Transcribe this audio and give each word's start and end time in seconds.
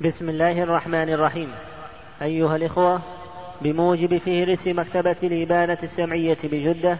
بسم 0.00 0.28
الله 0.28 0.62
الرحمن 0.62 1.08
الرحيم. 1.08 1.54
أيها 2.22 2.56
الإخوة 2.56 3.00
بموجب 3.60 4.18
فهرس 4.18 4.66
مكتبة 4.66 5.16
الإبانة 5.22 5.78
السمعية 5.82 6.36
بجدة 6.44 6.98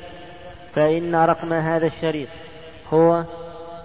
فإن 0.74 1.14
رقم 1.14 1.52
هذا 1.52 1.86
الشريط 1.86 2.28
هو 2.92 3.24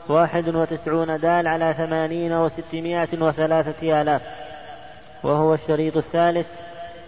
واحد 0.09 0.55
وتسعون 0.55 1.19
دال 1.19 1.47
على 1.47 1.73
ثمانين 1.77 2.33
وستمائة 2.33 3.07
وثلاثة 3.21 4.01
آلاف 4.01 4.21
وهو 5.23 5.53
الشريط 5.53 5.97
الثالث 5.97 6.47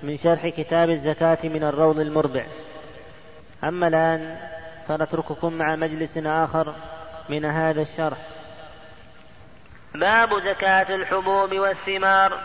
من 0.04 0.18
شرح 0.18 0.48
كتاب 0.48 0.90
الزكاة 0.90 1.38
من 1.44 1.64
الروض 1.64 2.00
المربع 2.00 2.46
أما 3.64 3.88
الآن 3.88 4.38
فنترككم 4.88 5.54
مع 5.54 5.76
مجلس 5.76 6.18
آخر 6.18 6.74
من 7.30 7.46
هذا 7.46 7.82
الشرح. 7.82 8.18
باب 9.96 10.40
زكاة 10.40 10.96
الحبوب 10.96 11.54
والثمار. 11.54 12.40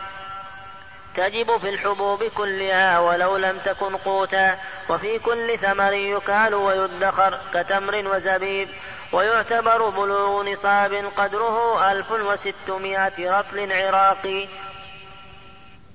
تجب 1.16 1.58
في 1.60 1.68
الحبوب 1.68 2.24
كلها 2.24 2.98
ولو 2.98 3.36
لم 3.36 3.58
تكن 3.64 3.96
قوتا 3.96 4.58
وفي 4.88 5.18
كل 5.18 5.58
ثمر 5.58 5.92
يكال 5.92 6.54
ويدخر 6.54 7.38
كتمر 7.54 7.94
وزبيب 8.08 8.68
ويعتبر 9.12 9.88
بلوغ 9.88 10.52
نصاب 10.52 10.94
قدره 11.16 11.92
ألف 11.92 12.10
وستمائة 12.10 13.38
رطل 13.38 13.72
عراقي. 13.72 14.48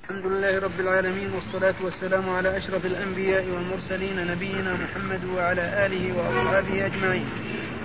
الحمد 0.04 0.26
لله 0.26 0.60
رب 0.60 0.80
العالمين 0.80 1.34
والصلاة 1.34 1.76
والسلام 1.84 2.36
على 2.36 2.58
أشرف 2.58 2.86
الأنبياء 2.86 3.44
والمرسلين 3.44 4.28
نبينا 4.32 4.74
محمد 4.74 5.26
وعلى 5.26 5.86
آله 5.86 6.18
وأصحابه 6.18 6.86
أجمعين. 6.86 7.30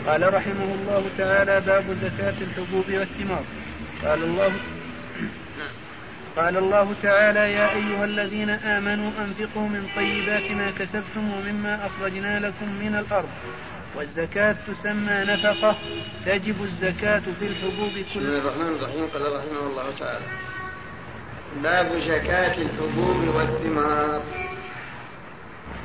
قال 0.06 0.34
رحمه 0.34 0.74
الله 0.74 1.04
تعالى 1.18 1.60
باب 1.60 1.82
زكاة 1.82 2.38
الحبوب 2.40 2.84
والثمار. 2.88 3.44
قال 4.04 4.22
الله 4.22 4.52
قال 6.36 6.56
الله 6.56 6.94
تعالى 7.02 7.52
يا 7.52 7.72
أيها 7.72 8.04
الذين 8.04 8.50
آمنوا 8.50 9.10
أنفقوا 9.18 9.68
من 9.68 9.86
طيبات 9.96 10.50
ما 10.50 10.70
كسبتم 10.70 11.32
ومما 11.32 11.86
أخرجنا 11.86 12.38
لكم 12.38 12.68
من 12.80 12.94
الأرض 12.94 13.28
والزكاة 13.96 14.56
تسمى 14.68 15.24
نفقة 15.24 15.76
تجب 16.26 16.62
الزكاة 16.62 17.22
في 17.40 17.46
الحبوب 17.46 17.92
كلها. 17.92 18.02
بسم 18.02 18.18
الله 18.20 18.38
الرحمن 18.38 18.76
الرحيم 18.76 19.06
قال 19.06 19.22
رحمه 19.22 19.66
الله 19.70 19.84
تعالى 20.00 20.26
باب 21.62 21.92
زكاة 22.00 22.62
الحبوب 22.62 23.34
والثمار. 23.34 24.22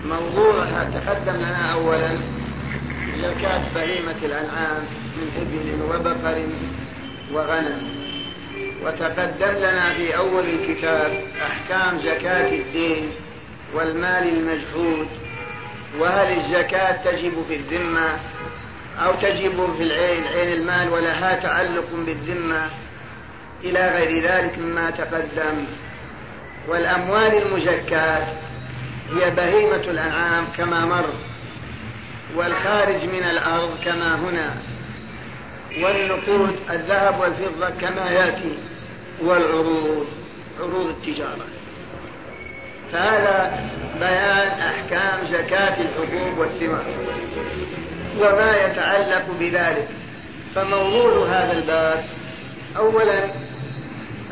موضوعها 0.06 0.90
تقدم 0.90 1.36
لنا 1.36 1.74
أولا 1.74 2.18
زكاة 3.18 3.74
بهيمة 3.76 4.26
الأنعام 4.26 4.84
من 5.18 5.28
إبل 5.42 5.82
وبقر 5.84 6.48
وغنم. 7.34 8.05
وتقدم 8.84 9.54
لنا 9.58 9.94
في 9.94 10.18
أول 10.18 10.50
الكتاب 10.50 11.24
أحكام 11.42 12.00
زكاة 12.00 12.56
الدين 12.56 13.12
والمال 13.74 14.28
المجهود 14.38 15.08
وهل 16.00 16.38
الزكاة 16.38 16.92
تجب 17.12 17.44
في 17.48 17.56
الذمة 17.56 18.20
أو 19.00 19.14
تجب 19.14 19.76
في 19.78 19.84
العين؟ 19.84 20.24
عين 20.28 20.54
المال 20.54 20.90
ولها 20.90 21.36
تعلق 21.36 21.86
بالذمة. 22.06 22.70
إلى 23.64 23.90
غير 23.90 24.24
ذلك 24.24 24.58
مما 24.58 24.90
تقدم. 24.90 25.66
والأموال 26.68 27.44
المزكاة 27.44 28.28
هي 29.10 29.32
بهيمة 29.32 29.76
الأنعام 29.76 30.48
كما 30.58 30.86
مر 30.86 31.10
والخارج 32.36 33.06
من 33.06 33.24
الأرض 33.30 33.78
كما 33.86 34.16
هنا. 34.16 34.54
والنقود 35.82 36.56
الذهب 36.70 37.20
والفضة 37.20 37.70
كما 37.70 38.12
يأتي 38.12 38.58
والعروض 39.22 40.08
عروض 40.60 40.88
التجارة. 40.88 41.46
فهذا 42.92 43.70
بيان 44.00 44.48
أحكام 44.48 45.26
زكاة 45.26 45.82
الحبوب 45.82 46.38
والثمار 46.38 46.86
وما 48.20 48.58
يتعلق 48.66 49.26
بذلك. 49.40 49.88
فموضوع 50.56 51.28
هذا 51.28 51.58
الباب 51.58 52.06
أولا 52.78 53.24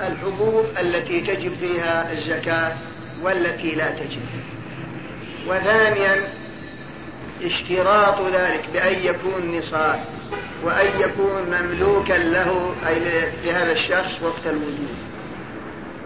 الحبوب 0.08 0.66
التي 0.80 1.22
تجب 1.22 1.54
فيها 1.60 2.12
الزكاة 2.12 2.72
والتي 3.22 3.72
لا 3.72 3.92
تجب. 3.92 4.22
وثانيا 5.48 6.30
اشتراط 7.44 8.22
ذلك 8.22 8.64
بأن 8.74 8.94
يكون 8.94 9.58
نصاب. 9.58 10.00
وأن 10.64 10.88
يكون 11.00 11.44
مملوكا 11.44 12.14
له 12.14 12.76
أي 12.88 13.00
لهذا 13.46 13.72
الشخص 13.72 14.22
وقت 14.22 14.48
الوجود. 14.48 14.96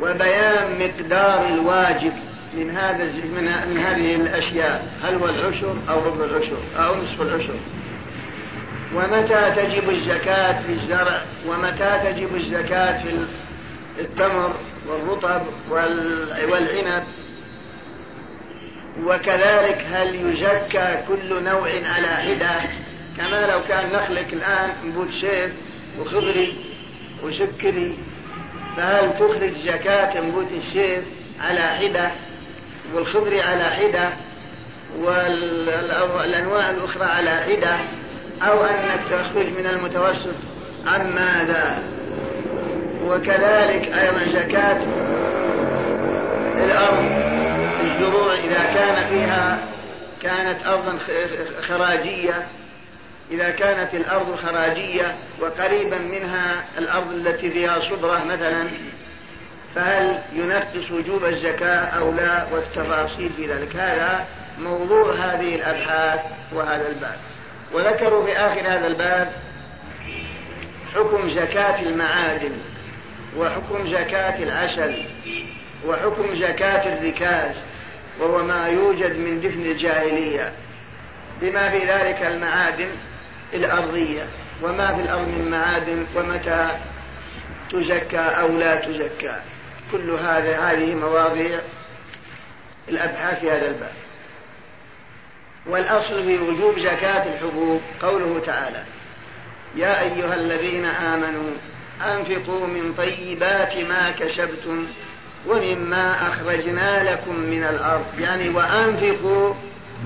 وبيان 0.01 0.79
مقدار 0.79 1.47
الواجب 1.47 2.13
من 2.57 2.71
هذا 2.71 3.03
من, 3.03 3.69
من 3.69 3.77
هذه 3.77 4.15
الأشياء. 4.15 4.87
هل 5.03 5.15
هو 5.15 5.25
العشر 5.25 5.75
أو 5.89 6.05
ربع 6.05 6.25
العشر 6.25 6.57
أو 6.77 6.95
نصف 6.95 7.21
العشر؟ 7.21 7.55
ومتى 8.95 9.51
تجب 9.55 9.89
الزكاة 9.89 10.61
في 10.61 10.69
الزرع؟ 10.69 11.21
ومتى 11.47 11.99
تجب 12.03 12.35
الزكاة 12.35 13.03
في 13.03 13.25
التمر 13.99 14.53
والرطب 14.87 15.41
والعنب؟ 16.49 17.03
وكذلك 19.03 19.85
هل 19.91 20.15
يزكى 20.15 21.03
كل 21.07 21.43
نوع 21.43 21.69
على 21.95 22.07
حدة؟ 22.07 22.86
كما 23.17 23.45
لو 23.51 23.63
كان 23.63 23.91
نخلك 23.91 24.33
الآن 24.33 24.69
نبوت 24.85 25.11
شيف 25.11 25.51
وخضري 25.99 26.55
وسكري 27.23 27.97
فهل 28.77 29.13
تخرج 29.13 29.53
زكاة 29.65 30.21
نبوت 30.21 30.51
الشيف 30.51 31.03
على 31.41 31.61
حدة 31.61 32.11
والخضري 32.93 33.41
على 33.41 33.63
حدة 33.63 34.09
والأنواع 34.99 36.69
الأخرى 36.69 37.05
على 37.05 37.29
حدة 37.29 37.77
أو 38.41 38.63
أنك 38.63 38.99
تخرج 39.11 39.45
من 39.45 39.65
المتوسط؟ 39.65 40.35
عن 40.85 41.13
ماذا؟ 41.13 41.83
وكذلك 43.03 43.93
أيضا 43.93 44.19
زكاة 44.33 44.81
الأرض 46.65 47.11
الزروع 47.85 48.33
إذا 48.33 48.63
كان 48.73 49.09
فيها 49.09 49.59
كانت 50.21 50.65
أرضا 50.65 50.97
خراجية. 51.67 52.47
إذا 53.31 53.49
كانت 53.49 53.93
الأرض 53.93 54.35
خراجية 54.35 55.15
وقريبا 55.39 55.97
منها 55.97 56.63
الأرض 56.77 57.11
التي 57.11 57.51
فيها 57.51 57.79
صبرة 57.79 58.23
مثلا 58.23 58.67
فهل 59.75 60.21
ينفس 60.33 60.91
وجوب 60.91 61.25
الزكاة 61.25 61.85
أو 61.85 62.11
لا 62.11 62.45
والتفاصيل 62.51 63.29
في 63.37 63.47
ذلك؟ 63.47 63.75
هذا 63.75 64.25
موضوع 64.59 65.13
هذه 65.13 65.55
الأبحاث 65.55 66.19
وهذا 66.53 66.87
الباب. 66.87 67.17
وذكروا 67.73 68.25
في 68.25 68.37
آخر 68.37 68.59
هذا 68.59 68.87
الباب 68.87 69.31
حكم 70.95 71.29
زكاة 71.29 71.81
المعادن 71.81 72.51
وحكم 73.37 73.87
زكاة 73.87 74.43
العسل 74.43 75.03
وحكم 75.85 76.35
زكاة 76.35 76.93
الركاز 76.93 77.55
وهو 78.19 78.43
ما 78.43 78.67
يوجد 78.67 79.17
من 79.17 79.41
دفن 79.41 79.61
الجاهلية. 79.61 80.51
بما 81.41 81.69
في 81.69 81.77
ذلك 81.77 82.21
المعادن 82.21 82.89
الأرضية 83.53 84.27
وما 84.63 84.95
في 84.95 85.01
الأرض 85.01 85.27
من 85.27 85.51
معادن 85.51 86.05
ومتى 86.15 86.69
تزكى 87.71 88.17
أو 88.17 88.57
لا 88.57 88.75
تزكى. 88.75 89.39
كل 89.91 90.11
هذا 90.11 90.59
هذه 90.59 90.95
مواضيع 90.95 91.59
الأبحاث 92.89 93.39
في 93.39 93.51
هذا 93.51 93.67
الباب. 93.67 93.93
والأصل 95.65 96.23
في 96.23 96.37
وجوب 96.37 96.79
زكاة 96.79 97.33
الحبوب 97.33 97.81
قوله 98.01 98.41
تعالى 98.45 98.83
يا 99.75 100.01
أيها 100.01 100.35
الذين 100.35 100.85
آمنوا 100.85 101.51
أنفقوا 102.05 102.67
من 102.67 102.93
طيبات 102.97 103.77
ما 103.77 104.11
كسبتم 104.11 104.87
ومما 105.47 106.27
أخرجنا 106.27 107.11
لكم 107.11 107.35
من 107.35 107.63
الأرض. 107.63 108.05
يعني 108.19 108.49
وأنفقوا 108.49 109.53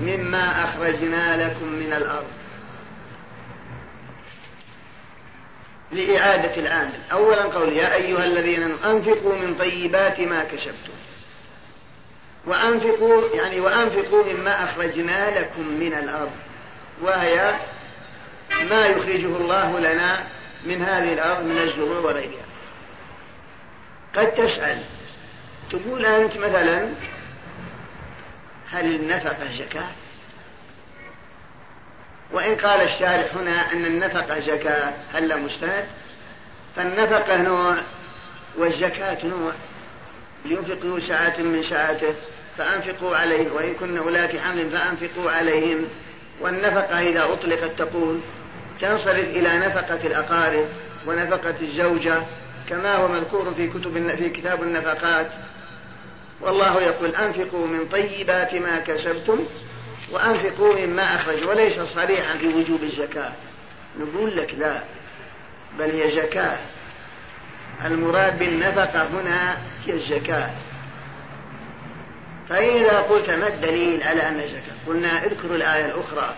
مما 0.00 0.64
أخرجنا 0.64 1.46
لكم 1.46 1.66
من 1.66 1.92
الأرض. 1.92 2.41
لإعادة 5.92 6.56
العامل 6.56 6.98
أولا 7.12 7.42
قول 7.42 7.72
يا 7.72 7.94
أيها 7.94 8.24
الذين 8.24 8.62
أنفقوا 8.62 9.34
من 9.34 9.54
طيبات 9.54 10.20
ما 10.20 10.44
كسبتم. 10.44 10.92
وأنفقوا 12.46 13.22
يعني 13.34 13.60
وأنفقوا 13.60 14.24
مما 14.32 14.64
أخرجنا 14.64 15.40
لكم 15.40 15.68
من 15.68 15.92
الأرض. 15.92 16.32
وهي 17.02 17.54
ما 18.50 18.86
يخرجه 18.86 19.36
الله 19.36 19.80
لنا 19.80 20.26
من 20.66 20.82
هذه 20.82 21.12
الأرض 21.12 21.44
من 21.44 21.58
الزروع 21.58 21.98
وغيرها 21.98 22.44
قد 24.16 24.34
تسأل 24.34 24.82
تقول 25.70 26.06
أنت 26.06 26.36
مثلا 26.36 26.88
هل 28.70 28.94
النفقة 28.94 29.52
زكاة؟ 29.52 29.88
وإن 32.32 32.56
قال 32.56 32.80
الشارح 32.80 33.34
هنا 33.36 33.72
أن 33.72 33.84
النفقة 33.84 34.40
زكاة 34.40 34.92
هل 35.14 35.42
مستند؟ 35.42 35.84
فالنفقة 36.76 37.42
نوع 37.42 37.76
والزكاة 38.58 39.26
نوع. 39.26 39.52
لينفق 40.44 40.78
ذو 40.84 40.96
من 41.38 41.62
ساعته 41.62 42.14
فأنفقوا 42.58 43.16
عليه 43.16 43.50
وإن 43.50 43.74
كن 43.74 43.98
أولاة 43.98 44.38
حمل 44.38 44.70
فأنفقوا 44.70 45.30
عليهم. 45.30 45.84
والنفقة 46.40 47.00
إذا 47.00 47.24
أطلقت 47.24 47.78
تقول 47.78 48.20
تنصرف 48.80 49.24
إلى 49.24 49.58
نفقة 49.58 50.06
الأقارب 50.06 50.66
ونفقة 51.06 51.54
الزوجة 51.62 52.22
كما 52.68 52.94
هو 52.94 53.08
مذكور 53.08 53.54
في 53.54 53.66
كتب 53.68 54.16
في 54.16 54.28
كتاب 54.30 54.62
النفقات. 54.62 55.26
والله 56.40 56.82
يقول 56.82 57.14
أنفقوا 57.14 57.66
من 57.66 57.88
طيبات 57.88 58.54
ما 58.54 58.78
كسبتم 58.78 59.46
وأنفقوا 60.10 60.74
مما 60.74 61.14
أخرج 61.14 61.44
وليس 61.44 61.80
صريحا 61.80 62.38
في 62.38 62.46
وجوب 62.48 62.82
الزكاة. 62.82 63.32
نقول 63.98 64.36
لك 64.36 64.54
لا 64.54 64.82
بل 65.78 65.90
هي 65.90 66.10
زكاة. 66.10 66.58
المراد 67.84 68.38
بالنفقة 68.38 69.06
هنا 69.06 69.58
هي 69.86 69.92
الزكاة. 69.92 70.50
فإذا 72.48 72.98
قلت 72.98 73.30
ما 73.30 73.48
الدليل 73.48 74.02
على 74.02 74.28
أن 74.28 74.42
زكاة 74.48 74.76
قلنا 74.86 75.24
اذكروا 75.24 75.56
الآية 75.56 75.84
الأخرى. 75.84 76.34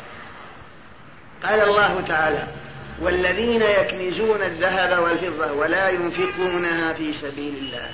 قال 1.45 1.61
الله 1.61 2.01
تعالى 2.09 2.47
والذين 3.01 3.63
يكنزون 3.63 4.43
الذهب 4.43 5.03
والفضة 5.03 5.53
ولا 5.53 5.89
ينفقونها 5.89 6.93
في 6.93 7.13
سبيل 7.13 7.55
الله. 7.57 7.91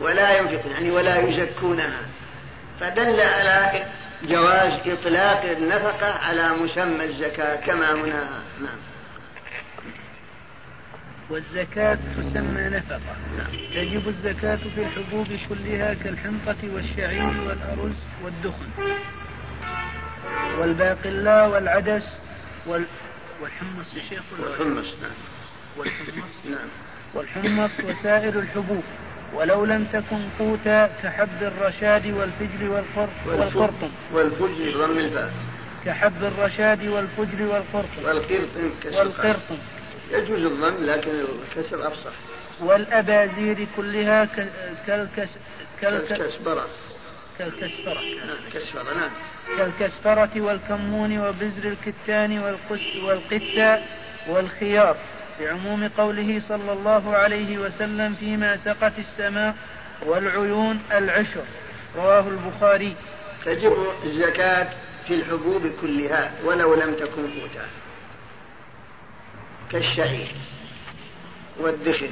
ولا 0.00 0.38
ينفقون 0.38 0.72
يعني 0.72 0.90
ولا 0.90 1.18
يزكونها. 1.18 2.02
فدل 2.80 3.20
على 3.20 3.86
جواز 4.22 4.88
إطلاق 4.88 5.44
النفقة 5.44 6.12
على 6.14 6.48
مسمى 6.48 7.04
الزكاة 7.04 7.56
كما 7.66 7.92
هنا. 7.92 8.28
نعم. 8.60 8.78
والزكاة 11.30 11.98
تسمى 12.16 12.62
نفقة. 12.62 13.00
تجب 13.74 14.08
الزكاة 14.08 14.56
في 14.56 14.82
الحبوب 14.82 15.26
كلها 15.48 15.94
كالحنطة 15.94 16.74
والشعير 16.74 17.40
والأرز 17.40 17.96
والدخن. 18.24 18.66
والباقلاء 20.58 21.48
والعدس 21.48 22.12
وال... 22.66 22.84
والحمص 23.42 23.94
يا 23.94 24.02
شيخ. 24.08 24.22
والحمص 24.38 24.94
نعم. 25.02 25.10
والحمص. 25.76 26.32
نعم. 26.50 26.68
والحمص 27.14 27.80
وسائر 27.84 28.38
الحبوب. 28.38 28.84
ولو 29.34 29.64
لم 29.64 29.84
تكن 29.84 30.28
قوتا 30.38 30.86
كحب 31.02 31.42
الرشاد 31.42 32.06
والفجر 32.06 32.70
والقرطم. 32.70 33.90
والفجر 34.12 34.86
ضم 34.86 34.98
الفاء 34.98 35.32
كحب 35.84 36.24
الرشاد 36.24 36.86
والفجر 36.86 37.42
والقرطم. 37.42 38.04
والقرطم 38.04 38.70
والقرطم. 38.98 39.58
يجوز 40.10 40.44
الضم 40.44 40.84
لكن 40.84 41.10
الكسر 41.10 41.86
أفصح. 41.88 42.10
والأبازير 42.60 43.66
كلها 43.76 44.28
كالكس 44.86 45.30
كالكسبرة. 45.80 46.66
كالكسفرة 47.38 48.00
نعم 48.26 48.36
كسفرة 48.54 48.94
نعم. 48.94 49.10
كالكسفرة 49.58 50.40
والكمون 50.40 51.18
وبزر 51.18 51.64
الكتان 51.64 52.38
والقثة 53.02 53.82
والخيار. 54.28 54.96
بعموم 55.40 55.88
قوله 55.88 56.40
صلى 56.40 56.72
الله 56.72 57.16
عليه 57.16 57.58
وسلم 57.58 58.14
فيما 58.14 58.56
سقت 58.56 58.98
السماء 58.98 59.54
والعيون 60.06 60.80
العشر. 60.92 61.44
رواه 61.96 62.28
البخاري. 62.28 62.96
تجب 63.44 63.76
الزكاة 64.04 64.68
في 65.06 65.14
الحبوب 65.14 65.66
كلها 65.80 66.32
ولو 66.44 66.74
لم 66.74 66.94
تكن 66.94 67.40
قوتا 67.40 67.66
كالشعير 69.72 70.28
والدخن 71.60 72.10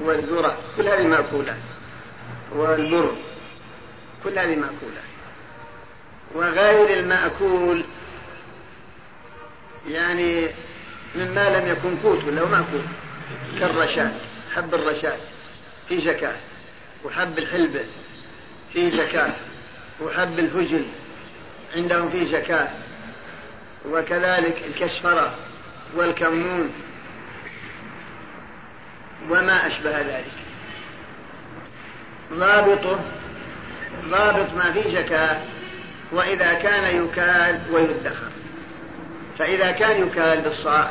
والذرة 0.00 0.58
كل 0.76 0.88
هذه 0.88 1.06
مأكولة. 1.06 1.56
والبر 2.52 3.12
كل 4.24 4.38
هذه 4.38 4.56
مأكولة. 4.56 5.00
وغير 6.34 6.98
المأكول 6.98 7.84
يعني 9.88 10.48
مما 11.14 11.58
لم 11.58 11.66
يكن 11.66 11.96
قوت 11.96 12.24
ولا 12.24 12.44
مأكول 12.44 12.82
كالرشاد 13.58 14.12
حب 14.54 14.74
الرشاد 14.74 15.18
في 15.88 16.00
زكاة. 16.00 16.36
وحب 17.04 17.38
الحلبة 17.38 17.84
في 18.72 18.90
زكاة. 18.90 19.32
وحب 20.00 20.38
الفجل 20.38 20.84
عندهم 21.76 22.10
في 22.10 22.26
زكاة. 22.26 22.68
وكذلك 23.88 24.62
الكسفرة 24.66 25.34
والكمون. 25.96 26.72
وما 29.30 29.66
أشبه 29.66 30.00
ذلك. 30.00 30.32
ضابطه 32.32 33.00
ضابط 34.08 34.54
ما 34.54 34.72
في 34.72 34.90
زكاة 34.90 35.40
وإذا 36.12 36.54
كان 36.54 37.04
يكال 37.04 37.60
ويدخر. 37.72 38.39
فإذا 39.40 39.70
كان 39.70 40.06
يكال 40.06 40.40
بالصاع 40.40 40.90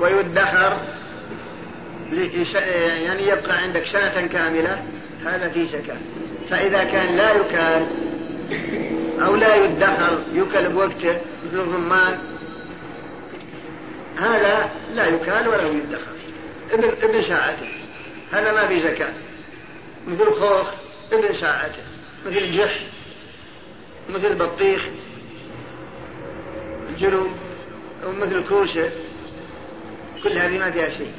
ويدخر 0.00 0.76
يعني 3.02 3.28
يبقى 3.28 3.58
عندك 3.58 3.86
سنة 3.86 4.26
كاملة 4.26 4.82
هذا 5.24 5.48
في 5.48 5.66
زكاة 5.66 5.96
فإذا 6.50 6.84
كان 6.84 7.16
لا 7.16 7.32
يكال 7.32 7.86
أو 9.20 9.36
لا 9.36 9.56
يدخر 9.56 10.18
يكل 10.32 10.68
بوقته 10.68 11.20
مثل 11.46 11.60
الرمان 11.60 12.18
هذا 14.16 14.70
لا 14.94 15.06
يكال 15.06 15.48
ولا 15.48 15.66
يدخر. 15.66 16.16
ابن 16.72 16.84
ابن 17.02 17.22
ساعته 17.22 17.68
هذا 18.32 18.52
ما 18.52 18.66
في 18.66 18.80
زكاة 18.80 19.12
مثل 20.06 20.32
خوخ 20.32 20.70
ابن 21.12 21.34
ساعته 21.34 21.82
مثل 22.26 22.50
جح 22.50 22.80
مثل 24.08 24.34
بطيخ 24.34 24.82
الجنوب 26.88 27.30
ومثل 28.08 28.48
كوشة 28.48 28.90
كل 30.22 30.38
هذه 30.38 30.58
ما 30.58 30.70
فيها 30.70 30.88
شيء. 30.88 31.12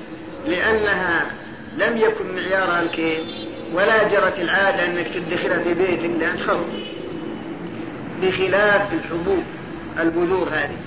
لأنها 0.45 1.31
لم 1.77 1.97
يكن 1.97 2.35
معيارها 2.35 2.81
الكيل 2.81 3.49
ولا 3.73 4.07
جرت 4.07 4.39
العادة 4.39 4.85
أنك 4.85 5.07
تدخلها 5.07 5.59
في 5.59 5.73
بيتك 5.73 6.19
لأن 6.19 6.37
خرب 6.37 6.67
بخلاف 8.21 8.93
الحبوب 8.93 9.43
البذور 9.99 10.49
هذه. 10.49 10.77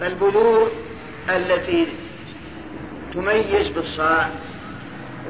فالبذور 0.00 0.70
التي 1.30 1.86
تميز 3.14 3.68
بالصاع 3.68 4.30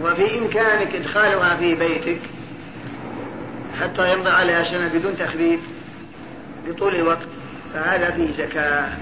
وفي 0.02 0.38
إمكانك 0.38 0.94
إدخالها 0.94 1.56
في 1.56 1.74
بيتك 1.74 2.18
حتى 3.80 4.12
يمضي 4.12 4.30
عليها 4.30 4.64
سنة 4.64 4.88
بدون 4.94 5.16
تخفيف 5.16 5.60
بطول 6.66 6.94
الوقت 6.94 7.28
فهذا 7.74 8.10
فيه 8.10 8.44
زكاة. 8.44 8.92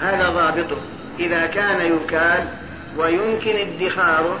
هذا 0.00 0.30
ضابطه. 0.30 0.80
إذا 1.20 1.46
كان 1.46 1.92
يكال 1.92 2.44
ويمكن 2.96 3.56
ادخاره 3.56 4.38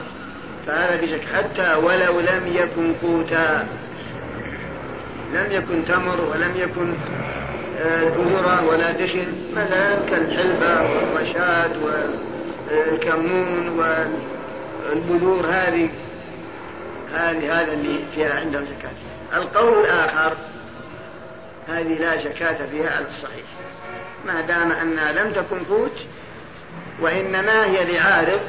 فهذا 0.66 1.00
بزكاة 1.02 1.36
حتى 1.36 1.74
ولو 1.74 2.20
لم 2.20 2.46
يكن 2.46 2.94
قوتا. 3.02 3.66
لم 5.32 5.46
يكن 5.50 5.84
تمر 5.84 6.20
ولم 6.20 6.56
يكن 6.56 6.94
ذرة 8.02 8.64
ولا 8.66 8.92
دخن. 8.92 9.26
مثلا 9.52 9.94
كالحلبة 10.10 10.82
والرشاد 10.82 11.70
والكمون 12.70 13.68
والبذور. 14.88 15.46
هذه 15.46 15.90
هذه 17.14 17.60
هذا 17.60 17.72
اللي 17.72 17.98
فيها 18.14 18.40
عندهم 18.40 18.64
زكاة. 18.64 19.38
القول 19.38 19.84
الآخر 19.84 20.32
هذه 21.68 21.98
لا 21.98 22.16
زكاة 22.16 22.66
فيها 22.66 22.96
على 22.96 23.06
الصحيح. 23.06 23.57
ما 24.26 24.40
دام 24.40 24.72
أنها 24.72 25.12
لم 25.12 25.32
تكن 25.32 25.64
قوت 25.64 25.96
وإنما 27.00 27.64
هي 27.64 27.92
لعارض 27.92 28.40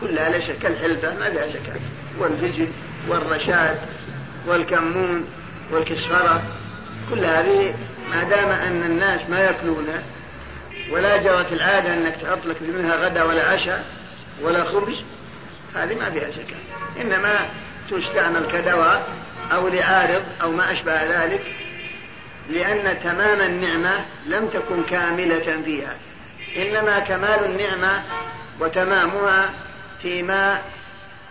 كلها 0.00 0.28
ليس 0.28 0.50
كالحلبة 0.62 1.14
ما 1.14 1.30
فيها 1.30 1.48
زكاة 1.48 1.80
والفجل 2.18 2.68
والرشاد 3.08 3.78
والكمون 4.46 5.26
والكسفرة 5.70 6.42
كل 7.10 7.24
هذه 7.24 7.74
ما 8.10 8.24
دام 8.24 8.48
أن 8.48 8.82
الناس 8.82 9.20
ما 9.30 9.40
يأكلونها 9.40 10.02
ولا 10.90 11.16
جرت 11.16 11.52
العادة 11.52 11.94
أنك 11.94 12.16
تحط 12.16 12.46
لك 12.46 12.62
منها 12.62 12.96
غدا 12.96 13.22
ولا 13.22 13.50
عشاء 13.50 13.84
ولا 14.42 14.64
خبز 14.64 14.96
هذه 15.74 15.94
ما 15.98 16.10
فيها 16.10 16.30
زكاة 16.30 17.02
إنما 17.02 17.48
تستعمل 17.90 18.46
كدواء 18.52 19.08
أو 19.52 19.68
لعارض 19.68 20.22
أو 20.42 20.52
ما 20.52 20.72
أشبه 20.72 21.24
ذلك 21.24 21.54
لأن 22.48 23.00
تمام 23.00 23.40
النعمة 23.40 24.04
لم 24.26 24.48
تكن 24.48 24.82
كاملة 24.84 25.62
فيها 25.64 25.96
إنما 26.56 26.98
كمال 26.98 27.44
النعمة 27.44 28.02
وتمامها 28.60 29.54
فيما 30.02 30.62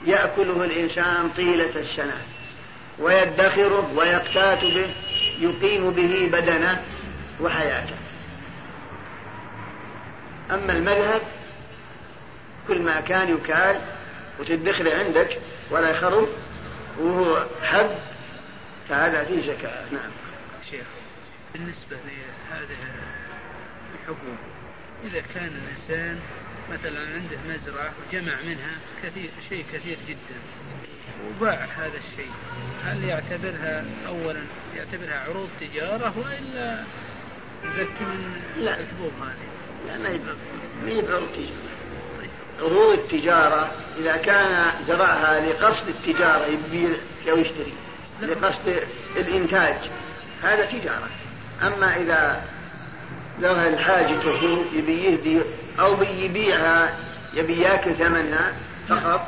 يأكله 0.06 0.64
الإنسان 0.64 1.30
طيلة 1.30 1.76
السنة 1.76 2.18
ويدخره 3.00 3.92
ويقتات 3.96 4.62
به 4.62 4.90
يقيم 5.40 5.92
به 5.92 6.30
بدنه 6.34 6.82
وحياته. 7.42 7.96
أما 10.52 10.74
المذهب 10.74 11.22
كل 12.68 12.82
ما 12.82 13.02
كان 13.02 13.34
يكال 13.34 13.80
وتدخله 14.40 14.96
عندك 14.96 15.38
ولا 15.72 15.90
يخرب 15.90 16.28
وهو 17.00 17.44
حب 17.64 17.90
فهذا 18.90 19.24
فيه 19.24 19.42
زكاة 19.42 19.86
نعم. 19.92 20.12
شيخ. 20.72 20.97
بالنسبة 21.54 21.98
لهذه 22.06 22.78
الحبوب 23.94 24.38
إذا 25.04 25.22
كان 25.34 25.48
الإنسان 25.48 26.20
مثلا 26.72 27.00
عنده 27.00 27.38
مزرعة 27.50 27.94
وجمع 28.10 28.42
منها 28.42 28.78
كثير 29.04 29.30
شيء 29.50 29.66
كثير 29.74 29.98
جدا 30.08 30.40
وباع 31.26 31.66
هذا 31.66 31.98
الشيء 31.98 32.32
هل 32.84 33.04
يعتبرها 33.04 33.86
أولا 34.08 34.44
يعتبرها 34.76 35.20
عروض 35.20 35.50
تجارة 35.60 36.14
وإلا 36.18 36.84
يزكي 37.64 38.04
من 38.04 38.42
لا. 38.58 38.80
الحبوب 38.80 39.12
هذه؟ 39.22 39.48
لا 39.88 39.98
ما 39.98 40.10
هي 40.10 40.18
ما 40.84 40.90
هي 40.90 41.02
بعروض 41.02 41.30
تجارة 41.30 41.78
عروض 42.60 43.00
التجارة 43.00 43.72
إذا 43.98 44.18
كان 44.18 44.72
زرعها 44.84 45.42
لقصد 45.42 45.88
التجارة 45.90 46.46
يبيع 46.46 46.98
أو 47.30 47.38
يشتري 47.38 47.74
لقصد 48.22 48.84
الإنتاج 49.16 49.76
هذا 50.44 50.66
تجارة 50.66 51.10
أما 51.64 51.96
إذا 51.96 52.44
له 53.40 53.70
لحاجته 53.70 54.66
يبي 54.74 55.04
يهدي 55.04 55.42
أو 55.80 55.96
بيبيعها 55.96 56.98
يبي 57.34 57.62
ياكل 57.62 57.96
ثمنها 57.96 58.54
فقط 58.90 59.28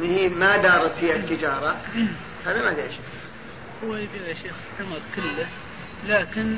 هي 0.00 0.28
ما 0.28 0.56
دارت 0.56 0.96
فيها 0.96 1.16
التجارة 1.16 1.76
هذا 2.46 2.62
ما 2.62 2.74
شيء 2.74 3.00
هو 3.84 3.96
يبيع 3.96 4.22
يا 4.22 4.34
شيخ 4.34 4.52
الثمر 4.72 5.00
كله 5.14 5.46
لكن 6.04 6.56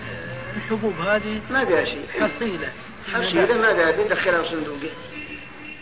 الحبوب 0.56 1.00
هذه 1.00 1.40
ما 1.50 1.64
فيها 1.64 1.84
شيء 1.84 2.06
حصيلة. 2.20 2.72
حصيلة 3.12 3.54
ماذا 3.54 3.90
بيدخلها 3.90 4.44
صندوقه 4.44 4.90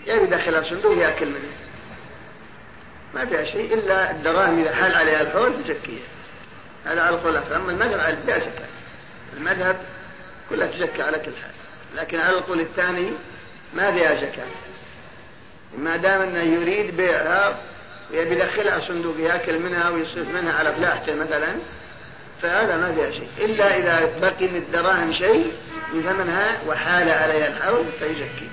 يا 0.07 0.19
بيدخلها 0.19 0.63
صندوق 0.63 0.97
ياكل 0.97 1.27
منه. 1.27 1.53
ما 3.15 3.27
فيها 3.27 3.45
شيء 3.45 3.75
إلا 3.75 4.11
الدراهم 4.11 4.61
إذا 4.61 4.75
حال 4.75 4.95
عليها 4.95 5.21
الحول 5.21 5.53
تزكيها 5.65 6.03
هذا 6.85 7.03
على 7.03 7.17
القول 7.17 7.37
أما 7.37 7.73
المذهب 7.73 8.01
على 8.01 8.19
لا 8.27 8.39
زكاه 8.39 8.67
المذهب 9.37 9.77
كلها 10.51 10.67
تزكى 10.67 11.03
على 11.03 11.19
كل 11.19 11.33
حال. 11.43 11.53
لكن 11.97 12.19
على 12.19 12.39
القول 12.39 12.61
الثاني 12.61 13.11
ما 13.75 13.93
فيها 13.93 14.15
زكاه 14.15 14.47
ما 15.79 15.97
دام 15.97 16.21
أنه 16.21 16.43
يريد 16.43 16.97
بيعها 16.97 17.59
ويبي 18.11 18.35
يدخلها 18.35 18.79
صندوق 18.79 19.17
يأكل 19.19 19.59
منها 19.59 19.91
ويصرف 19.91 20.29
منها 20.29 20.53
على 20.53 20.73
فلاحته 20.73 21.15
مثلا 21.15 21.55
فهذا 22.43 22.77
ما 22.77 22.95
فيها 22.95 23.11
شيء. 23.11 23.29
إلا 23.39 23.79
إذا 23.79 24.19
بقي 24.21 24.49
من 24.49 24.57
الدراهم 24.57 25.13
شيء 25.13 25.53
من 25.93 26.03
ثمنها 26.03 26.61
وحال 26.67 27.11
عليها 27.11 27.49
الحول 27.49 27.85
فيزكي 27.99 28.49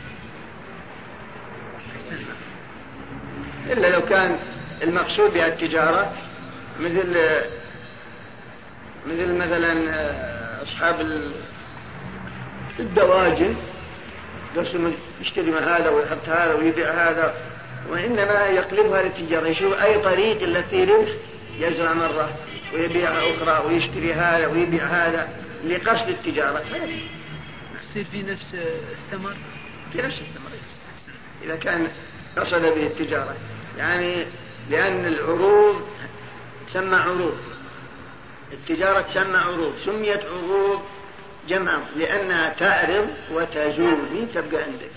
إلا 3.69 3.87
لو 3.87 4.01
كان 4.01 4.39
المقصود 4.83 5.33
بها 5.33 5.47
التجارة 5.47 6.13
مثل 6.79 7.17
مثل 9.07 9.33
مثلا 9.33 9.89
آه، 9.89 10.28
أصحاب 10.69 11.21
الدواجن 12.79 13.55
قسم 14.57 14.93
يشتري 15.21 15.51
هذا 15.51 15.89
ويحط 15.89 16.29
هذا 16.29 16.53
ويبيع 16.53 16.91
هذا 16.91 17.33
وإنما 17.89 18.47
يقلبها 18.47 19.01
للتجارة. 19.01 19.47
يشوف 19.47 19.73
أي 19.73 19.97
طريق 19.97 20.41
التي 20.43 20.83
ربح 20.83 21.11
يزرع 21.57 21.93
مرة 21.93 22.29
ويبيع 22.73 23.09
أخرى 23.09 23.65
ويشتري 23.65 24.13
هذا 24.13 24.47
ويبيع 24.47 24.83
هذا 24.83 25.29
لقصد 25.65 26.09
التجارة. 26.09 26.61
يصير 27.83 28.05
في 28.11 28.23
نفس 28.23 28.53
الثمر؟ 28.53 29.35
في 29.93 30.01
نفس 30.01 30.21
الثمر 30.21 30.51
إذا 31.43 31.55
كان 31.55 31.87
قصد 32.37 32.61
به 32.61 32.87
التجارة. 32.87 33.35
يعني 33.77 34.25
لأن 34.69 35.05
العروض 35.05 35.81
تسمى 36.69 36.95
عروض. 36.95 37.37
التجارة 38.51 39.01
تسمى 39.01 39.37
عروض؟ 39.37 39.73
سميت 39.85 40.25
عروض 40.25 40.81
جمعا 41.49 41.85
لأنها 41.95 42.53
تعرض 42.53 43.07
وتزول 43.31 43.97
مين 44.13 44.27
تبقى 44.33 44.63
عندك؟ 44.63 44.91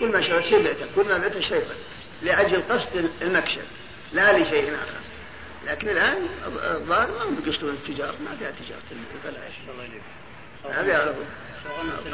كل 0.00 0.12
ما 0.12 0.20
شريت 0.20 0.46
شيء 0.46 0.64
بعته 0.64 0.86
كل 0.96 1.04
ما 1.04 1.18
بعته 1.18 1.40
شيء 1.40 1.64
لأجل 2.22 2.62
قصد 2.70 3.10
المكسب 3.22 3.62
لا 4.12 4.38
لشيء 4.38 4.74
آخر. 4.74 4.98
لكن 5.66 5.88
الآن 5.88 6.16
الظاهر 6.46 7.08
ما 7.08 7.40
بيقصدون 7.44 7.70
التجارة 7.70 8.14
ما 8.24 8.36
فيها 8.38 8.50
تجارة. 8.50 8.82
البلاش 9.24 9.52
ما 10.64 10.82
فيها 10.82 11.14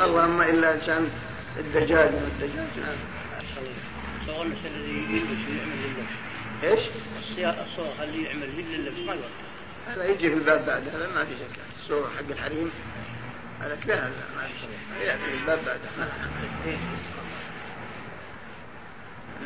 اللهم 0.04 0.42
إلا 0.42 0.74
إنسان 0.74 1.10
الدجاج 1.58 2.10
والدجاج 2.14 2.78
نعم. 2.78 2.96
صغر 4.26 4.42
الذي 4.42 5.16
يلبس 5.16 5.48
ويعمل 5.48 5.76
للبس 5.82 6.10
إيش؟ 6.62 6.80
الصور 7.38 7.92
اللي 8.02 8.22
يعمل 8.22 8.48
للبس 8.56 8.98
ما 8.98 9.14
يورد 9.14 9.30
هذا 9.88 10.04
يجي 10.04 10.30
في 10.30 10.34
الباب 10.34 10.66
بعد 10.66 10.88
هذا 10.88 11.08
ما 11.14 11.24
في 11.24 11.30
شك. 11.30 11.60
الصور 11.76 12.10
حق 12.18 12.30
الحريم 12.30 12.70
هذا 13.60 13.76
كذا 13.86 14.10
ما 14.36 14.42
في 14.42 14.58
شك. 14.62 14.68
يأتي 15.06 15.24
في 15.24 15.34
الباب 15.34 15.58
بعد. 15.66 15.80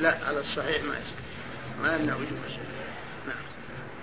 لا 0.00 0.18
على 0.26 0.40
الصحيح 0.40 0.84
ما 0.84 0.94
يصح 0.94 1.28
ما 1.82 1.96
يمنع 1.96 2.14
وجوب 2.14 2.38
الشيء 2.46 2.60
نعم. 3.26 3.36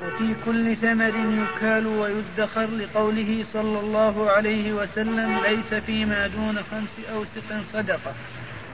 وفي 0.01 0.35
كل 0.45 0.75
ثمر 0.75 1.43
يكال 1.43 1.87
ويدخر 1.87 2.65
لقوله 2.65 3.43
صلى 3.43 3.79
الله 3.79 4.31
عليه 4.31 4.73
وسلم 4.73 5.39
ليس 5.39 5.73
فيما 5.73 6.27
دون 6.27 6.63
خمس 6.63 6.99
أوسق 7.11 7.61
صدقة. 7.73 8.13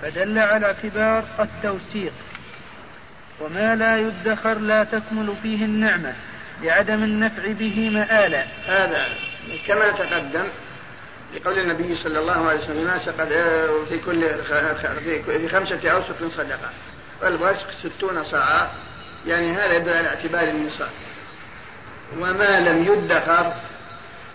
فدل 0.01 0.39
على 0.39 0.65
اعتبار 0.65 1.25
التوسيق. 1.39 2.13
وما 3.41 3.75
لا 3.75 3.97
يدخر 3.97 4.57
لا 4.57 4.83
تكمل 4.83 5.35
فيه 5.41 5.65
النعمة. 5.65 6.15
لعدم 6.61 7.03
النفع 7.03 7.51
به 7.51 7.89
مآلا. 7.89 8.45
هذا 8.65 9.07
كما 9.67 9.91
تقدم 9.91 10.43
لقول 11.35 11.59
النبي 11.59 11.95
صلى 11.95 12.19
الله 12.19 12.49
عليه 12.49 12.59
وسلم 12.59 12.77
الناس 12.77 13.09
قد 13.09 13.29
في 13.89 13.99
كل 14.05 14.29
في 15.25 15.49
خمسة 15.49 15.89
أوسق 15.91 16.27
صدقة 16.29 16.69
والوسق 17.21 17.67
ستون 17.71 18.23
صاعا. 18.23 18.69
يعني 19.27 19.51
هذا 19.51 19.75
يدل 19.75 19.93
على 19.93 20.07
اعتبار 20.07 20.47
النصاب. 20.47 20.89
وما 22.17 22.59
لم 22.59 22.83
يدخر 22.83 23.53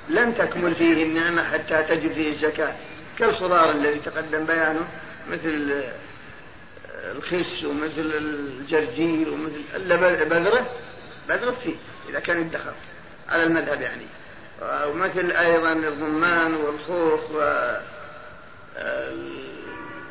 لم 0.09 0.33
تكمل 0.33 0.75
فيه 0.75 1.05
النعمة 1.05 1.43
حتى 1.43 1.83
تجب 1.83 2.13
فيه 2.13 2.31
الزكاة. 2.31 2.75
كالخضار 3.19 3.71
الذي 3.71 3.99
تقدم 3.99 4.47
بيانه 4.47 4.87
مثل 5.31 5.75
الخس 7.05 7.65
ومثل 7.65 8.11
الجرجير 8.15 9.29
ومثل 9.29 9.63
الا 9.77 9.97
بذرة 10.25 10.67
بذرة 11.29 11.51
فيه. 11.51 11.75
إذا 12.09 12.21
كان 12.21 12.41
يدخر 12.41 12.75
على 13.29 13.43
المذهب 13.43 13.81
يعني 13.81 14.07
ومثل 14.63 15.31
أيضا 15.31 15.73
الرمان 15.73 16.55
والخوخ 16.55 17.31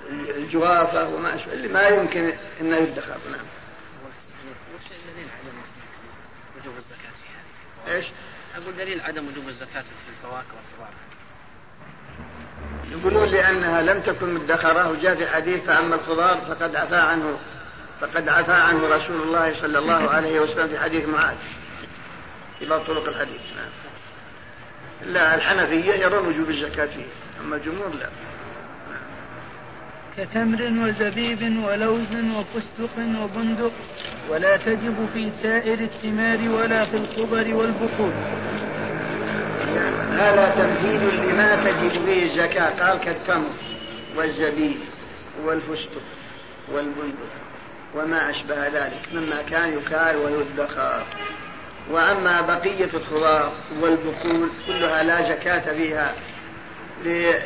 والجوافه 0.09 1.09
وما 1.09 1.35
أشبه 1.35 1.53
اللي 1.53 1.67
ما 1.67 1.87
يمكن 1.87 2.33
إنه 2.61 2.77
يدخر 2.77 3.17
نعم. 3.31 3.45
وجوب 6.61 6.77
الزكاة 6.77 6.95
في 6.95 7.29
هذا؟ 7.87 7.95
إيش؟ 7.95 8.05
أقول 8.55 8.75
دليل 8.75 9.01
عدم 9.01 9.27
وجوب 9.27 9.47
الزكاة 9.47 9.81
في 9.81 10.09
الفواكه 10.17 10.47
والخضار. 10.55 10.93
يقولون 12.91 13.27
لأنها 13.27 13.81
لم 13.81 14.01
تكن 14.01 14.33
مدخرة 14.33 14.89
وجاء 14.89 15.15
في 15.15 15.27
حديث 15.27 15.63
فأما 15.63 15.95
الخضار 15.95 16.37
فقد 16.37 16.75
عفى 16.75 16.95
عنه 16.95 17.39
فقد 18.01 18.29
عفى 18.29 18.53
عنه 18.53 18.87
رسول 18.87 19.21
الله 19.21 19.61
صلى 19.61 19.79
الله 19.79 20.09
عليه 20.09 20.39
وسلم 20.39 20.67
في 20.67 20.79
حديث 20.79 21.07
معاذ 21.09 21.35
بعض 22.69 22.81
طرق 22.81 23.07
الحديث. 23.07 23.41
نعم. 23.55 25.13
لا 25.13 25.35
الحنفية 25.35 25.93
يرون 25.93 26.27
وجوب 26.27 26.49
الزكاة. 26.49 26.85
فيه 26.85 27.05
أما 27.41 27.55
الجمهور 27.55 27.93
لا. 27.93 28.09
كتمر 30.17 30.87
وزبيب 30.87 31.63
ولوز 31.63 32.15
وفستق 32.15 32.97
وبندق 32.97 33.71
ولا 34.29 34.57
تجب 34.57 35.09
في 35.13 35.29
سائر 35.29 35.79
الثمار 35.79 36.49
ولا 36.49 36.85
في 36.85 36.97
الخضر 36.97 37.55
والبقول 37.55 38.13
هذا 40.11 40.49
تمثيل 40.55 41.29
لما 41.29 41.55
تجب 41.55 42.05
فيه 42.05 42.23
الزكاة. 42.23 42.87
قال 42.89 42.99
كالتمر 42.99 43.49
والزبيب 44.17 44.77
والفستق 45.43 46.01
والبندق 46.71 47.31
وما 47.95 48.29
أشبه 48.29 48.67
ذلك 48.67 49.01
مما 49.13 49.41
كان 49.41 49.77
يكال 49.77 50.15
ويدخر 50.15 51.05
وأما 51.91 52.41
بقية 52.41 52.89
الخضار 52.93 53.53
والبقول 53.81 54.49
كلها 54.67 55.03
لا 55.03 55.21
زكاة 55.29 55.73
فيها 55.73 56.13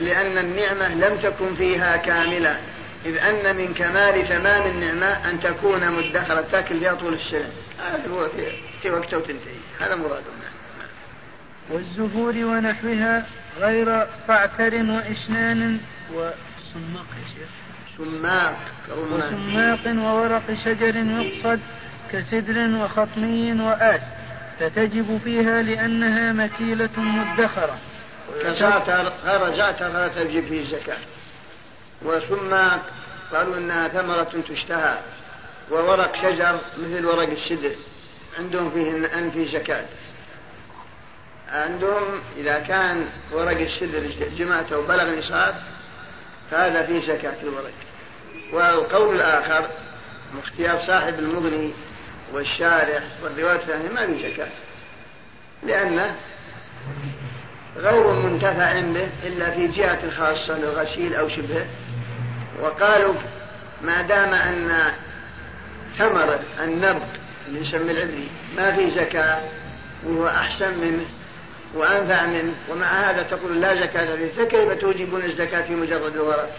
لأن 0.02 0.38
النعمة 0.38 0.96
لم 0.96 1.18
تكن 1.18 1.56
فيها 1.56 1.98
كاملة 1.98 2.60
إذ 3.06 3.18
أن 3.18 3.56
من 3.56 3.74
كمال 3.74 4.28
تمام 4.28 4.68
النعمة 4.68 5.30
أن 5.30 5.40
تكون 5.40 5.92
مدخرة. 5.92 6.42
تاكل 6.42 6.80
فيها 6.80 6.94
طول 6.94 7.14
السنة 7.14 7.50
هذا 7.80 8.14
هو 8.14 8.28
في 8.82 8.90
وقته 8.90 9.18
وتنتهي. 9.18 9.60
هذا 9.80 9.96
مرادنا 9.96 10.50
والزهور 11.70 12.34
ونحوها 12.38 13.26
غير 13.60 14.08
صعتر 14.28 14.76
وإشنان 14.76 15.78
وصماق 16.14 17.08
يا 17.20 17.28
شيخ. 17.36 17.50
سماق 17.98 18.58
وسماق 19.12 19.80
وورق 19.88 20.54
شجر 20.66 20.96
يقصد 20.96 21.60
كسدر 22.12 22.76
وخطمي 22.78 23.62
وآس. 23.62 24.02
فتجب 24.60 25.22
فيها 25.24 25.62
لأنها 25.62 26.34
مكيلة 26.34 26.90
مدخرة. 26.98 27.78
غير 28.30 29.54
زعتر 29.54 29.92
فلا 29.92 30.08
تجب 30.08 30.48
فيه 30.48 30.62
الزكاة. 30.62 30.98
وسماق 32.02 32.82
قالوا 33.32 33.58
إنها 33.58 33.88
ثمرة 33.88 34.44
تشتهى 34.50 34.98
وورق 35.72 36.16
شجر 36.16 36.60
مثل 36.78 37.06
ورق 37.06 37.30
السدر 37.30 37.76
عندهم 38.40 38.72
فيه 38.72 39.18
أن 39.18 39.32
في 39.32 39.46
زكاة. 39.46 39.86
عندهم 41.52 42.22
إذا 42.38 42.60
كان 42.60 43.06
ورق 43.32 43.60
السدر 43.60 44.04
جمعته 44.38 44.78
وبلغ 44.78 45.20
نصاب 45.20 45.56
فهذا 46.52 46.86
فيه 46.86 47.08
زكاة 47.08 47.42
الورق. 47.44 47.74
والقول 48.54 49.16
الآخر 49.16 49.70
اختيار 50.44 50.80
صاحب 50.80 51.20
المغني 51.20 51.74
والشارح 52.34 53.04
والرواية 53.24 53.56
الثانية 53.56 53.90
ما 53.90 54.06
في 54.06 54.32
زكاة 54.32 54.48
لأنه 55.64 56.16
غير 57.78 58.12
منتفع 58.12 58.80
به 58.80 59.10
إلا 59.24 59.52
في 59.52 59.68
جهة 59.68 60.10
خاصة 60.10 60.58
للغسيل 60.58 61.16
أو 61.16 61.28
شبهه. 61.28 61.66
وقالوا 62.62 63.14
ما 63.82 64.02
دام 64.02 64.34
أن 64.34 64.94
ثمرة 65.98 66.40
النبق 66.64 67.06
اللي 67.48 67.62
يسمى 67.62 67.92
العذري 67.92 68.30
ما 68.58 68.76
في 68.76 68.92
زكاة 68.92 69.42
وهو 70.06 70.28
أحسن 70.28 70.78
منه 70.78 71.06
وأنفع 71.74 72.26
منه 72.26 72.54
ومع 72.72 72.88
هذا 72.88 73.24
تقول 73.24 73.62
لا 73.62 73.76
زكاة 73.76 74.16
فيه 74.16 74.44
فكيف 74.44 74.72
توجبون 74.72 75.24
الزكاة 75.24 75.62
في 75.62 75.76
مجرد 75.76 76.16
الورق؟ 76.16 76.50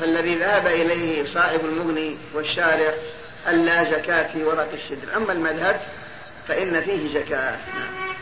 فالذي 0.00 0.34
ذهب 0.34 0.66
إليه 0.66 1.26
صاحب 1.34 1.60
المغني 1.64 2.16
والشارع 2.34 2.94
ألا 3.48 3.84
زكاة 3.84 4.32
في 4.32 4.44
ورق 4.44 4.72
الشدر. 4.72 5.16
أما 5.16 5.32
المذهب 5.32 5.80
فإن 6.48 6.80
فيه 6.80 7.20
زكاة. 7.20 7.56
نعم. 7.74 8.14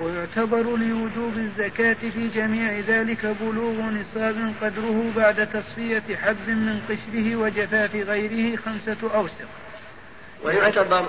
ويعتبر 0.00 0.76
لوجوب 0.76 1.36
الزكاة 1.36 2.10
في 2.10 2.28
جميع 2.28 2.80
ذلك 2.80 3.26
بلوغ 3.26 3.80
نصاب 3.80 4.54
قدره 4.62 5.12
بعد 5.16 5.50
تصفية 5.50 6.16
حب 6.16 6.48
من 6.48 6.80
قشره 6.80 7.36
وجفاف 7.36 7.94
غيره 7.94 8.56
خمسة 8.56 8.96
أوسق. 9.14 9.48
ويعتبر 10.44 11.08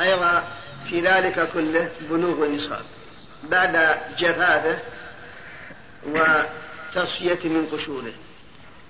أيضا 0.00 0.44
في 0.88 1.00
ذلك 1.00 1.48
كله 1.52 1.88
بلوغ 2.10 2.46
النصاب 2.46 2.84
بعد 3.42 3.96
جفافه 4.18 4.78
وتصفية 6.06 7.48
من 7.48 7.66
قشوره. 7.72 8.12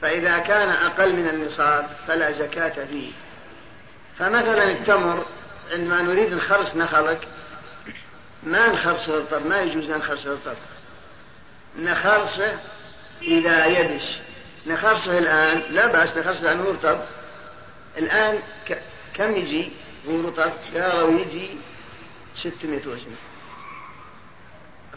فإذا 0.02 0.38
كان 0.38 0.68
أقل 0.68 1.12
من 1.12 1.28
النصاب 1.28 1.88
فلا 2.06 2.30
زكاة 2.30 2.84
فيه. 2.84 3.12
فمثلا 4.18 4.70
التمر 4.70 5.24
عندما 5.72 6.02
نريد 6.02 6.34
نخرص 6.34 6.76
نخلك 6.76 7.28
ما 8.42 8.68
نخرصه 8.68 9.18
الطب 9.18 9.46
ما 9.46 9.60
يجوز 9.60 9.90
نخرصه 9.90 10.32
الطب 10.32 10.56
نخرصه 11.78 12.58
إذا 13.22 13.66
يبس 13.66 14.16
نخرصه 14.66 15.18
الآن؟ 15.18 15.62
لا 15.70 15.86
بأس 15.86 16.16
نخرصه 16.16 16.40
الآن 16.40 16.58
مرطب 16.58 17.00
الآن 17.98 18.38
كم 19.14 19.36
يجي؟ 19.36 19.72
هو 20.08 20.20
رطب 20.20 20.52
قالوا 20.74 21.20
يجي 21.20 21.50
600 22.36 22.78
وزن 22.86 23.14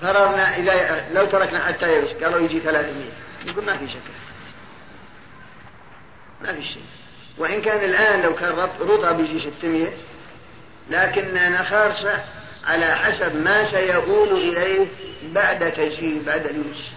فرضنا 0.01 0.57
إذا 0.57 1.09
لو 1.13 1.25
تركنا 1.25 1.65
حتى 1.65 1.97
يبس 1.97 2.11
قالوا 2.23 2.39
يجي 2.39 2.59
300 2.59 2.93
نقول 3.45 3.65
ما 3.65 3.77
في 3.77 3.87
شك. 3.87 4.22
ما 6.43 6.53
في 6.53 6.63
شيء. 6.63 6.83
وإن 7.37 7.61
كان 7.61 7.83
الآن 7.89 8.21
لو 8.21 8.35
كان 8.35 8.49
رطب 8.79 9.19
يجي 9.19 9.51
600 9.59 9.87
لكننا 10.89 11.63
خارصة 11.63 12.23
على 12.63 12.95
حسب 12.95 13.35
ما 13.35 13.71
سيؤول 13.71 14.31
إليه 14.31 14.87
بعد 15.23 15.71
تجهيز 15.71 16.23
بعد 16.23 16.45
اليوس 16.45 16.87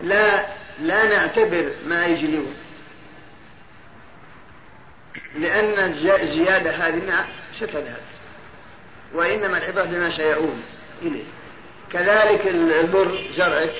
لا 0.00 0.46
لا 0.80 1.04
نعتبر 1.04 1.70
ما 1.86 2.06
يجي 2.06 2.26
اليوم 2.26 2.54
لأن 5.34 5.94
الزيادة 6.20 6.70
هذه 6.70 7.26
ستذهب 7.56 8.00
وإنما 9.14 9.58
العبرة 9.58 9.84
بما 9.84 10.16
سيؤول 10.16 10.56
إليه. 11.02 11.24
كذلك 11.92 12.46
البر 12.46 13.24
زرعك 13.36 13.74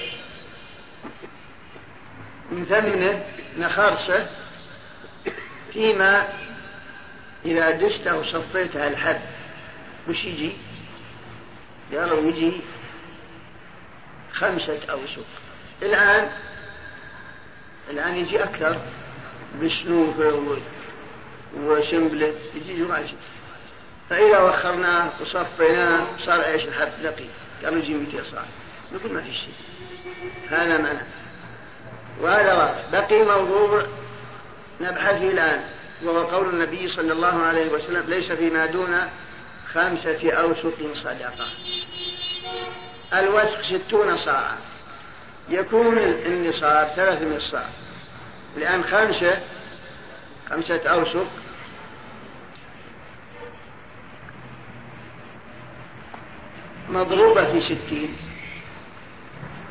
من 2.53 2.65
ثمنه 2.65 3.25
نخرصه 3.59 4.27
فيما 5.73 6.29
إذا 7.45 7.71
دشته 7.71 8.17
وصفيتها 8.17 8.89
الحب. 8.89 9.21
وش 10.09 10.25
يجي؟ 10.25 10.53
قالوا 11.93 12.31
يجي 12.31 12.61
خمسة 14.33 14.81
أوسق 14.91 15.27
الآن 15.83 16.31
الآن 17.91 18.17
يجي 18.17 18.45
أكثر. 18.45 18.81
بشنوفة 19.61 20.59
وشنبله 21.57 22.35
يجي 22.55 22.83
واجد 22.83 23.17
فإذا 24.11 24.39
وخرناه 24.39 25.11
وصفيناه 25.21 26.07
صار 26.19 26.45
إيش؟ 26.45 26.69
الحب 26.69 26.93
لقي 27.03 27.25
قالوا 27.65 27.79
يجي 27.79 27.95
200 27.95 28.23
صاع 28.23 28.45
نقول 28.93 29.13
ما 29.13 29.21
في 29.21 29.33
شيء. 29.33 29.55
هذا 30.49 30.79
معنى. 30.79 30.99
وهذا 32.21 32.85
بقي 32.93 33.23
موضوع 33.23 33.87
نبحث 34.81 35.19
فيه 35.19 35.31
الآن 35.31 35.61
وهو 36.03 36.23
قول 36.23 36.49
النبي 36.49 36.89
صلى 36.89 37.13
الله 37.13 37.43
عليه 37.43 37.69
وسلم 37.69 38.11
ليس 38.11 38.33
فيما 38.33 38.67
دون 38.67 39.01
خمسة 39.73 40.33
أوسق 40.33 40.95
صدقة. 40.95 41.49
الوسق 43.15 43.61
ستون 43.61 44.17
صاعا 44.17 44.57
يكون 45.49 45.99
النصاب 45.99 46.89
ثلاثمائة 46.97 47.39
صاع. 47.39 47.67
لأن 48.57 48.85
خمسة 48.85 49.41
خمسة 50.51 50.89
أوسق. 50.89 51.27
مضروبة 56.89 57.53
في 57.53 57.61
ستين. 57.61 58.17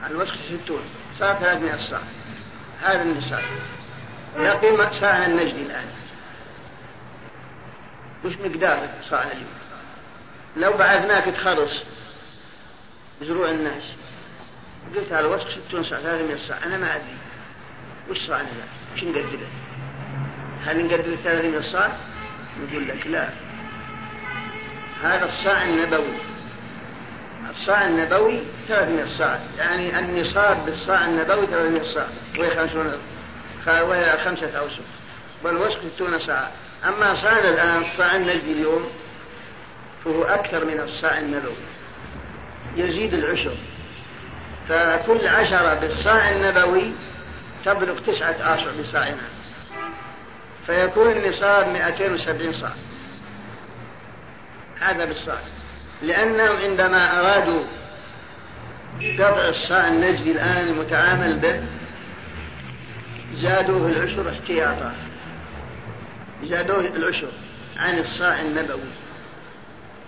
الوسق 0.09 0.35
ستون. 0.35 0.81
صار 1.19 1.35
ثلاثمائة 1.35 1.77
صاع. 1.77 2.01
هذا 2.81 3.01
النصاب. 3.01 3.43
يقيم 4.37 4.91
صاع 4.91 5.25
النجد 5.25 5.55
الآن. 5.55 5.87
وش 8.25 8.33
مقدار 8.37 8.87
صاع 9.09 9.23
اليوم؟ 9.23 9.53
لو 10.57 10.77
بعثناك 10.77 11.25
تخرص 11.25 11.83
بزروع 13.21 13.49
الناس. 13.49 13.83
قلت 14.95 15.11
على 15.11 15.27
وسط 15.27 15.47
ستون 15.47 15.83
صاع 15.83 15.99
ثلاثمائة 15.99 16.37
صاع. 16.47 16.57
أنا 16.65 16.77
ما 16.77 16.95
أدري. 16.95 17.17
وش 18.09 18.27
صاع 18.27 18.41
ذا 18.41 18.67
وش 18.93 19.03
نقدره؟ 19.03 19.47
هل 20.63 20.85
نقدر 20.85 21.15
ثلاثمائة 21.15 21.61
صاع؟ 21.61 21.91
نقول 22.59 22.87
لك 22.87 23.07
لا. 23.07 23.29
هذا 25.03 25.25
الصاع 25.25 25.63
النبوي. 25.63 26.30
الصاع 27.49 27.85
النبوي 27.85 28.43
300 28.67 29.05
صاع 29.17 29.39
يعني 29.57 29.99
النصاب 29.99 30.65
بالصاع 30.65 31.05
النبوي 31.05 31.45
300 31.45 31.83
صاع 31.83 32.07
وهي 32.37 32.49
50 32.49 32.99
وهي 33.67 34.17
خمسة 34.17 34.57
أوسق 34.59 34.83
والوسق 35.43 35.79
60 35.95 36.19
صاع. 36.19 36.51
أما 36.87 37.15
صاعنا 37.15 37.49
الآن 37.49 37.85
صاع 37.97 38.15
النجدي 38.15 38.51
اليوم 38.51 38.89
فهو 40.05 40.23
أكثر 40.23 40.65
من 40.65 40.79
الصاع 40.79 41.17
النبوي. 41.17 41.55
يزيد 42.75 43.13
العشر. 43.13 43.55
فكل 44.69 45.27
عشرة 45.27 45.73
بالصاع 45.73 46.29
النبوي 46.29 46.93
تبلغ 47.65 47.99
تسعة 47.99 48.55
آصع 48.55 48.71
بصاعنا. 48.81 49.27
فيكون 50.65 51.11
النصاب 51.11 51.67
270 51.67 52.53
صاع. 52.53 52.73
هذا 54.79 55.05
بالصاع. 55.05 55.39
لأنهم 56.01 56.57
عندما 56.57 57.19
أرادوا 57.19 57.63
قطع 59.19 59.47
الصاع 59.47 59.87
النجدي 59.87 60.31
الآن 60.31 60.67
المتعامل 60.67 61.39
به 61.39 61.61
زادوه 63.35 63.87
العشر 63.87 64.29
احتياطا. 64.29 64.93
زادوه 66.43 66.79
العشر 66.79 67.31
عن 67.77 67.99
الصاع 67.99 68.41
النبوي. 68.41 68.91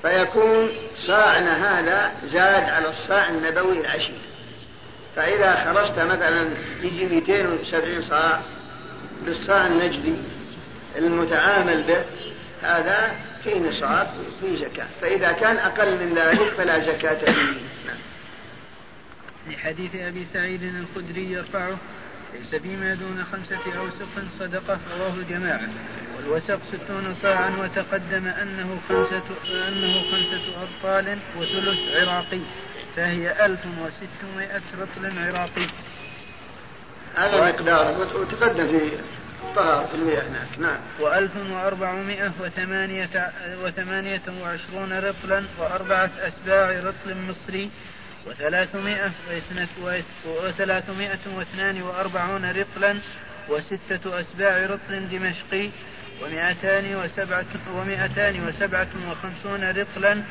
فيكون 0.01 0.69
صاعنا 0.97 1.79
هذا 1.79 2.11
زاد 2.31 2.63
على 2.63 2.89
الصاع 2.89 3.29
النبوي 3.29 3.79
العشير 3.81 4.17
فإذا 5.15 5.55
خرجت 5.65 5.99
مثلا 5.99 6.49
يجي 6.81 7.05
270 7.05 8.01
صاع 8.01 8.41
بالصاع 9.25 9.67
النجدي 9.67 10.15
المتعامل 10.97 11.83
به 11.83 12.03
هذا 12.61 13.11
فيه 13.43 13.59
نصاب 13.59 14.07
وفيه 14.27 14.55
زكاة. 14.55 14.87
فإذا 15.01 15.31
كان 15.31 15.57
أقل 15.57 15.91
من 15.91 16.13
ذلك 16.13 16.49
فلا 16.49 16.79
زكاة 16.79 17.31
فيه. 17.31 17.61
نعم. 17.87 17.97
لحديث 19.47 19.95
أبي 19.95 20.25
سعيد 20.25 20.63
الخدري 20.63 21.31
يرفعه 21.31 21.77
ليس 22.33 22.55
فيما 22.55 22.93
دون 22.93 23.25
خمسة 23.31 23.77
أوسق 23.79 24.07
صدقة. 24.39 24.79
رواه 24.99 25.13
الجماعة. 25.13 25.69
والوسق 26.17 26.59
ستون 26.71 27.13
صاعا 27.21 27.49
وتقدم 27.59 28.27
أنه 28.27 28.79
خمسة 28.89 29.23
أنه 29.67 30.11
خمسة 30.11 30.41
أرطال 30.61 31.19
وثلث 31.37 31.79
عراقي 31.95 32.41
فهي 32.95 33.45
ألف 33.45 33.59
وستمائة 33.65 34.61
رطل 34.79 35.19
عراقي. 35.19 35.67
هذا 37.15 37.51
مقدار 37.51 38.07
وتقدم 38.15 38.67
في 38.67 38.97
طهر 39.55 39.87
في 39.87 39.95
المياه. 39.95 40.21
هناك 40.21 40.59
نعم. 40.59 40.79
وألف 40.99 41.31
وأربعمائة 41.51 42.31
وثمانية, 42.41 43.31
وثمانية 43.63 44.21
وعشرون 44.41 44.93
رطلا 44.93 45.43
وأربعة 45.59 46.09
أسباع 46.19 46.71
رطل 46.79 47.17
مصري 47.17 47.69
وثلاثمائة 48.27 49.11
وثلاثمائة 50.27 51.19
واثنان 51.35 51.81
وأربعون 51.81 52.51
رطلا 52.51 52.99
وستة 53.49 54.19
أسباع 54.19 54.65
رطل 54.65 55.09
دمشقي 55.09 55.69
ومئتان 56.23 56.95
وسبعة 56.95 57.45
ومئتان 57.75 58.47
وسبعة 58.47 58.87
وخمسون 59.09 59.63
رطلا 59.63 60.23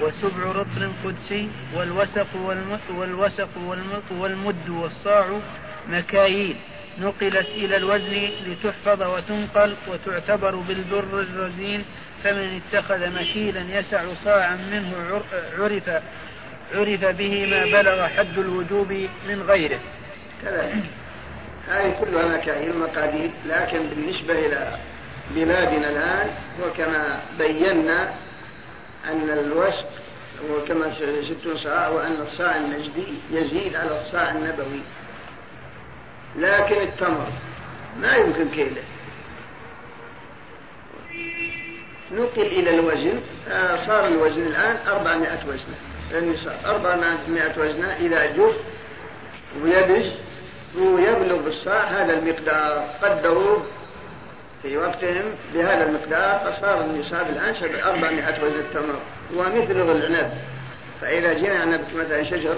وسبع 0.00 0.44
رطل 0.44 0.92
قدسي 1.04 1.48
والوسق 1.74 2.36
والوسق 2.90 3.58
والمد 4.10 4.68
والصاع 4.68 5.40
مكاييل. 5.88 6.56
نقلت 6.98 7.46
إلى 7.48 7.76
الوزن 7.76 8.30
لتحفظ 8.46 9.02
وتنقل 9.02 9.74
وتعتبر 9.88 10.54
بالبر 10.56 11.20
الرزين 11.20 11.84
فمن 12.24 12.60
اتخذ 12.60 13.10
مكيلا 13.10 13.78
يسع 13.78 14.02
صاعا 14.24 14.56
منه 14.56 14.92
عرف 15.58 16.02
عرف 16.74 17.04
به 17.04 17.46
ما 17.46 17.64
بلغ 17.64 18.06
حد 18.06 18.38
الوجوب 18.38 18.92
من 19.28 19.42
غيره. 19.42 19.80
كذلك. 20.42 20.84
هذه 21.68 21.96
كلها 22.00 22.36
مكاييل 22.36 22.70
ومقادير 22.70 23.30
لكن 23.46 23.86
بالنسبة 23.88 24.46
إلى 24.46 24.78
بلادنا 25.34 25.90
الآن 25.90 26.30
وكما 26.62 27.20
بينا 27.38 28.14
أن 29.04 29.30
الوسق 29.30 29.86
هو 30.50 30.64
كما 30.64 30.92
ست 31.22 31.48
صاع 31.56 31.88
وأن 31.88 32.16
الصاع 32.20 32.56
النجدي 32.56 33.06
يزيد 33.30 33.76
على 33.76 34.00
الصاع 34.00 34.30
النبوي. 34.30 34.80
لكن 36.36 36.80
التمر 36.80 37.26
ما 38.00 38.16
يمكن 38.16 38.48
كيله. 38.48 38.82
نقل 42.12 42.42
إلى 42.42 42.70
الوزن. 42.74 43.20
صار 43.86 44.06
الوزن 44.06 44.46
الآن 44.46 44.76
400 44.86 45.38
وزنة. 45.48 45.76
النصاب 46.12 46.56
400 46.64 47.58
وزنة 47.58 47.96
إذا 47.96 48.26
جف 48.26 48.56
ويدج 49.62 50.06
ويبلغ 50.78 51.46
الصاع 51.46 51.84
هذا 51.84 52.18
المقدار. 52.18 52.94
قدروه 53.02 53.62
في 54.62 54.76
وقتهم 54.76 55.24
بهذا 55.54 55.86
المقدار 55.86 56.52
فصار 56.52 56.84
النصاب 56.84 57.26
الآن 57.30 57.54
400 57.84 58.44
وزن 58.44 58.58
التمر 58.58 59.00
ومثله 59.36 59.92
العنب 59.92 60.30
فإذا 61.00 61.32
جينا 61.32 61.58
عنب 61.58 61.80
مثلا 61.94 62.22
شجر 62.22 62.56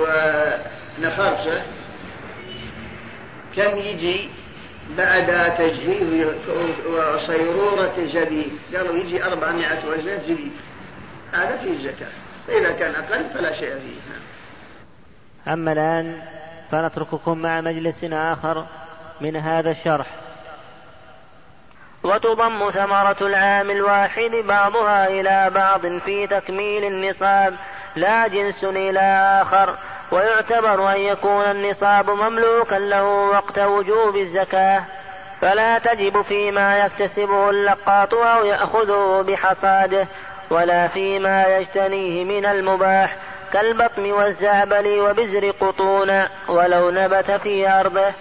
ونخرسه 0.00 1.62
كم 3.56 3.78
يجي 3.78 4.30
بعد 4.96 5.54
تجهيز 5.56 6.34
وصيرورة 6.86 7.94
جديد؟ 7.98 8.52
قالوا 8.74 8.96
يجي 8.96 9.24
400 9.24 9.86
وزن 9.88 10.18
جديد. 10.18 10.52
هذا 11.32 11.56
فيه 11.56 11.70
الزكاة. 11.70 12.12
فإذا 12.46 12.72
كان 12.72 12.94
أقل 12.94 13.24
فلا 13.24 13.52
شيء 13.52 13.68
فيه. 13.68 14.14
أما 15.52 15.72
الآن 15.72 16.22
فنترككم 16.70 17.38
مع 17.38 17.60
مجلس 17.60 18.04
آخر 18.04 18.64
من 19.20 19.36
هذا 19.36 19.70
الشرح. 19.70 20.06
وتضم 22.02 22.70
ثمرة 22.70 23.16
العام 23.20 23.70
الواحد 23.70 24.30
بعضها 24.48 25.08
إلى 25.08 25.50
بعض 25.54 25.98
في 25.98 26.26
تكميل 26.26 26.84
النصاب. 26.84 27.54
لا 27.96 28.26
جنس 28.28 28.64
إلى 28.64 29.00
آخر. 29.42 29.78
ويعتبر 30.14 30.92
أن 30.92 31.00
يكون 31.00 31.44
النصاب 31.44 32.10
مملوكا 32.10 32.74
له 32.74 33.04
وقت 33.04 33.58
وجوب 33.58 34.16
الزكاة 34.16 34.84
فلا 35.40 35.78
تجب 35.78 36.22
فيما 36.22 36.78
يكتسبه 36.78 37.50
اللقاط 37.50 38.14
أو 38.14 38.44
يأخذه 38.44 39.22
بحصاده 39.22 40.08
ولا 40.50 40.88
فيما 40.88 41.56
يجتنيه 41.56 42.24
من 42.24 42.46
المباح 42.46 43.16
كالبطن 43.52 44.12
والزعبل 44.12 45.00
وبزر 45.00 45.50
قطون 45.50 46.24
ولو 46.48 46.90
نبت 46.90 47.30
في 47.30 47.68
أرضه. 47.68 48.12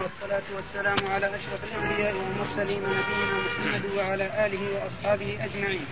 والصلاة 0.00 0.42
والسلام 0.56 1.12
على 1.12 1.26
أشرف 1.26 1.64
الأنبياء 1.64 2.14
والمرسلين 2.14 2.82
نبينا 2.82 3.42
محمد 3.46 3.82
وعلى 3.96 4.46
آله 4.46 4.60
وأصحابه 4.74 5.38
أجمعين. 5.44 5.86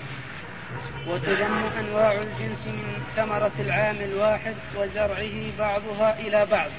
وتذم 1.09 1.71
أنواع 1.79 2.13
الجنس 2.13 2.67
من 2.67 3.03
ثمرة 3.17 3.53
العام 3.59 3.97
الواحد 3.97 4.55
وزرعه 4.77 5.59
بعضها 5.59 6.21
إلى 6.21 6.47
بعض. 6.47 6.71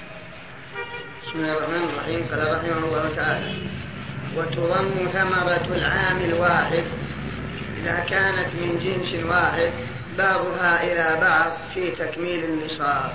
بسم 1.23 1.39
الله 1.39 1.57
الرحمن 1.57 1.83
الرحيم. 1.89 2.27
قال 2.31 2.55
رحمه 2.55 2.77
الله 2.77 3.15
تعالى 3.15 3.53
وتضم 4.35 5.09
ثمرة 5.13 5.75
العام 5.75 6.17
الواحد 6.17 6.83
إذا 7.77 7.99
كانت 8.09 8.47
من 8.55 8.79
جنس 8.83 9.25
واحد 9.25 9.71
بعضها 10.17 10.83
إلى 10.83 11.21
بعض 11.21 11.51
في 11.73 11.91
تكميل 11.91 12.43
النصاب. 12.43 13.11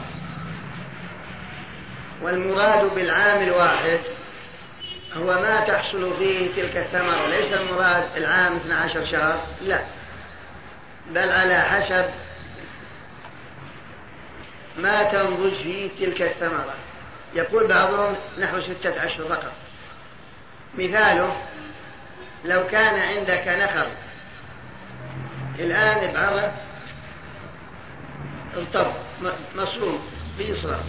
والمراد 2.22 2.94
بالعام 2.94 3.42
الواحد 3.42 3.98
هو 5.16 5.26
ما 5.26 5.60
تحصل 5.60 6.16
فيه 6.16 6.48
تلك 6.56 6.76
الثمرة. 6.76 7.26
ليس 7.26 7.52
المراد 7.52 8.04
العام 8.16 8.56
12 8.56 9.04
شهر 9.04 9.38
لا. 9.62 9.80
بل 11.10 11.30
على 11.30 11.60
حسب 11.60 12.04
ما 14.76 15.02
تنضج 15.02 15.54
فيه 15.54 15.90
تلك 16.00 16.22
الثمرة. 16.22 16.74
يقول 17.34 17.66
بعضهم 17.66 18.16
نحو 18.38 18.60
ستة 18.60 19.04
أشهر 19.04 19.26
فقط 19.26 19.52
مثاله 20.74 21.36
لو 22.44 22.66
كان 22.66 23.16
عندك 23.16 23.48
نخل 23.48 23.88
الآن 25.58 26.12
بعضه 26.12 26.50
ارتب 28.56 28.92
مصروم 29.56 30.06
بيصرف 30.38 30.80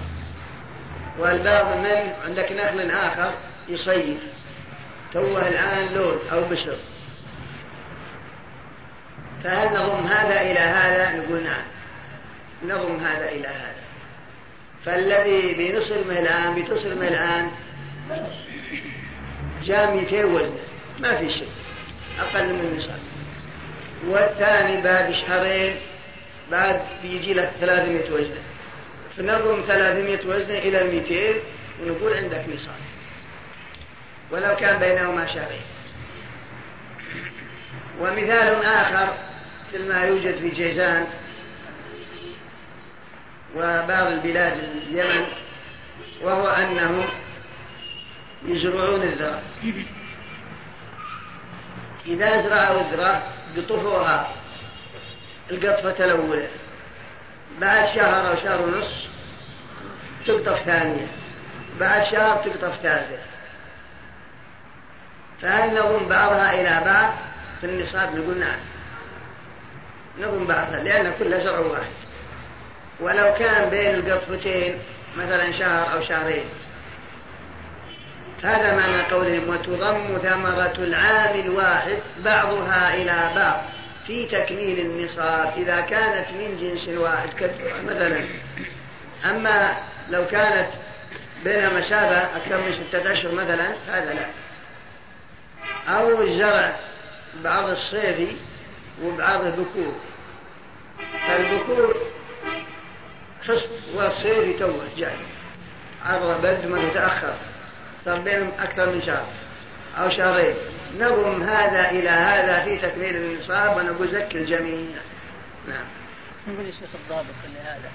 والبعض 1.20 1.78
من 1.78 2.14
عندك 2.26 2.52
نخل 2.52 2.92
آخر 2.92 3.34
يصيف 3.70 4.24
توه 5.14 5.48
الآن 5.48 5.94
لون 5.94 6.20
أو 6.32 6.44
بشر. 6.44 6.78
فهل 9.46 9.74
نضم 9.74 10.08
هذا 10.08 10.42
إلى 10.42 10.60
هذا؟ 10.60 11.12
نقول 11.12 11.44
نعم. 11.44 11.64
نضم 12.64 13.00
هذا 13.00 13.30
إلى 13.30 13.48
هذا. 13.48 13.86
فالذي 14.86 15.54
بنصرمه 15.54 16.20
الآن 16.20 16.56
بتصرمه 16.56 17.08
الآن 17.08 17.52
جاء 19.64 19.96
200 19.96 20.26
وزن. 20.26 20.58
ما 21.00 21.16
في 21.16 21.30
شيء. 21.30 21.50
أقل 22.20 22.54
من 22.54 22.60
النصاب. 22.60 23.00
والثاني 24.08 24.82
بعد 24.82 25.14
شهرين 25.14 25.76
بعد 26.52 26.82
بيجي 27.02 27.34
له 27.34 27.52
300 27.62 28.12
وزن. 28.12 28.38
فنضم 29.18 29.62
300 29.62 30.20
وزن 30.26 30.52
إلى 30.56 30.84
200 30.84 31.42
ونقول 31.82 32.14
عندك 32.14 32.46
نصاب. 32.56 32.76
ولو 34.32 34.56
كان 34.56 34.80
بينهما 34.80 35.26
شهرين. 35.26 35.62
ومثال 38.00 38.66
آخر 38.66 39.35
مثل 39.76 39.88
ما 39.88 40.04
يوجد 40.04 40.36
في 40.36 40.50
جيزان 40.50 41.08
وبعض 43.56 44.08
البلاد 44.08 44.58
اليمن 44.88 45.26
وهو 46.22 46.48
أنهم 46.48 47.06
يزرعون 48.46 49.02
الذرة. 49.02 49.42
إذا 52.06 52.42
زرعوا 52.42 52.82
الذرة 52.82 53.24
قطفوها 53.58 54.34
القطفة 55.52 56.06
الأولى 56.06 56.48
بعد 57.62 57.86
شهر 57.86 58.30
أو 58.30 58.36
شهر 58.36 58.62
ونصف 58.62 58.98
تقطف 60.28 60.64
ثانية. 60.64 61.08
بعد 61.80 62.04
شهر 62.04 62.38
تقطف 62.38 62.82
ثالثة. 62.82 63.20
فهل 65.42 65.76
نضم 65.76 66.08
بعضها 66.08 66.62
إلى 66.62 66.86
بعض؟ 66.86 67.14
في 67.62 67.66
النصاب 67.66 68.16
نقول 68.16 68.38
نعم. 68.40 68.75
نضم 70.20 70.46
بعضها 70.46 70.84
لأن 70.84 71.14
كلها 71.20 71.40
زرع 71.40 71.60
واحد. 71.60 71.92
ولو 73.00 73.34
كان 73.34 73.70
بين 73.70 73.96
القطفتين 73.96 74.80
مثلا 75.18 75.52
شهر 75.52 75.94
أو 75.94 76.02
شهرين. 76.02 76.46
هذا 78.44 78.74
معنى 78.76 79.02
قولهم 79.02 79.50
وتضم 79.50 80.18
ثمرة 80.18 80.76
العام 80.78 81.40
الواحد 81.40 81.98
بعضها 82.26 82.94
إلى 82.94 83.32
بعض 83.36 83.62
في 84.08 84.26
تكميل 84.26 84.80
النصاب 84.80 85.54
إذا 85.58 85.82
كانت 85.82 86.26
من 86.32 86.58
جنس 86.62 86.88
واحد 86.88 87.30
مثلا. 87.86 88.26
أما 89.26 89.78
لو 90.10 90.28
كانت 90.28 90.70
بينها 91.44 91.70
مسافة 91.70 92.38
أكثر 92.38 92.62
من 92.62 92.74
ستة 92.74 93.12
أشهر 93.14 93.32
مثلا 93.32 93.68
هذا 93.88 94.14
لا. 94.14 94.28
أو 95.88 96.22
الزرع 96.22 96.76
بعض 97.44 97.70
وبعض 99.04 99.46
الذكور. 99.46 99.96
فالذكور 101.28 101.96
حصن 103.44 103.70
والصيدي 103.96 104.54
توه 104.54 104.88
جاي. 104.98 105.16
عبر 106.06 106.38
برد 106.38 106.66
ما 106.66 106.90
تتأخر 106.90 107.34
صار 108.06 108.20
بينهم 108.20 108.52
أكثر 108.60 108.90
من 108.90 109.02
شهر 109.02 109.26
أو 109.98 110.10
شهرين. 110.10 110.56
نضم 111.00 111.44
هذا 111.44 111.92
إلى 111.92 112.10
هذا 112.10 112.64
في 112.64 112.78
تكميل 112.78 113.16
النصاب 113.16 113.78
ونقول 113.78 114.08
زك 114.12 114.36
الجميع. 114.36 114.88
نعم. 115.68 115.86
نقول 116.48 116.66
يا 116.66 116.72
شيخ 116.72 116.90
الضابط 116.96 117.36
لهذا 117.46 117.92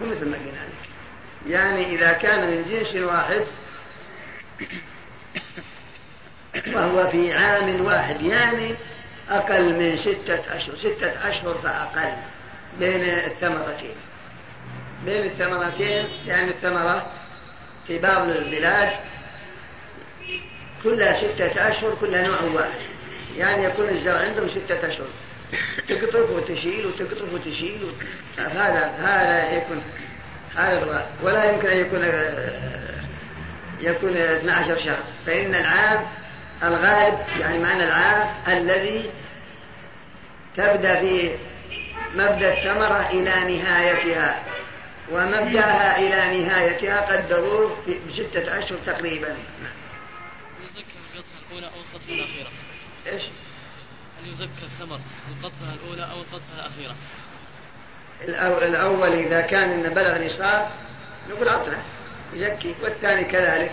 ومثل 0.00 0.28
ما 0.28 0.36
قلنا 0.36 0.48
لك. 0.48 0.88
يعني 1.46 1.94
إذا 1.94 2.12
كان 2.12 2.50
من 2.50 2.64
جنس 2.70 2.94
واحد 2.94 3.44
وهو 6.74 7.06
في 7.06 7.32
عام 7.32 7.84
واحد. 7.84 8.22
يعني 8.22 8.74
أقل 9.30 9.72
من 9.72 9.96
ستة 9.96 10.56
أشهر 10.56 10.76
ستة 10.76 11.28
أشهر 11.30 11.54
فأقل 11.54 12.12
بين 12.78 13.00
الثمرتين. 13.00 13.94
بين 15.04 15.24
الثمرتين 15.24 16.08
يعني 16.26 16.50
الثمرة 16.50 17.06
في 17.86 17.98
بعض 17.98 18.28
البلاد 18.28 18.90
كلها 20.82 21.12
ستة 21.12 21.68
أشهر 21.68 21.94
كلها 22.00 22.22
نوع 22.22 22.40
واحد. 22.42 22.80
يعني 23.36 23.64
يكون 23.64 23.88
الزرع 23.88 24.20
عندهم 24.20 24.48
ستة 24.48 24.88
أشهر. 24.88 25.06
تقطف 25.88 26.30
وتشيل 26.30 26.86
وتقطف 26.86 27.32
وتشيل. 27.34 27.92
هذا 28.38 28.94
هذا 28.98 29.56
يكون 29.56 29.82
هذا 30.56 31.06
ولا 31.22 31.50
يمكن 31.50 31.68
أن 31.68 31.78
يكون 31.78 32.04
يكون 33.80 34.16
12 34.16 34.78
شهر. 34.78 35.02
فإن 35.26 35.54
العام 35.54 36.04
الغالب 36.62 37.18
يعني 37.40 37.58
معنى 37.58 37.84
العام 37.84 38.34
الذي 38.48 39.10
تبدأ 40.56 41.00
في 41.00 41.30
مبدأ 42.14 42.58
الثمرة 42.58 43.10
إلى 43.10 43.56
نهايتها 43.56 44.42
ومبدأها 45.12 45.98
إلى 45.98 46.40
نهايتها 46.40 47.00
قدروه 47.00 47.76
بستة 48.08 48.58
أشهر 48.58 48.78
تقريبا 48.86 49.36
يزكى 50.60 50.84
القطفة 51.14 51.38
الأولى 51.48 51.66
أو 51.66 51.80
القطفة 51.80 52.12
الأخيرة 52.12 52.50
إيش؟ 53.06 53.22
هل 54.20 54.32
يزكى 54.32 54.64
الثمر 54.64 55.00
القطفة 55.36 55.74
الأولى 55.74 56.10
أو 56.10 56.20
القطفة 56.20 56.54
الأخيرة؟ 56.54 56.94
الأول 58.68 59.12
إذا 59.12 59.40
كان 59.40 59.70
إن 59.70 59.94
بلغ 59.94 60.24
نصاب 60.24 60.70
نقول 61.30 61.48
عطله 61.48 61.82
يزكي 62.32 62.74
والثاني 62.82 63.24
كذلك 63.24 63.72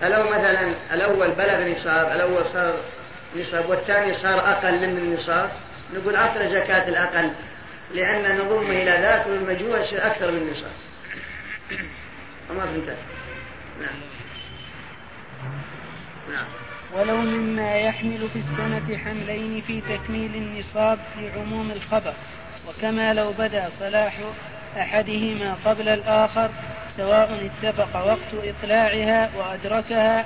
فلو 0.00 0.30
مثلا 0.30 0.74
الأول 0.92 1.30
بلغ 1.30 1.68
نصاب 1.68 2.12
الأول 2.12 2.46
صار 2.46 2.80
نصاب 3.36 3.70
والثاني 3.70 4.14
صار 4.14 4.38
أقل 4.38 4.88
من 4.88 4.98
النصاب. 4.98 5.50
نقول 5.94 6.16
عطله 6.16 6.48
زكاة 6.48 6.88
الأقل 6.88 7.32
لأن 7.94 8.38
نضم 8.38 8.70
إلى 8.70 8.90
ذاك 8.90 9.26
والمجموع 9.26 9.78
يصير 9.78 10.06
أكثر 10.06 10.30
من 10.30 10.38
النصاب. 10.38 10.72
وما 12.50 12.66
فهمت 12.66 12.96
نعم. 13.80 14.00
نعم. 16.32 16.46
ولو 16.92 17.16
مما 17.16 17.76
يحمل 17.76 18.28
في 18.32 18.38
السنة 18.38 18.98
حملين 18.98 19.60
في 19.60 19.80
تكميل 19.80 20.34
النصاب 20.34 20.98
في 21.14 21.30
عموم 21.30 21.70
الخبر 21.70 22.14
وكما 22.68 23.14
لو 23.14 23.32
بدا 23.32 23.70
صلاح 23.78 24.18
أحدهما 24.76 25.56
قبل 25.64 25.88
الآخر 25.88 26.50
سواء 27.00 27.50
اتفق 27.64 28.06
وقت 28.06 28.44
إقلاعها 28.44 29.30
وأدركها 29.36 30.24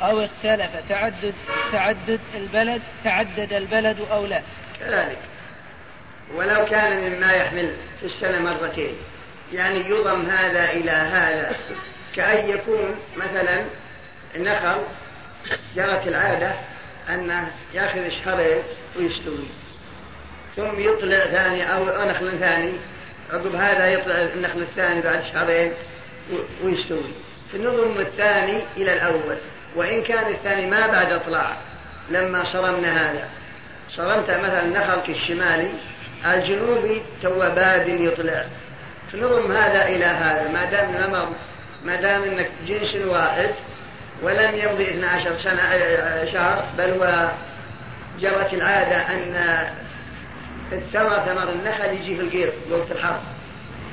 أو 0.00 0.20
اختلف. 0.20 0.70
تعدد 0.88 1.34
تعدد 1.72 2.20
البلد 2.34 2.82
تعدد 3.04 3.52
البلد 3.52 4.00
أو 4.10 4.26
لا. 4.26 4.42
كذلك. 4.80 5.18
ولو 6.34 6.64
كان 6.64 7.10
مما 7.10 7.32
يحمل 7.32 7.74
في 8.00 8.06
السنة 8.06 8.38
مرتين. 8.38 8.94
يعني 9.52 9.78
يضم 9.78 10.26
هذا 10.26 10.70
إلى 10.70 10.90
هذا. 10.90 11.56
كأن 12.16 12.50
يكون 12.50 12.96
مثلا 13.16 13.64
النخل 14.36 14.80
جرت 15.74 16.08
العادة 16.08 16.52
أنه 17.08 17.50
يأخذ 17.74 18.08
شهرين 18.08 18.62
ويستوي. 18.96 19.48
ثم 20.56 20.80
يطلع 20.80 21.26
ثاني 21.26 21.72
أو 21.74 22.04
نخل 22.04 22.38
ثاني. 22.38 22.72
عقب 23.30 23.54
هذا 23.54 23.92
يطلع 23.92 24.14
النخل 24.14 24.58
الثاني 24.58 25.00
بعد 25.00 25.22
شهرين. 25.22 25.72
ويستوي 26.64 27.12
فنضم 27.52 28.00
الثاني 28.00 28.62
إلى 28.76 28.92
الأول 28.92 29.36
وإن 29.76 30.02
كان 30.02 30.26
الثاني 30.32 30.66
ما 30.66 30.86
بعد 30.86 31.12
إطلاع 31.12 31.56
لما 32.10 32.44
صرمنا 32.44 33.10
هذا. 33.10 33.28
صرمت 33.90 34.30
مثلا 34.30 34.64
نخلك 34.64 35.10
الشمالي 35.10 35.70
الجنوبي 36.26 37.02
تو 37.22 37.38
باد 37.38 37.88
يطلع. 37.88 38.44
فنضم 39.12 39.52
هذا 39.52 39.88
إلى 39.88 40.04
هذا. 40.04 40.48
ما 40.52 40.64
دام 40.64 41.26
ما 41.84 41.96
دام 41.96 42.22
إنك 42.22 42.50
جنس 42.66 42.96
واحد 42.96 43.50
ولم 44.22 44.54
يمضي 44.54 44.82
12 44.82 45.36
سنة 45.36 45.62
شهر 46.24 46.64
بل 46.78 46.90
هو 46.90 47.30
جرت 48.20 48.54
العادة 48.54 48.96
أن 48.96 49.34
الثمر 50.72 51.18
ثمر 51.18 51.50
النخل 51.52 51.94
يجي 51.94 52.16
في 52.16 52.22
القير 52.22 52.52
وقت 52.70 52.90
الحر 52.90 53.20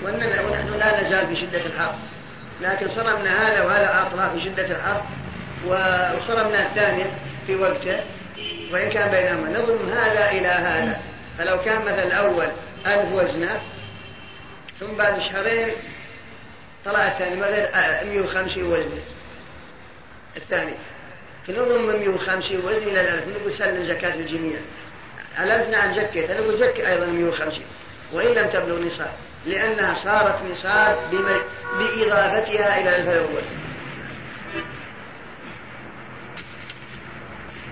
ونحن 0.04 0.80
لا 0.80 1.02
نزال 1.02 1.28
في 1.28 1.36
شدة 1.36 1.65
الحر 1.65 1.96
لكن 2.61 2.87
صرمنا 2.87 3.47
هذا 3.47 3.63
وهذا 3.63 4.01
أطراف 4.01 4.33
في 4.33 4.41
شدة 4.41 4.65
الحر 4.65 5.03
وصرمنا 5.65 6.67
الثانية 6.67 7.05
في 7.47 7.55
وقته 7.55 7.99
وإن 8.71 8.89
كان 8.89 9.11
بينهما. 9.11 9.49
نضم 9.49 9.89
هذا 9.89 10.31
إلى 10.31 10.47
هذا. 10.47 11.01
فلو 11.37 11.61
كان 11.61 11.81
مثلا 11.81 12.03
الأول 12.03 12.47
ألف 12.87 13.13
وزنة 13.13 13.61
ثم 14.79 14.93
بعد 14.97 15.19
شهرين 15.19 15.71
طلع 16.85 17.07
الثاني 17.07 17.35
مثلا 17.35 18.03
150 18.03 18.63
وزنة. 18.63 19.01
الثاني. 20.37 20.73
فنضم 21.47 21.81
من 21.81 21.95
150 21.95 22.57
وزن 22.57 22.87
إلى 22.87 23.01
الألف 23.01 23.27
نقول 23.27 23.53
سلم 23.53 23.83
زكاة 23.83 24.15
الجميع. 24.15 24.57
الألف 25.39 25.69
نعم 25.69 25.93
زكيت 25.93 26.29
أنا 26.29 26.39
أقول 26.39 26.57
زكي 26.57 26.87
أيضا 26.87 27.05
150 27.05 27.63
وإن 28.13 28.27
لم 28.27 28.47
تبلغ 28.47 28.79
نصاب. 28.79 29.13
لأنها 29.45 29.93
صارت 29.93 30.36
نصاب 30.51 30.97
بإضافتها 31.77 32.82
إلى 32.82 32.89
الألف 32.89 33.10
الأول 33.10 33.43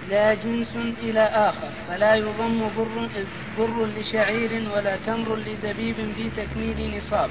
لا 0.10 0.34
جنس 0.34 0.76
إلى 0.76 1.22
آخر 1.22 1.70
فلا 1.88 2.16
يضم 2.16 2.70
بر, 2.78 3.10
بر 3.58 3.86
لشعير 3.86 4.70
ولا 4.76 4.98
تمر 5.06 5.36
لزبيب 5.36 5.96
في 5.96 6.30
تكميل 6.38 6.98
نصاب 6.98 7.30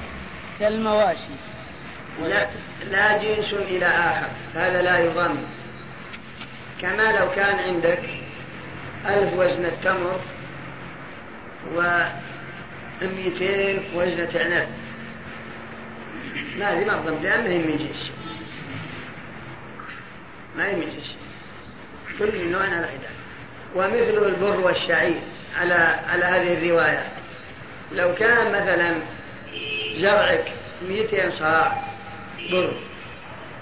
كالمواشي. 0.59 1.35
لا, 2.21 2.47
لا 2.91 3.17
جنس 3.17 3.53
إلى 3.53 3.85
آخر 3.85 4.27
هذا 4.55 4.81
لا 4.81 4.99
يضم. 4.99 5.35
كما 6.81 7.11
لو 7.11 7.31
كان 7.31 7.59
عندك 7.59 8.09
ألف 9.05 9.33
وزن 9.33 9.65
التمر 9.65 10.19
ومئتين 13.01 13.83
وزنة 13.95 14.29
عنب 14.35 14.67
ما 16.57 16.73
هذه 16.73 16.85
ما 16.85 16.95
تضم 16.95 17.23
لأنها 17.23 17.47
هي 17.47 17.57
من 17.57 17.77
جنس 17.77 18.11
ما 20.57 20.67
هي 20.67 20.75
من 20.75 20.81
جنس 20.81 21.15
كل 22.19 22.51
نوع 22.51 22.63
على 22.63 22.87
حدة 22.87 23.09
ومثل 23.75 24.25
البر 24.25 24.59
والشعير 24.59 25.19
على 25.59 25.73
على 26.09 26.25
هذه 26.25 26.53
الرواية. 26.53 27.07
لو 27.91 28.15
كان 28.15 28.47
مثلا 28.47 28.95
زرعك 29.95 30.51
200 30.89 31.29
صاع 31.29 31.83
بر 32.51 32.73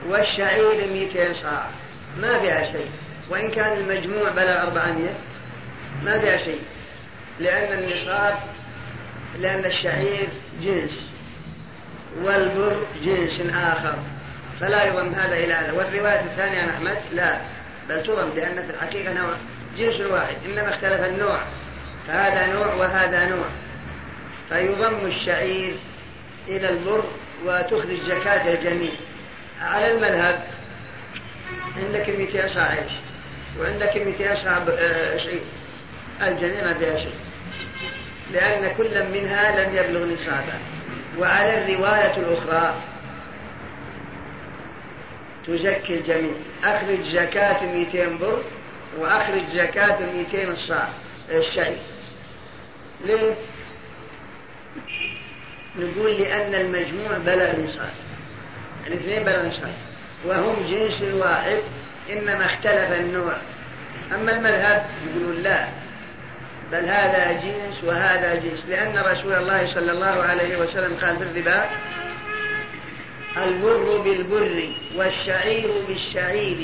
والشعير 0.08 0.88
200 0.93 1.34
صاع 1.34 1.65
ما 2.17 2.39
فيها 2.39 2.71
شيء. 2.71 2.89
وإن 3.30 3.52
كان 3.52 3.78
المجموع 3.78 4.30
بلغ 4.30 4.62
400 4.62 5.10
ما 6.04 6.19
فيها 6.19 6.38
شيء. 6.38 6.62
لأن 7.39 7.80
النصاب 7.80 8.38
لأن 9.38 9.65
الشعير 9.65 10.28
جنس 10.62 11.08
والبر 12.24 12.84
جنس 13.04 13.42
آخر. 13.54 13.96
فلا 14.60 14.84
يضم 14.84 15.13
هذا 15.13 15.36
إلى 15.36 15.54
هذا. 15.54 15.72
والرواية 15.72 16.20
الثانية 16.20 16.62
عن 16.62 16.70
أحمد 16.70 16.98
لا 17.13 17.38
بل 17.89 18.04
تضم 18.04 18.30
لأن 18.36 18.68
في 18.68 18.74
الحقيقة 18.74 19.13
نوع 19.13 19.34
جنس 19.78 20.02
واحد 20.02 20.36
إنما 20.46 20.70
اختلف 20.70 21.02
النوع. 21.02 21.39
فهذا 22.08 22.54
نوع 22.54 22.74
وهذا 22.74 23.26
نوع. 23.26 23.46
فيضم 24.50 25.06
الشعير 25.06 25.76
إلى 26.48 26.70
البر 26.70 27.04
وتخرج 27.46 28.00
زكاة 28.02 28.54
الجميع. 28.54 28.92
على 29.62 29.92
المذهب 29.92 30.44
عندك 31.78 32.10
200 32.10 32.48
صاع 32.48 32.63
عيش 32.63 32.92
وعندك 33.60 33.98
200 33.98 34.36
صاع 34.36 34.58
آه، 34.70 35.18
شعير. 35.18 35.42
الجميع 36.22 36.63
ما 36.63 36.74
فيها 36.74 36.98
شيء. 36.98 37.13
لأن 38.32 38.76
كل 38.78 39.04
منها 39.13 39.63
لم 39.63 39.76
يبلغ 39.76 40.13
نصابا 40.13 40.60
وعلى 41.18 41.63
الرواية 41.63 42.18
الأخرى 42.18 42.76
تزكي 45.48 45.94
الجميع. 45.94 46.34
أخرج 46.63 47.02
زكاة 47.02 47.65
200 47.65 48.08
بر 48.18 48.44
وأخرج 48.98 49.46
زكاة 49.54 50.00
200 50.34 50.52
الصاع 50.52 50.88
الشعير 51.32 51.78
ليه؟ 53.06 53.36
نقول 55.76 56.12
لأن 56.12 56.54
المجموع 56.56 57.18
بلغ 57.18 57.62
نصاب 57.62 57.94
الاثنين 58.88 59.24
بلغ 59.24 59.48
نصاب 59.48 59.74
وهم 60.26 60.65
جنس 60.70 61.02
واحد 61.02 61.60
إنما 62.10 62.46
اختلف 62.46 63.00
النوع. 63.00 63.38
أما 64.12 64.32
المذهب 64.32 64.86
يقولون 65.08 65.36
لا. 65.36 65.68
بل 66.72 66.86
هذا 66.86 67.32
جنس 67.32 67.84
وهذا 67.84 68.36
جنس 68.36 68.66
لأن 68.70 68.98
رسول 68.98 69.34
الله 69.34 69.74
صلى 69.74 69.92
الله 69.92 70.06
عليه 70.06 70.60
وسلم 70.60 70.98
قال 71.02 71.18
في 71.18 71.24
الربا 71.24 71.70
البر 73.38 73.98
بالبر 73.98 74.70
والشعير 74.96 75.70
بالشعير 75.88 76.58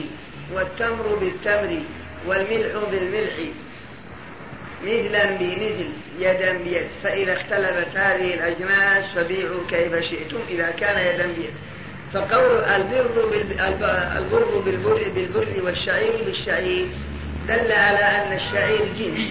والتمر 0.54 1.15
بالتمر 1.22 1.80
والملح 2.28 2.89
بالملح. 2.91 3.34
مثلا 4.84 5.26
بمثل 5.26 5.89
يدا 6.20 6.54
بيد. 6.54 6.88
فإذا 7.04 7.34
اختلفت 7.34 7.98
هذه 7.98 8.34
الأجناس 8.34 9.06
فبيعوا 9.15 9.62
كيف 9.70 9.96
شئتم 9.96 10.39
إذا 10.50 10.72
كان 10.72 11.15
يدا 11.15 11.28
بيد. 11.28 11.54
فقول 12.13 12.63
البر 12.63 13.34
البر 14.18 14.60
بالبر, 14.65 15.10
بالبر 15.15 15.63
والشعير 15.63 16.24
بالشعير 16.26 16.88
دل 17.48 17.72
على 17.72 18.00
أن 18.00 18.34
الشعير 18.34 18.86
جنس. 19.00 19.22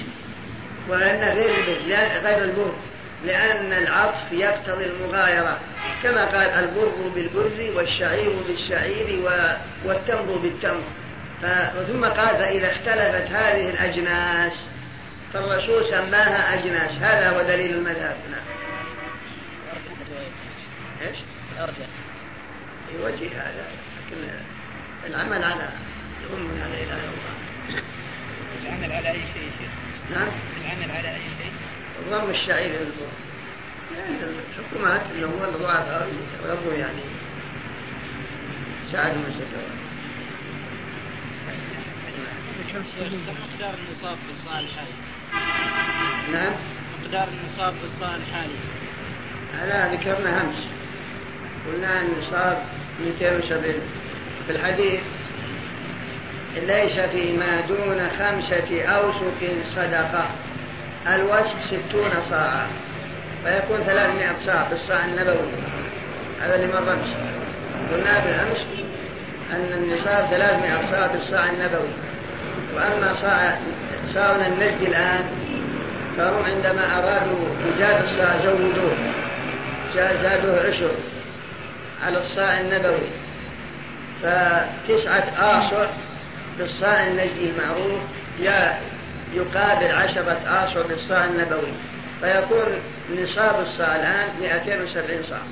وأن 0.88 1.37
غير 1.37 1.55
البر 1.55 2.29
غير 2.29 2.44
البر 2.44 2.75
لأن 3.25 3.73
العطف 3.73 4.33
يقتضي 4.33 4.85
المغايرة. 4.85 5.59
كما 6.03 6.25
قال 6.25 6.51
البر 6.51 7.09
بالبر 7.14 7.77
والشعير 7.77 8.33
بالشعير 8.49 9.20
والتمر 9.85 10.37
بالتمر. 10.37 10.83
ثم 11.87 12.05
قال 12.05 12.37
فإذا 12.37 12.70
اختلفت 12.73 13.31
هذه 13.31 13.70
الأجناس 13.70 14.62
فالرسول 15.33 15.85
سماها 15.85 16.55
أجناس. 16.55 16.99
هذا 16.99 17.29
هو 17.31 17.42
دليل 17.42 17.70
المذهب. 17.70 18.16
نعم. 18.31 18.44
إيش؟ 21.09 21.18
أرجع. 21.59 21.87
يوجه 22.94 23.42
هذا 23.42 23.64
لكن 24.07 24.16
العمل 25.07 25.44
على 25.44 25.68
يظن 26.25 26.59
هذا 26.59 26.75
إله 26.75 26.94
الله. 27.05 27.83
العمل 28.62 28.92
على 28.92 29.11
أي 29.11 29.20
شيء 29.20 29.51
شيخ؟ 29.59 29.84
نعم. 30.11 30.29
العمل 30.61 30.90
على 30.90 31.14
أي 31.14 31.21
شيء؟ 31.21 31.53
ضم 32.11 32.31
الشعير 32.31 32.81
الحكومات 33.93 35.03
اللي 35.11 35.27
هو 35.27 35.45
الضعفاء 35.45 36.12
يغضوا 36.45 36.75
يعني 36.75 37.01
ساعدوا 38.93 39.19
من 39.19 39.27
الزكاة 39.27 39.85
مقدار 43.55 43.75
النصاب 43.75 44.17
في 44.17 44.31
الصاع 44.31 44.61
الحالي 44.61 44.95
نعم. 46.33 46.53
مقدار 47.03 47.29
النصاب 47.29 47.75
في 47.75 47.85
الصاع 47.85 48.17
الحالي 48.17 48.55
هذا 49.59 49.95
ذكرنا 49.95 50.43
أمس 50.43 50.69
قلنا 51.67 52.03
النصاب 52.03 52.62
270 53.01 53.75
في 54.47 54.53
الحديث 54.53 55.01
ليس 56.57 57.01
فيما 57.01 57.61
دون 57.61 58.09
خمسة 58.19 58.83
أوسق 58.83 59.62
صدقة. 59.64 60.25
الوسق 61.14 61.57
ستون 61.64 62.11
صاعا. 62.31 62.67
فيكون 63.45 63.79
ثلاثمائة 63.79 64.37
صاع 64.38 64.64
في 64.64 64.73
الصاع 64.75 65.05
النبوي. 65.05 65.53
هذا 66.40 66.55
اللي 66.55 66.67
مر 66.67 66.93
أمس. 66.93 67.14
قلنا 67.93 68.19
بالأمس 68.19 68.67
أن 69.51 69.73
النصاب 69.73 70.27
ثلاثمائة 70.31 70.90
صاع 70.90 71.09
في 71.09 71.14
الصاع 71.14 71.51
النبوي. 71.51 71.93
وأما 72.75 73.12
صاع 73.12 73.59
صاعنا 74.09 74.47
النجد 74.47 74.81
الآن 74.81 75.25
فهم 76.17 76.43
عندما 76.43 76.99
أرادوا 76.99 77.49
إيجاد 77.67 78.03
الصاع 78.03 78.38
زودوه 78.45 78.97
زادوه 79.95 80.67
عشر 80.69 80.90
على 82.07 82.19
الصاع 82.19 82.61
النبوي. 82.61 83.09
فتسعة 84.23 85.25
آصع 85.38 85.87
بالصاع 86.59 87.07
النجدي 87.07 87.51
المعروف 87.51 88.03
يا 88.40 88.81
يقابل 89.35 89.87
عشرة 89.87 90.40
آصع 90.47 90.83
بالصاع 90.87 91.25
النبوي 91.25 91.73
فيكون 92.21 92.81
نصاب 93.23 93.61
الصاع 93.61 93.97
الآن 93.97 94.29
270 94.40 95.23
صاع 95.23 95.43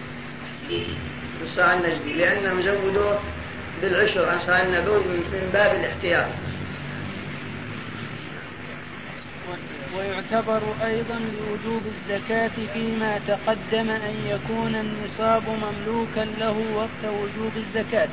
بالصاع 1.41 1.75
النجدي 1.75 2.15
لأنهم 2.15 2.61
زودوه 2.63 3.21
بالعشر 3.83 4.29
عن 4.29 4.41
صاع 4.41 4.63
النبوي 4.63 5.05
من 5.05 5.51
باب 5.53 5.75
الاحتياط. 5.75 6.29
ويعتبر 9.99 10.63
أيضا 10.85 11.15
لوجوب 11.19 11.83
الزكاة 11.87 12.51
فيما 12.75 13.19
تقدم 13.29 13.91
أن 13.91 14.15
يكون 14.27 14.75
النصاب 14.75 15.43
مملوكا 15.49 16.25
له 16.41 16.57
وقت 16.75 17.13
وجوب 17.13 17.53
الزكاة 17.57 18.09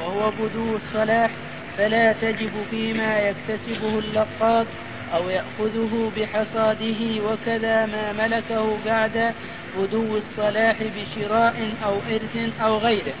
وهو 0.00 0.30
بدو 0.30 0.76
الصلاح 0.76 1.30
فلا 1.76 2.12
تجب 2.12 2.52
فيما 2.70 3.18
يكتسبه 3.18 3.98
اللقاط 3.98 4.66
أو 5.14 5.30
يأخذه 5.30 6.12
بحصاده 6.16 7.22
وكذا 7.24 7.86
ما 7.86 8.12
ملكه 8.12 8.78
بعد 8.86 9.34
بدو 9.78 10.16
الصلاح 10.16 10.76
بشراء 10.82 11.72
أو 11.84 11.98
إرث 12.10 12.60
أو 12.60 12.78
غيره. 12.78 13.14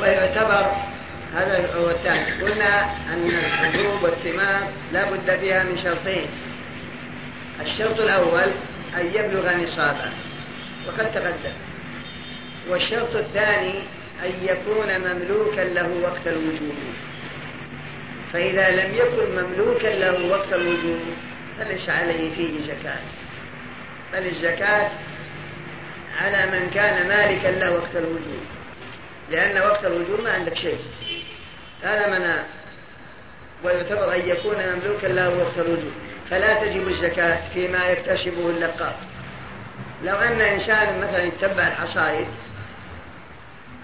ويعتبر 0.00 0.72
هذا 1.34 1.74
هو 1.74 1.90
الثاني 1.90 2.42
قلنا 2.42 2.84
أن 3.12 3.26
الحبوب 3.26 4.02
والثمار 4.02 4.68
لا 4.92 5.10
بد 5.10 5.38
فيها 5.40 5.62
من 5.62 5.76
شرطين. 5.76 6.26
الشرط 7.60 8.00
الأول 8.00 8.50
أن 8.96 9.06
يبلغ 9.06 9.56
نصابا 9.56 10.10
وقد 10.88 11.12
تقدم. 11.12 11.54
والشرط 12.68 13.16
الثاني 13.16 13.74
أن 14.24 14.32
يكون 14.42 15.00
مملوكا 15.00 15.60
له 15.60 15.88
وقت 16.02 16.26
الوجوب 16.26 16.76
فإذا 18.32 18.70
لم 18.70 18.94
يكن 18.94 19.42
مملوكا 19.42 19.86
له 19.86 20.26
وقت 20.30 20.52
الوجوب 20.52 21.00
فليس 21.58 21.88
عليه 21.88 22.34
فيه 22.34 22.62
زكاة. 22.62 23.00
بل 24.12 24.26
الزكاة 24.26 24.90
على 26.18 26.46
من 26.46 26.70
كان 26.74 27.08
مالكا 27.08 27.48
له 27.48 27.72
وقت 27.72 27.96
الوجوب 27.96 28.44
لأن 29.30 29.58
وقت 29.58 29.84
الوجوب 29.84 30.20
ما 30.20 30.30
عندك 30.30 30.54
شيء. 30.54 30.78
هذا 31.82 32.18
منع 32.18 32.42
ويعتبر 33.64 34.14
أن 34.14 34.28
يكون 34.28 34.56
مملوكا 34.56 35.06
له 35.06 35.38
وقت 35.38 35.58
الوجوب 35.58 35.92
فلا 36.30 36.64
تجب 36.64 36.88
الزكاة 36.88 37.40
فيما 37.54 37.88
يكتسبه 37.88 38.50
اللقاط 38.50 38.94
لو 40.02 40.14
أن 40.14 40.40
إنسان 40.40 41.00
مثلا 41.00 41.24
يتبع 41.24 41.68
الحصائد 41.68 42.26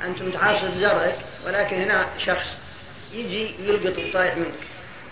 أنت 0.04 0.22
متحاصد 0.22 0.74
زرعك 0.78 1.16
ولكن 1.46 1.76
هنا 1.76 2.06
شخص 2.18 2.56
يجي 3.12 3.54
يلقط 3.68 3.98
الطايح 3.98 4.36
منك 4.36 4.54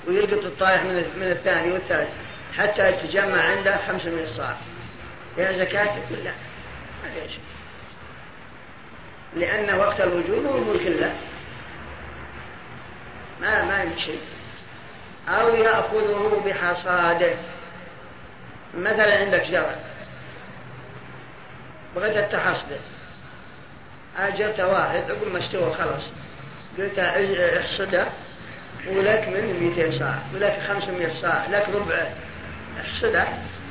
ويلقط 0.09 0.45
الطايح 0.45 0.83
من 0.83 0.95
من 1.17 1.31
الثاني 1.31 1.73
والثالث 1.73 2.11
حتى 2.59 2.91
يتجمع 2.91 3.43
عنده 3.43 3.79
خمسة 3.87 4.11
من 4.11 4.23
الصاع. 4.23 4.57
يا 5.39 5.53
زكاة 5.53 5.97
لا؟ 6.25 6.33
ما 7.05 7.11
فيها 7.15 7.29
شيء. 7.29 7.41
لأن 9.37 9.79
وقت 9.79 10.01
الوجوب 10.01 10.47
هو 10.47 10.61
ملك 10.61 10.87
الله. 10.87 11.15
ما 13.41 13.65
ما 13.65 13.83
يملك 13.83 13.99
شيء. 13.99 14.21
أو 15.29 15.55
يأخذه 15.55 16.43
بحصاده. 16.47 17.35
مثلا 18.75 19.19
عندك 19.19 19.45
زرع 19.45 19.77
بغيت 21.97 22.33
تحصده 22.33 22.77
أجرت 24.19 24.61
واحد 24.61 25.11
أقول 25.11 25.33
ما 25.33 25.39
استوى 25.39 25.75
خلاص. 25.75 26.03
قلت 26.79 26.99
احصده 26.99 28.07
ولك 28.89 29.29
من 29.29 29.73
200 29.77 29.99
صاع 29.99 30.19
ولك 30.35 30.61
500 30.69 31.09
صاع 31.09 31.47
لك 31.47 31.69
ربعه 31.75 32.15
احصده. 32.81 33.29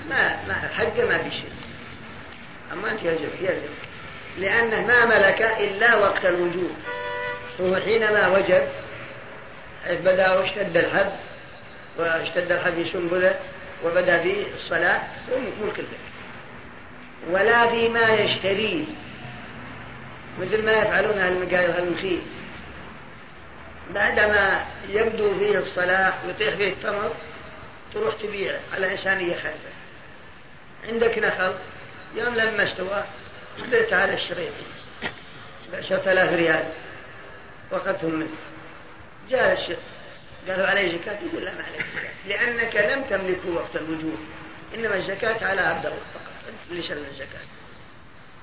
ما 0.10 0.46
ما 0.48 0.54
حقه 0.54 1.06
ما 1.10 1.18
في 1.18 1.32
شيء. 1.32 1.52
أما 2.74 2.92
أنت 2.92 3.04
يجب 3.04 3.30
يجب 3.42 3.70
لأنه 4.38 4.88
ما 4.88 5.06
ملك 5.06 5.42
إلا 5.42 5.96
وقت 5.96 6.26
الوجوب 6.26 6.72
هو 7.62 7.76
حينما 7.76 8.28
وجب 8.28 8.68
بدأ 9.90 10.34
واشتد 10.34 10.78
الحب 10.78 11.12
واشتد 11.98 12.52
الحب 12.52 12.74
في 12.74 12.90
سنبلة 12.90 13.36
وبدأ 13.86 14.20
في 14.24 14.46
الصلاة 14.56 15.02
ملك 15.62 15.80
لك 15.80 15.86
ولا 17.30 17.70
فيما 17.70 18.08
يشتريه. 18.08 18.86
مثل 20.40 20.66
ما 20.66 20.72
يفعلون 20.72 21.18
المقايض 21.18 21.76
المخيل. 21.78 22.22
بعدما 23.94 24.66
يبدو 24.90 25.40
فيه 25.40 25.60
الصلاح 25.60 26.26
ويطيح 26.26 26.56
فيه 26.56 26.70
التمر 26.70 27.16
تروح 27.94 28.16
تبيع 28.16 28.60
على 28.74 28.92
إنسانية 28.92 29.36
خلفه 29.36 29.74
عندك 30.90 31.18
نخل 31.20 31.56
يوم 32.16 32.36
لما 32.36 32.64
استوى 32.64 33.04
بعته 33.72 33.96
على 33.96 34.14
الشريط. 34.14 34.54
بعشرة 35.72 36.12
آلاف 36.12 36.34
ريال. 36.34 36.66
وقتهم 37.72 38.16
منه. 38.16 38.38
جاء 39.30 39.54
الشيخ 39.54 39.78
قالوا 40.48 40.68
عليه 40.68 40.98
زكاة 40.98 41.18
يقول 41.32 41.46
لا 41.46 41.54
ما 41.54 41.64
عليك 41.64 41.86
زكاة. 41.96 42.12
لأنك 42.28 42.76
لم 42.76 43.04
تملكه 43.04 43.50
وقت 43.50 43.76
الوجوب 43.76 44.20
إنما 44.76 44.96
الزكاة 44.96 45.48
على 45.48 45.62
عبده 45.62 45.90
فقط. 45.90 46.22
أنت 46.50 46.72
اللي 46.72 46.82
شل 46.82 46.98
الزكاة 46.98 47.46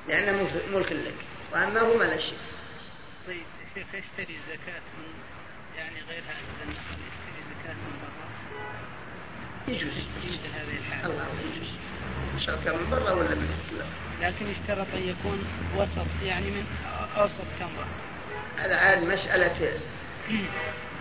لأنه 0.08 0.50
ملك 0.72 0.92
لك. 0.92 1.14
وأما 1.52 1.80
هو 1.80 1.96
ما 1.98 2.04
له 2.04 2.18
شيء. 2.18 2.38
طيب 3.26 3.42
شيخ 3.74 3.86
يشتري 3.86 4.36
الزكاة 4.36 4.80
من 4.98 5.14
يعني 5.76 6.00
غير 6.08 6.22
هذا 6.22 6.64
النخل 6.64 6.98
يشتري 7.08 7.42
زكاة 7.50 7.74
من 7.74 7.98
برا؟ 8.02 8.26
يجوز. 9.74 9.94
مثل 10.24 10.54
هذه 10.54 10.78
الحالة. 10.78 11.06
الله 11.06 11.24
يجوز 11.24 11.68
شركة 12.38 12.76
من 12.76 12.90
برا 12.90 13.12
ولا 13.12 13.34
من 13.34 13.48
لا 13.78 14.28
لكن 14.28 14.46
اشترط 14.46 14.86
أن 14.94 15.02
يكون 15.02 15.44
وسط 15.76 16.06
يعني 16.22 16.50
من 16.50 16.64
أوسط 17.16 17.44
تمرة 17.58 17.86
هذا 18.58 18.76
عاد 18.76 19.02
مسألة 19.02 19.72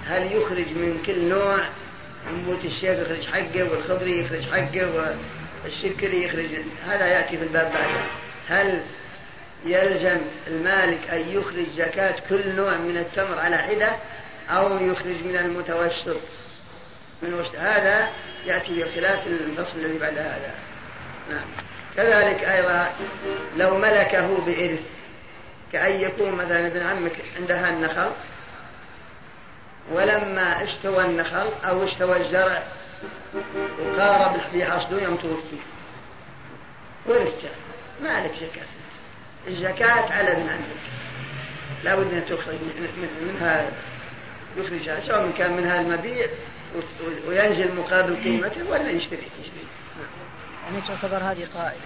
هل 0.06 0.32
يخرج 0.32 0.68
من 0.68 1.04
كل 1.06 1.30
نوع؟ 1.30 1.68
نبوت 2.34 2.66
الشيخ 2.66 3.00
يخرج 3.00 3.28
حقه 3.28 3.72
والخضري 3.72 4.20
يخرج 4.20 4.50
حقه 4.52 5.16
والسكري 5.64 6.24
يخرج. 6.24 6.50
هذا 6.86 7.06
يأتي 7.06 7.38
في 7.38 7.44
الباب 7.44 7.72
بعده 7.74 8.06
هل 8.48 8.82
يلزم 9.66 10.22
المالك 10.48 11.10
أن 11.10 11.30
يخرج 11.30 11.70
زكاة 11.70 12.16
كل 12.30 12.56
نوع 12.56 12.78
من 12.78 12.98
التمر 12.98 13.40
على 13.40 13.58
حدة 13.58 13.96
أو 14.50 14.78
يخرج 14.78 15.24
من 15.24 15.36
المتوسط. 15.36 16.18
من 17.22 17.34
وسط 17.34 17.56
هذا 17.56 18.10
يأتي 18.46 18.84
بخلاف 18.84 19.28
الفصل 19.28 19.78
الذي 19.78 20.00
بعد 20.00 20.18
هذا. 20.18 20.52
نعم. 21.30 21.48
كذلك 21.96 22.44
أيضا 22.44 22.92
لو 23.56 23.78
ملكه 23.78 24.46
بإرث 24.46 24.80
كأن 25.72 26.00
يكون 26.02 26.32
مثلا 26.32 26.68
ابن 26.68 26.82
عمك 26.82 27.16
عندها 27.40 27.70
النخل 27.70 28.12
ولما 29.92 30.64
استوى 30.64 31.06
النخل 31.06 31.50
أو 31.64 31.84
استوى 31.84 32.18
الزرع 32.18 32.64
وقارب 33.80 34.40
في 34.52 34.66
حصده 34.66 35.02
يوم 35.02 35.16
توفي. 35.16 35.58
ورثته 37.06 37.50
ما 38.02 38.10
عليك 38.10 38.34
زكاة. 38.34 38.85
الزكاة 39.48 40.14
على 40.14 40.32
ابن 40.32 40.50
عمك 40.50 40.86
لا 41.84 41.96
بد 41.96 42.14
أن 42.14 42.26
تخرج 42.26 42.56
منها 43.22 43.72
يخرجها 44.58 45.00
سواء 45.00 45.32
كان 45.38 45.54
منها 45.54 45.82
المبيع 45.82 46.28
وينزل 47.28 47.76
مقابل 47.76 48.16
قيمته 48.16 48.70
ولا 48.70 48.90
يشتري 48.90 49.28
يشتري 49.42 49.66
يعني 50.66 50.82
تعتبر 50.82 51.18
هذه 51.18 51.48
قاعدة. 51.54 51.78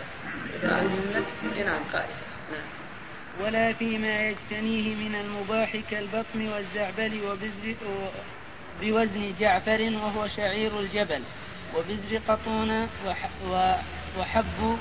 إذا 0.56 0.68
نعم, 0.68 0.88
نعم 1.66 1.82
قاعدة. 1.94 2.14
نعم. 2.52 3.46
ولا 3.46 3.74
فيما 3.74 4.30
يجتنيه 4.30 4.96
من 4.96 5.16
المباح 5.16 5.78
كالبطن 5.92 6.48
والزعبل 6.54 7.22
وبزر 7.24 7.76
بوزن 8.82 9.34
جعفر 9.40 9.82
وهو 9.82 10.28
شعير 10.28 10.80
الجبل. 10.80 11.22
وبزر 11.76 12.20
قطون 12.28 12.88
وحب 14.20 14.78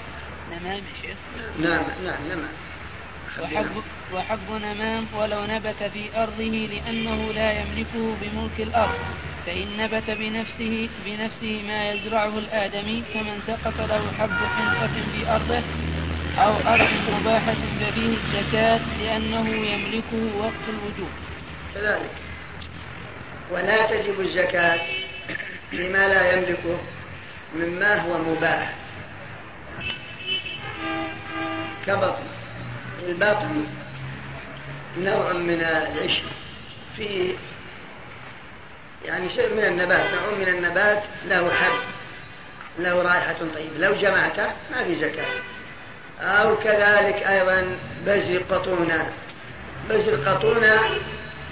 نمام 0.51 0.83
شيخ. 1.03 1.17
نعم 1.59 1.85
نعم 2.05 2.27
نمام. 2.31 2.68
وحب, 3.43 3.83
وحب 4.15 4.51
نمام 4.51 5.07
ولو 5.15 5.45
نبت 5.45 5.83
في 5.83 6.23
أرضه 6.23 6.69
لأنه 6.73 7.33
لا 7.33 7.53
يملكه 7.53 8.17
بملك 8.21 8.61
الأرض. 8.61 8.99
فإن 9.47 9.77
نبت 9.77 10.11
بنفسه 10.11 10.89
بنفسه 11.07 11.63
ما 11.67 11.91
يزرعه 11.91 12.39
الآدمي 12.39 13.03
فمن 13.15 13.41
سقط 13.47 13.81
له 13.81 14.13
حب 14.19 14.31
حنطة 14.31 14.95
في 15.13 15.31
أرضه 15.31 15.63
أو 16.39 16.75
أرض 16.75 16.89
مباحة 17.21 17.55
ففيه 17.81 18.17
الزكاة 18.17 18.81
لأنه 19.01 19.49
يملكه 19.49 20.39
وقت 20.39 20.65
الوجوب. 20.69 21.11
كذلك. 21.75 22.11
ولا 23.51 23.87
تجب 23.87 24.21
الزكاة 24.21 24.81
فيما 25.71 26.09
لا 26.09 26.33
يملكه 26.33 26.79
مما 27.55 27.95
هو 28.01 28.19
مباح. 28.19 28.75
كبطن. 31.87 32.38
البطن 33.07 33.67
نوع 34.99 35.33
من 35.33 35.61
العشب 35.61 36.25
فيه 36.97 37.35
يعني 39.05 39.29
شيء 39.29 39.55
من 39.55 39.65
النبات 39.65 40.07
نوع 40.11 40.39
من 40.39 40.49
النبات 40.49 41.03
له 41.27 41.51
حب 41.51 41.79
له 42.79 43.03
رائحة 43.03 43.35
طيبة 43.55 43.79
لو 43.79 43.95
جمعته 43.95 44.47
ما 44.71 44.85
في 44.85 44.97
زكاة. 44.97 45.27
أو 46.21 46.57
كذلك 46.57 47.15
أيضا 47.15 47.77
بزر 48.07 48.43
قطونة 48.51 49.13
بزر 49.91 50.17
قطونة 50.17 50.81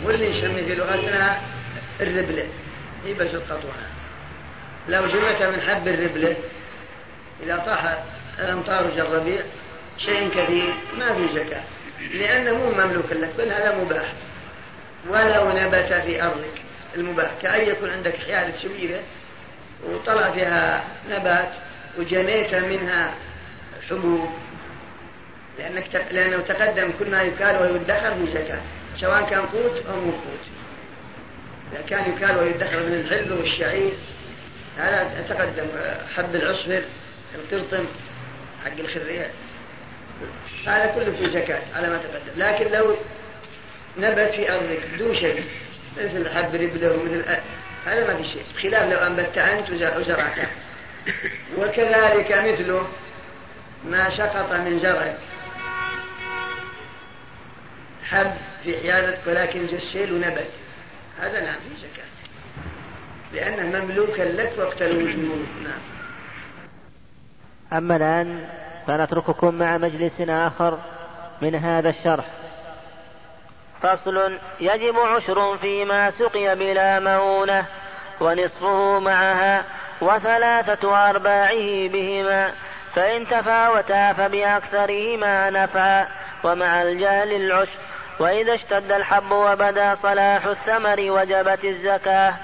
واللي 0.05 0.31
نسميه 0.31 0.65
في 0.65 0.75
لغتنا 0.75 1.41
الربلة. 2.01 2.49
هي 3.05 3.15
بزر 3.15 3.39
قطونة 3.39 3.87
لو 4.89 5.07
جمعت 5.07 5.43
من 5.43 5.61
حب 5.61 5.89
الربلة 5.89 6.37
إذا 7.43 7.57
طاح 7.57 7.99
الأمطار 8.39 8.85
الربيع 8.85 9.43
شيء 9.99 10.31
كثير 10.31 10.75
ما 10.99 11.15
في 11.15 11.35
زكاة. 11.35 11.63
لأنه 12.15 12.53
مو 12.53 12.71
مملوك 12.71 13.13
لك 13.13 13.31
بل 13.39 13.53
هذا 13.53 13.79
مباح. 13.79 14.13
ولو 15.09 15.51
نبت 15.51 15.93
في 15.93 16.23
أرضك 16.23 16.63
المباح. 16.97 17.31
كأن 17.43 17.69
يكون 17.69 17.91
عندك 17.91 18.17
حيالة 18.17 18.55
كبيرة 18.63 19.01
وطلع 19.85 20.33
فيها 20.33 20.85
نبات 21.11 21.53
وجنيت 21.99 22.55
منها 22.55 23.15
حبوب. 23.91 24.31
لأنك 25.59 26.07
لأنه 26.11 26.39
تقدم 26.39 26.91
كل 26.99 27.11
ما 27.11 27.23
يكال 27.23 27.57
ويدخر 27.57 28.15
في 28.15 28.27
زكاة. 28.27 28.61
سواء 29.01 29.31
كان 29.31 29.41
قوت 29.41 29.87
أو 29.87 30.01
مو 30.01 30.11
قوت. 30.11 30.47
إذا 31.73 31.83
كان 31.83 32.13
يكال 32.13 32.37
ويدخر 32.37 32.83
من 32.83 32.95
الحلب 32.95 33.33
والشعير 33.33 33.93
هذا 34.79 35.25
تقدم 35.29 35.67
حب 36.17 36.35
العصفر 36.35 36.83
القرطم 37.35 37.85
حق 38.65 38.79
الخرية 38.79 39.31
هذا 40.67 40.87
كله 40.87 41.17
في 41.17 41.31
زكاة 41.31 41.63
على 41.75 41.89
ما 41.89 41.99
تقدم. 41.99 42.33
لكن 42.37 42.71
لو 42.73 42.97
نبت 43.99 44.31
في 44.31 44.53
أرضك 44.53 44.81
دون 44.99 45.15
شيء 45.15 45.45
مثل 45.97 46.31
حب 46.31 46.55
ربله 46.55 46.93
ومثل 46.93 47.25
هذا 47.87 48.07
ما 48.07 48.17
في 48.23 48.25
شيء. 48.25 48.45
خلاف 48.63 48.93
لو 48.93 48.99
أنبت 48.99 49.39
أنت 49.39 49.71
وزرعته. 49.71 50.49
وكذلك 51.59 52.33
مثله 52.33 52.89
ما 53.85 54.11
سقط 54.11 54.53
من 54.53 54.79
زرعك 54.79 55.17
حب 58.05 58.33
في 58.65 58.79
حيادتك 58.79 59.27
ولكن 59.27 59.67
جسيل 59.67 60.13
ونبت. 60.13 60.51
هذا 61.21 61.41
نعم 61.41 61.55
في 61.55 61.81
زكاة. 61.81 62.07
لأنه 63.33 63.81
مملوكا 63.81 64.23
لك 64.23 64.53
وقت 64.59 64.83
الوجود. 64.83 65.47
نعم. 65.63 65.81
أما 67.73 67.97
الآن 67.97 68.49
فنترككم 68.87 69.55
مع 69.55 69.79
مجلس 69.79 70.21
آخر 70.21 70.79
من 71.43 71.55
هذا 71.55 71.89
الشرح. 71.89 72.25
فصل 73.83 74.39
يجب 74.61 74.99
عشر 74.99 75.57
فيما 75.57 76.11
سقي 76.11 76.55
بلا 76.55 77.01
مؤونة 77.01 77.67
ونصفه 78.21 78.99
معها 78.99 79.65
وثلاثة 80.01 81.11
أرباعه 81.11 81.89
بهما 81.89 82.53
فإن 82.95 83.27
تفاوتا 83.27 84.13
فبأكثرهما 84.13 85.51
نفعا 85.51 86.07
ومع 86.45 86.83
الجهل 86.83 87.33
العشر. 87.33 87.79
وإذا 88.21 88.55
اشتد 88.55 88.93
الحب 88.93 89.33
وبدا 89.33 89.95
صلاح 89.95 90.45
الثمر 90.45 91.11
وجبت 91.11 91.65
الزكاة. 91.65 92.35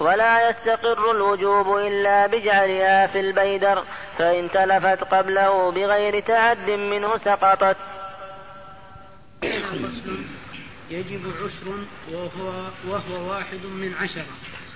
ولا 0.00 0.48
يستقر 0.48 1.10
الوجوب 1.10 1.76
إلا 1.76 2.26
بجعلها 2.26 3.06
في 3.06 3.20
البيدر 3.20 3.84
فإن 4.20 4.50
تلفت 4.50 5.04
قبله 5.04 5.70
بغير 5.70 6.20
تعد 6.20 6.70
منه 6.70 7.16
سقطت. 7.16 7.76
يجب 10.90 11.32
عسر 11.42 11.84
وهو, 12.12 12.70
وهو 12.88 13.30
واحد 13.30 13.64
من 13.64 13.94
عشرة 13.94 14.26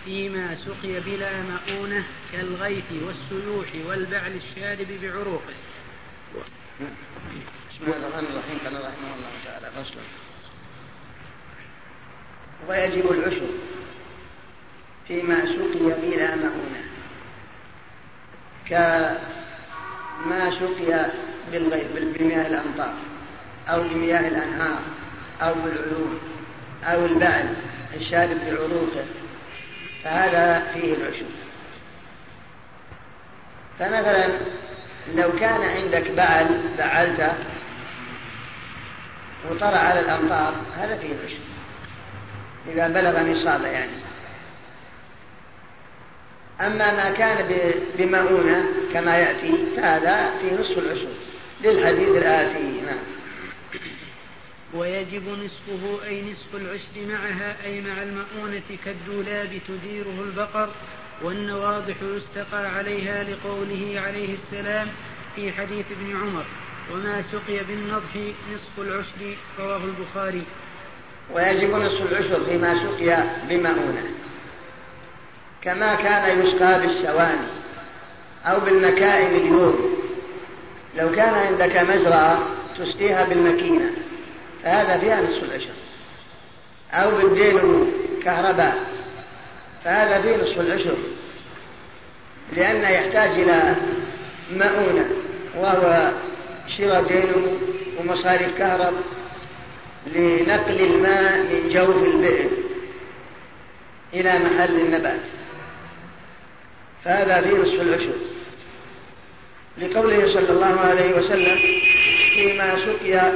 فيما 0.05 0.55
سقي 0.55 1.01
بلا 1.01 1.43
مؤونة 1.43 2.05
كالغيث 2.33 2.93
والسيوح 2.93 3.69
والبعل 3.89 4.33
الشارب 4.33 4.89
بعروقه. 5.03 5.55
بسم 7.71 7.85
الله 7.87 7.97
الرحمن 7.97 8.27
الرحيم. 8.27 8.59
قال 8.65 8.75
رحمه 8.75 9.15
الله 9.17 9.31
تعالى 9.45 9.71
فصل. 9.71 10.01
ويجب 12.69 13.13
العشر 13.13 13.49
فيما 15.09 15.47
سقي 15.47 16.01
بلا 16.03 16.37
مؤونة. 16.37 16.85
كما 18.69 20.51
سقي 20.51 21.07
بمياه 22.19 22.47
الأمطار 22.47 22.95
أو 23.69 23.83
بمياه 23.83 24.29
الأنهار 24.29 24.81
أو 25.43 25.55
بالعيون 25.55 26.21
أو 26.85 27.05
البعل 27.07 27.55
الشارب 27.97 28.37
بعروقه 28.47 29.05
فهذا 30.05 30.63
فيه 30.75 30.95
العشر 30.95 31.27
فمثلا 33.79 34.29
لو 35.15 35.33
كان 35.33 35.63
عندك 35.63 36.11
بعل 36.11 36.61
بعلته 36.79 37.33
وطرى 39.51 39.77
على 39.77 40.01
الأمطار 40.01 40.55
هذا 40.79 40.97
فيه 40.97 41.13
العشر 41.13 41.45
إذا 42.69 42.89
بلغ 42.89 43.23
نصابه 43.23 43.69
يعني. 43.69 43.93
أما 46.61 46.95
ما 46.95 47.11
كان 47.11 47.47
بمؤونة 47.99 48.65
كما 48.93 49.19
يأتي 49.19 49.53
فهذا 49.77 50.31
في 50.41 50.55
نصف 50.55 50.79
العشر 50.79 51.09
للحديث 51.65 52.09
الآتي. 52.09 52.81
نعم. 52.87 52.99
ويجب 54.75 55.29
نصفه 55.29 56.07
أي 56.07 56.33
نصف 56.33 56.57
العشر 56.57 57.13
معها 57.13 57.57
أي 57.65 57.81
مع 57.81 58.03
المؤونة 58.03 58.63
كالدولاب 58.85 59.61
تديره 59.69 60.23
البقر 60.23 60.69
والنواضح 61.23 61.95
يستقى 62.03 62.67
عليها 62.77 63.25
لقوله 63.25 64.01
عليه 64.01 64.35
السلام 64.35 64.89
في 65.37 65.53
حديث 65.53 65.87
ابن 65.91 66.17
عمر. 66.17 66.45
وما 66.93 67.23
سقي 67.23 67.65
بالنضح 67.65 68.17
نصف 68.55 68.79
العشر 68.79 69.37
رواه 69.59 69.81
البخاري. 69.85 70.43
ويجب 71.31 71.71
نصف 71.71 72.13
العشر 72.13 72.45
فيما 72.45 72.79
سقي 72.79 73.25
بمؤونة. 73.49 74.24
كما 75.65 75.95
كان 75.95 76.41
يسقى 76.41 76.81
بالسواني 76.81 77.47
أو 78.47 78.61
بالمكائن 78.61 79.37
اليوم. 79.37 79.97
لو 80.97 81.11
كان 81.11 81.35
عندك 81.35 81.77
مزرعة 81.77 82.39
تسقيها 82.79 83.25
بالمكينة 83.25 83.91
فهذا 84.63 84.99
فيها 84.99 85.23
نصف 85.23 85.45
العشر. 85.45 85.73
أو 86.93 87.11
بالدين 87.11 87.93
كهرباء 88.25 88.77
فهذا 89.85 90.23
فيه 90.23 90.37
نصف 90.37 90.61
العشر. 90.61 90.97
لأنه 92.53 92.89
يحتاج 92.89 93.31
إلى 93.31 93.77
مؤونة 94.53 95.07
وهو 95.57 96.13
شراء 96.79 97.03
دينه 97.03 97.59
ومصاريف 97.99 98.59
كهرب 98.59 98.95
لنقل 100.07 100.81
الماء 100.81 101.39
من 101.39 101.69
جوف 101.73 102.03
البئر 102.03 102.51
إلى 104.15 104.39
محل 104.39 104.81
النبات. 104.81 105.21
فهذا 107.05 107.41
في 107.41 107.55
نصف 107.55 107.81
العشر. 107.81 108.15
لقوله 109.79 110.33
صلى 110.33 110.51
الله 110.51 110.81
عليه 110.81 111.17
وسلم 111.17 111.59
فيما 112.35 112.77
سقي 112.77 113.33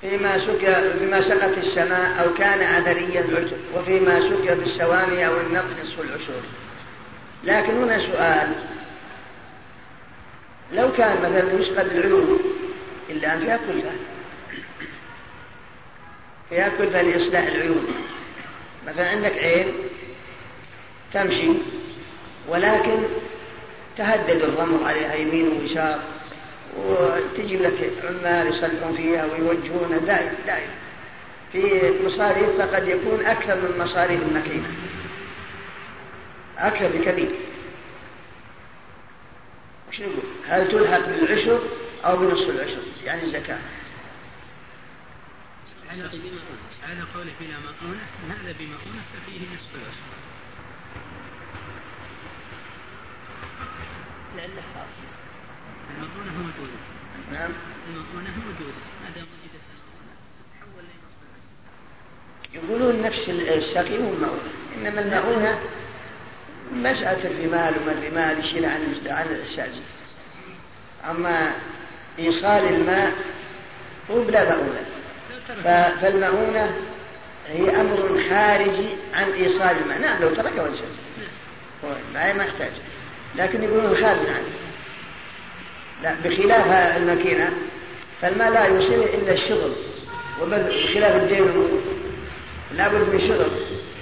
فيما 0.00 0.38
سقي 0.38 0.98
بما 1.00 1.20
سقت 1.20 1.58
السماء 1.58 2.24
أو 2.24 2.34
كان 2.34 2.62
عذريا 2.62 3.20
العشر 3.20 3.56
وفيما 3.74 4.20
سقي 4.20 4.54
بالسواني 4.54 5.26
أو 5.26 5.40
النقل 5.40 5.70
نصف 5.84 6.00
العشر. 6.00 6.40
لكن 7.44 7.82
هنا 7.82 7.98
سؤال 7.98 8.54
لو 10.72 10.92
كان 10.92 11.16
مثلا 11.16 11.52
يسقى 11.52 11.84
بالعلوم 11.84 12.40
إلا 13.10 13.34
أن 13.34 13.40
فيها 13.40 13.56
كلفة. 13.56 13.92
فيها 16.50 16.68
كلفة 16.68 17.02
لإصلاح 17.02 17.46
العيون. 17.46 17.86
مثلا 18.88 19.08
عندك 19.08 19.32
عين 19.32 19.72
تمشي 21.12 21.48
ولكن 22.48 23.02
تهدد 23.96 24.42
الرمل 24.42 24.84
عليها 24.84 25.14
يمين 25.14 25.48
ويسار 25.48 26.00
وتجي 26.76 27.56
لك 27.56 27.92
عمال 28.04 28.54
يصلحون 28.54 28.96
فيها 28.96 29.24
ويوجهونها 29.24 29.98
دائما 29.98 30.34
دائما 30.46 30.72
في 31.52 31.92
مصاريف 32.04 32.62
فقد 32.62 32.88
يكون 32.88 33.26
أكثر 33.26 33.54
من 33.54 33.78
مصاريف 33.78 34.22
الماكينة 34.22 34.68
أكثر 36.58 36.88
بكثير. 36.88 37.30
وش 39.88 40.00
نقول؟ 40.00 40.24
هل 40.48 40.68
تلحق 40.68 41.06
بالعشر 41.06 41.60
أو 42.04 42.16
بنصف 42.16 42.50
العشر؟ 42.50 42.82
يعني 43.04 43.22
الزكاة. 43.22 43.58
على 46.88 47.00
قوله 47.14 47.32
بلا 47.40 47.56
مؤونة 47.58 48.04
هذا 48.28 48.52
بمؤونة 48.58 49.02
ففيه 49.12 49.40
نصف 49.54 49.74
العشر. 49.74 50.08
لعله 54.36 54.62
خاص. 54.74 54.94
المؤونة 55.90 56.32
موجودة 56.32 56.78
نعم. 57.32 57.50
المؤونة 57.88 58.30
موجودة 58.36 58.78
ما 59.04 59.10
دام 59.14 59.24
وجدت 59.24 59.64
المؤونة 59.74 60.94
يقولون 62.54 63.02
نفس 63.02 63.28
السقي 63.28 63.98
هو 63.98 64.12
المؤونة 64.12 64.52
إنما 64.76 65.00
المؤونة 65.00 65.60
مسألة 66.72 67.30
الرمال 67.30 67.82
وما 67.82 67.92
الرمال 67.92 68.44
يشيل 68.44 68.64
عن 68.64 68.94
عن 69.06 69.26
الشاذي 69.26 69.82
أما 71.10 71.52
إيصال 72.18 72.74
الماء 72.74 73.14
هو 74.10 74.22
بلا 74.22 74.56
مؤونة 74.56 74.86
فالمؤونة 76.00 76.74
هي 77.48 77.80
أمر 77.80 78.22
خارجي 78.30 78.88
عن 79.14 79.30
إيصال 79.30 79.76
الماء 79.82 80.00
نعم 80.00 80.22
لو 80.22 80.34
تركه 80.34 80.62
وجه 80.62 80.84
ما 82.14 82.32
ما 82.32 82.44
يحتاج. 82.44 82.72
لكن 83.36 83.62
يقولون 83.62 83.96
خارج 83.96 84.28
عنه. 84.28 84.52
لا 86.02 86.14
بخلاف 86.24 86.96
الماكينة 86.96 87.52
فالماء 88.22 88.50
لا 88.50 88.64
يوصل 88.64 88.94
إلا 88.94 89.32
الشغل 89.32 89.72
وبخلاف 90.42 91.16
الدين 91.22 91.68
لا 92.72 92.88
بد 92.88 93.14
من 93.14 93.20
شغل 93.20 93.50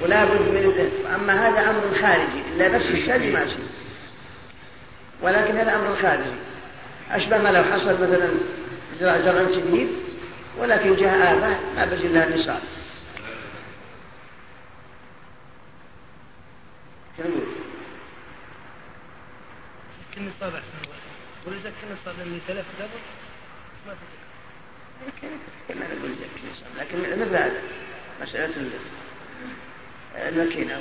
ولا 0.03 0.25
بد 0.25 0.41
من 0.41 0.91
أما 1.15 1.49
هذا 1.49 1.71
أمر 1.71 1.99
خارجي 2.01 2.43
إلا 2.55 2.69
نفس 2.69 2.91
الشيء 2.91 3.33
ماشي 3.33 3.59
ولكن 5.23 5.57
هذا 5.57 5.77
أمر 5.77 5.97
خارجي 5.97 6.31
أشبه 7.11 7.39
ما 7.39 7.49
لو 7.49 7.65
حصل 7.65 7.93
مثلا 7.93 8.33
زرع 9.01 9.43
جديد 9.43 9.89
ولكن 10.59 10.97
جاء 10.97 11.37
آفة 11.37 11.75
ما 11.77 11.85
بجي 11.85 12.09
لها 12.09 12.37
نصاب. 12.37 12.61
كل 20.15 20.23
نصاب 20.23 20.55
أحسن 20.55 20.91
ولا 21.47 21.59
زكى 21.59 21.75
النصاب 21.91 22.15
اللي 22.21 22.41
تلف 22.49 22.65
دبر 22.79 23.01
ما 23.87 23.95
في 25.21 25.29
كما 25.69 25.87
نقول 25.87 26.11
زكى 26.11 26.41
النصاب 26.45 26.69
لكن 26.79 26.99
مثل 27.21 27.35
هذا 27.35 27.63
مسألة 28.23 28.71
الماكينة 30.17 30.75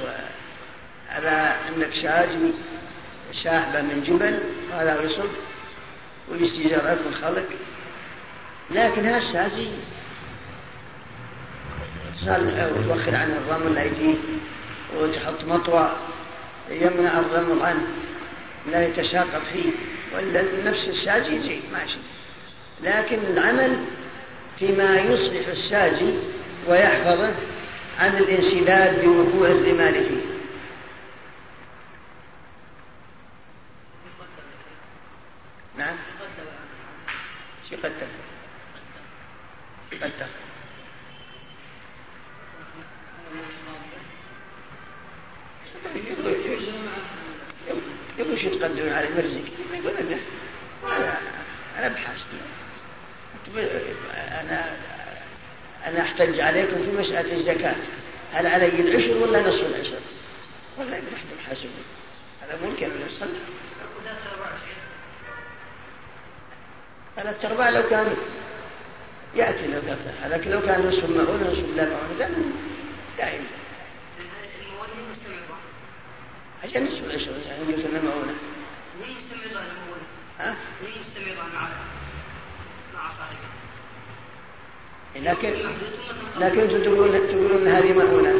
على 1.09 1.29
أنك 1.29 1.93
شاجي 1.93 2.53
شاحبة 3.31 3.81
من 3.81 4.03
جبل 4.03 4.39
هذا 4.73 5.01
يصب 5.01 5.29
والاستجارات 6.29 6.97
الخلق 7.07 7.45
لكن 8.71 9.05
هالشاجي 9.05 9.69
تصلح 12.17 12.69
وتوخر 12.77 13.15
عن 13.15 13.31
الرمل 13.31 13.77
أيديه 13.77 14.15
وتحط 14.97 15.43
مطوى 15.43 15.95
يمنع 16.69 17.19
الرمل 17.19 17.61
عنه 17.61 17.87
لا 18.71 18.87
يتساقط 18.87 19.41
فيه 19.53 19.71
ولا 20.15 20.63
نفس 20.63 20.87
الساجي 20.87 21.39
زي 21.39 21.59
ماشي 21.73 21.97
لكن 22.83 23.19
العمل 23.19 23.85
فيما 24.59 24.99
يصلح 24.99 25.47
الساجي 25.47 26.13
ويحفظه 26.67 27.35
عن 27.99 28.17
الانسداد 28.17 29.05
بوقوع 29.05 29.47
الرمال 29.47 30.05
فيه 30.05 30.35
نعم 35.77 35.95
شي 37.69 37.75
قدر 37.75 38.07
قدر 40.01 40.27
تقدمون 48.85 48.93
على 48.93 49.09
مرزق 49.09 49.43
يقول 49.73 49.95
أنا 49.97 50.17
أنا 50.83 51.17
أنا 51.79 51.87
بحاجة 51.87 52.17
أنا 54.41 54.75
أنا 55.85 56.01
أحتج 56.01 56.39
عليكم 56.39 56.83
في 56.83 56.91
مسألة 56.91 57.35
الزكاة. 57.35 57.75
هل 58.33 58.47
علي 58.47 58.67
العشر 58.67 59.17
ولا 59.17 59.49
نصف 59.49 59.65
العشر؟ 59.65 59.99
ولا 60.77 60.93
احد 60.93 61.25
محاسبون 61.39 61.83
هذا 62.41 62.59
ممكن 62.65 62.85
ان 62.85 63.07
يصلح 63.07 63.39
ثلاث 67.15 67.45
أرباع 67.45 67.69
لو 67.69 67.89
كان 67.89 68.15
يأتي 69.35 69.67
لو 69.67 69.81
كان 69.81 69.97
لكن 70.29 70.49
لو 70.49 70.61
كان 70.61 70.87
نصف 70.87 71.09
مؤونة 71.09 71.51
نصف 71.51 71.75
لا 71.75 71.89
مؤونة 71.89 72.51
دائما 73.17 73.45
عشان 76.63 76.85
نصف 76.85 77.03
العشر 77.03 77.31
يعني 77.47 77.73
قلت 77.73 77.85
لنا 77.85 77.99
مؤونة 78.99 79.17
يستمر 79.17 79.45
المؤونة؟ 79.45 80.05
ها؟ 80.39 80.55
ليه 80.81 81.01
يستمر 81.01 81.43
مع 81.53 81.69
مع 82.93 83.09
صاحبه؟ 83.09 83.55
لكن 85.15 85.53
لكن 86.39 86.59
أنتم 86.59 86.83
تقولون 86.83 87.27
تقولون 87.27 87.67
هذه 87.67 87.93
مؤونة 87.93 88.33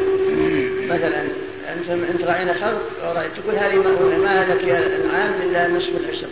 مثلا 0.93 1.27
أنت 1.73 1.89
أنت 1.89 2.21
راعينا 2.21 2.53
خلق 2.53 3.27
تقول 3.27 3.55
هذه 3.55 3.75
مؤونه 3.75 4.17
ما 4.17 4.43
لك 4.43 4.63
يا 4.63 4.77
العام 4.77 5.33
إلا 5.41 5.67
نصف 5.67 5.95
العشر. 5.95 6.27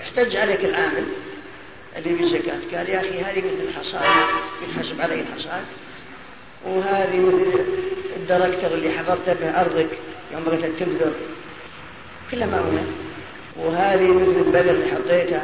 احتج 0.00 0.36
عليك 0.36 0.64
العامل 0.64 1.06
اللي 1.96 2.14
بالزكاة 2.14 2.60
قال 2.72 2.88
يا 2.88 3.00
أخي 3.00 3.20
هذه 3.20 3.38
مثل 3.38 3.68
الحصاد. 3.68 4.02
يتحسب 4.62 5.00
علي 5.00 5.20
الحصاد. 5.20 5.64
وهذه 6.64 7.20
مثل 7.20 7.64
الدركتر 8.16 8.74
اللي 8.74 8.90
حفرت 8.90 9.30
به 9.30 9.60
أرضك 9.60 9.88
يوم 10.32 10.44
بغيت 10.44 10.64
تبذر. 10.64 11.12
كلها 12.30 12.46
مؤونة 12.46 13.05
وهذه 13.58 14.08
مثل 14.12 14.46
البذر 14.46 14.70
اللي 14.70 14.86
حطيته 14.86 15.42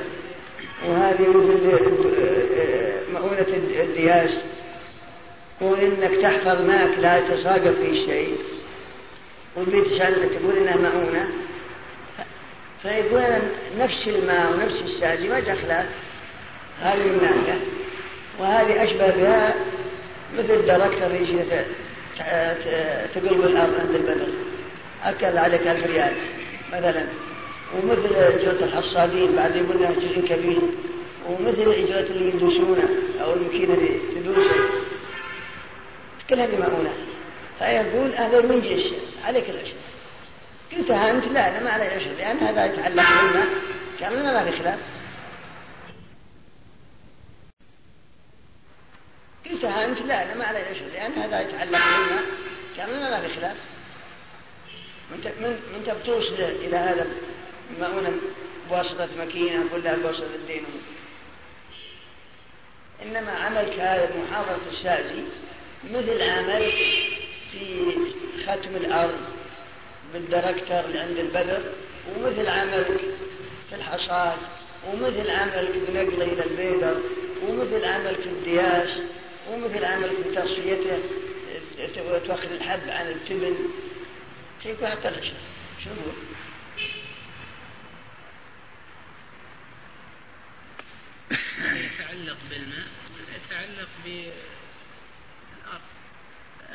وهذه 0.88 1.28
مثل 1.28 1.80
مؤونة 3.12 3.46
الدياس 3.80 4.30
كون 5.58 5.78
انك 5.78 6.14
تحفظ 6.22 6.60
ماك 6.60 6.98
لا 6.98 7.18
يتساقط 7.18 7.74
فيه 7.82 8.06
شيء. 8.06 8.36
والبيت 9.56 9.86
تسألك 9.86 10.30
تقول 10.38 10.56
إنها 10.56 10.76
مؤونة. 10.76 11.28
فيقول 12.82 13.42
نفس 13.78 14.08
الماء 14.08 14.52
ونفس 14.52 14.82
الساجي 14.82 15.28
ما 15.28 15.40
دخلت 15.40 15.86
هذه 16.80 17.06
من 17.06 17.20
ناحية 17.22 17.60
وهذه 18.38 18.84
أشبه 18.84 19.06
بها 19.06 19.54
مثل 20.38 20.54
الدركتر 20.54 21.06
اللي 21.06 21.64
تقلب 23.14 23.40
الأرض 23.40 23.74
عند 23.80 23.94
البدر 23.94 24.26
أكل 25.04 25.38
عليك 25.38 25.66
ألف 25.66 25.86
ريال 25.86 26.12
مثلا. 26.72 27.06
ومثل 27.74 28.14
أجرة 28.14 28.64
الحصادين 28.64 29.36
بعد 29.36 29.56
لها 29.56 29.92
جزء 29.92 30.20
كبير 30.28 30.60
ومثل 31.28 31.72
أجرة 31.72 32.12
اللي 32.12 32.28
يدوسونه 32.28 32.88
أو 33.20 33.32
المكينة 33.32 33.74
اللي 33.74 33.98
تدوسه 34.14 34.54
كل 36.30 36.40
هذه 36.40 36.58
مؤونة 36.58 36.92
فيقول 37.58 38.14
هذا 38.14 38.40
من 38.40 38.60
جنس 38.60 38.86
عليك 39.24 39.50
العشر. 39.50 39.74
قلتها 40.72 41.10
أنت؟ 41.10 41.24
لا 41.24 41.48
أنا 41.48 41.64
ما 41.64 41.70
علي 41.70 41.84
عشر. 41.84 42.10
لأن 42.10 42.38
هذا 42.38 42.66
يتعلق 42.66 43.22
بالماء 43.22 43.46
كان 44.00 44.22
ما 44.22 44.50
في 44.50 44.58
خلاف. 44.58 44.78
قلتها 49.50 49.84
أنت؟ 49.84 50.02
لا 50.02 50.22
أنا 50.22 50.34
ما 50.34 50.44
علي 50.44 50.58
عشر. 50.58 50.84
لأن 50.94 51.12
هذا 51.12 51.40
يتعلق 51.40 51.70
بالماء 51.70 52.24
كان 52.76 53.00
ما 53.00 53.20
في 53.20 53.34
خلاف. 53.34 53.56
من 55.10 55.18
من 55.72 55.96
بتوصل 56.02 56.34
إلى 56.34 56.76
هذا 56.76 57.06
المؤونة 57.70 58.12
بواسطة 58.70 59.08
ماكينة 59.18 59.64
ولا 59.72 59.96
بواسطة 59.96 60.34
الدين. 60.34 60.64
إنما 63.02 63.30
عملك 63.30 63.78
هذا 63.78 64.10
محافظة 64.16 64.70
السازي 64.70 65.22
مثل 65.90 66.22
عملك 66.22 66.74
في 67.52 67.94
ختم 68.46 68.76
الأرض 68.76 69.20
بالدركتر 70.12 70.84
اللي 70.84 70.98
عند 70.98 71.18
البدر 71.18 71.62
ومثل 72.10 72.48
عملك 72.48 73.00
في 73.70 73.74
الحصاد 73.74 74.38
ومثل 74.86 75.30
عملك 75.30 75.72
بنقله 75.88 76.24
إلى 76.24 76.44
البيدر 76.44 76.96
ومثل 77.42 77.84
عملك 77.84 78.20
في 78.20 78.28
الدياس 78.28 78.98
ومثل 79.50 79.84
عملك 79.84 80.10
في 80.22 80.34
تصفيته 80.36 80.98
تأخذ 82.26 82.52
الحب 82.52 82.88
عن 82.88 83.06
التبن. 83.08 83.56
يكون 84.64 84.88
حتى 84.88 85.08
العشاء 85.08 85.40
شنو 85.84 85.94
يتعلق 91.74 92.37
بالماء 92.51 92.87
يتعلق 93.35 93.89
ب 94.05 94.30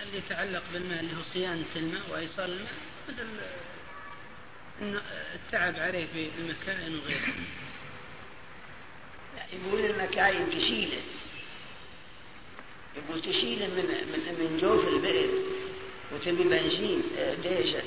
اللي 0.04 0.18
يتعلق 0.18 0.64
بالماء 0.74 1.00
اللي 1.00 1.18
هو 1.18 1.24
صيانة 1.24 1.66
الماء 1.76 2.02
وإيصال 2.12 2.52
الماء 2.52 2.72
مثل 3.10 5.02
التعب 5.36 5.76
عليه 5.76 6.08
في 6.08 6.30
المكائن 6.40 7.00
وغيره. 7.00 7.34
يقول 9.54 9.86
المكاين 9.86 10.50
تشيله. 10.50 11.02
يقول 12.96 13.22
تشيله 13.22 13.68
من 13.68 13.86
من 13.86 14.36
من 14.40 14.58
جوف 14.62 14.88
البئر 14.88 15.30
وتبي 16.14 16.44
بنزين 16.44 17.04
آه، 17.18 17.34
ديزل 17.34 17.84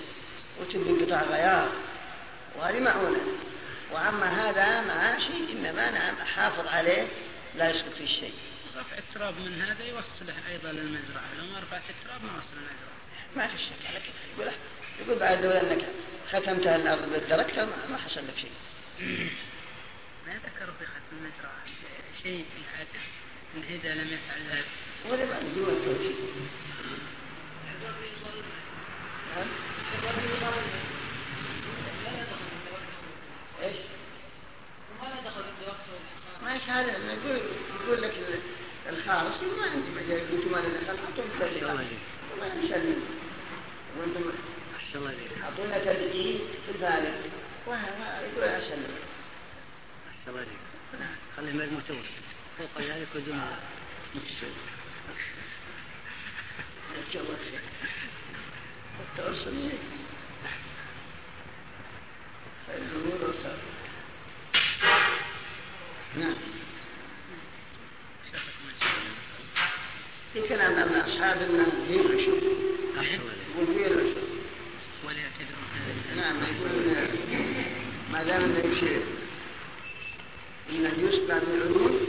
وتبي 0.60 1.04
قطع 1.04 1.22
غيار 1.22 1.72
وهذه 2.56 2.80
معونة. 2.80 3.22
وأما 3.92 4.26
هذا 4.26 4.80
ماشي 4.80 5.52
إنما 5.52 5.90
نعم 5.90 6.16
حافظ 6.16 6.66
عليه 6.66 7.06
لا 7.56 7.70
يسقط 7.70 7.92
فيه 7.92 8.06
شيء. 8.06 8.34
رفع 8.76 8.98
التراب 8.98 9.34
من 9.38 9.62
هذا 9.62 9.84
يوصله 9.84 10.34
أيضا 10.48 10.72
للمزرعة. 10.72 11.34
لو 11.38 11.44
ما 11.44 11.58
رفعت 11.58 11.82
التراب 11.90 12.24
ما 12.24 12.38
وصل 12.38 12.56
المزرعة 12.56 12.90
ما 13.36 13.46
في 13.46 13.58
شك 13.58 13.86
على 13.86 14.00
كيف؟ 14.00 14.14
يقول 14.38 14.52
يقول 15.00 15.18
بعد 15.18 15.44
لو 15.44 15.50
أنك 15.50 15.84
ختمتها 16.30 16.76
الأرض 16.76 17.10
بالدركتر 17.12 17.66
ما 17.90 17.96
حصل 17.96 18.20
لك 18.20 18.36
شيء. 18.36 18.50
ما 20.26 20.32
ذكروا 20.34 20.74
في 20.78 20.86
ختم 20.86 21.16
المزرعة 21.16 21.60
شيء 22.22 22.44
في 22.44 22.58
الحادث؟ 22.58 23.04
إن 23.56 23.62
إذا 23.74 23.94
لم 23.94 24.08
يفعل 24.08 24.40
ذلك. 24.50 24.66
ولا 25.10 25.24
بعد 25.24 25.54
دون 25.54 25.68
التوحيد 25.68 26.16
إيش؟ 33.62 33.76
وماذا 35.00 35.20
دخل 35.20 35.44
وقته 35.66 35.92
ما 36.50 36.58
كان 36.66 36.88
يقول 36.88 37.40
يقول 37.84 38.02
لك 38.02 38.14
الخارص 38.88 39.42
ما 39.58 39.66
أنت 39.66 39.86
أنتم 40.10 40.52
ما 40.52 40.58
لنا 40.58 40.78
خلق 40.86 41.00
اعطونا 41.08 41.24
تدقيق 41.40 41.70
ما 42.40 42.46
يسلم 42.62 43.02
وأنتم 43.98 44.32
أعطونا 45.42 45.78
تدقيق 45.78 46.40
في 46.66 46.72
البالغ 46.72 47.14
يقول 48.22 48.42
اسلم 48.44 48.84
الله 50.26 50.40
عليك. 50.40 50.48
خليه 51.36 51.52
متوسط 51.72 52.24
فوق 52.58 52.82
ذلك 52.82 53.08
ودون 53.14 53.42
نصف 54.16 54.42
الله 57.16 57.36
خير 57.50 57.60
التوسل 59.00 59.70
فالأمور 62.66 63.30
وصار 63.30 63.58
نعم. 66.16 66.34
في 70.34 70.40
كلام 70.48 70.72
أن 70.72 70.94
أصحاب 70.94 71.36
النار 71.50 71.66
هي 71.88 72.00
العشر 72.00 72.32
يقول 73.56 73.76
هي 73.76 73.86
العشر 73.86 74.20
نعم 76.16 76.36
يقول 76.36 77.08
ما 78.12 78.22
دام 78.22 78.42
إنه 78.42 78.58
يمشي 78.58 78.96
انه 80.70 80.92
يسقى 81.08 81.40
بالعيون 81.40 82.06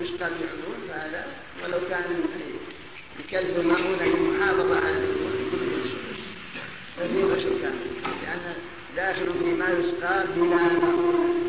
يسقى 0.00 0.30
بالعيون 0.30 0.88
فهذا 0.88 1.26
ولو 1.64 1.78
كان 1.90 2.20
بكلب 3.18 3.66
مؤونة 3.66 4.04
للمحافظة 4.04 4.76
على 4.76 5.06
فهي 6.96 7.22
عشر 7.22 7.50
كامل 7.62 8.12
لأن 8.22 8.54
داخل 8.96 9.26
فيما 9.38 9.68
يسقى 9.68 10.26
بلا 10.36 10.56
مؤونة 10.56 11.41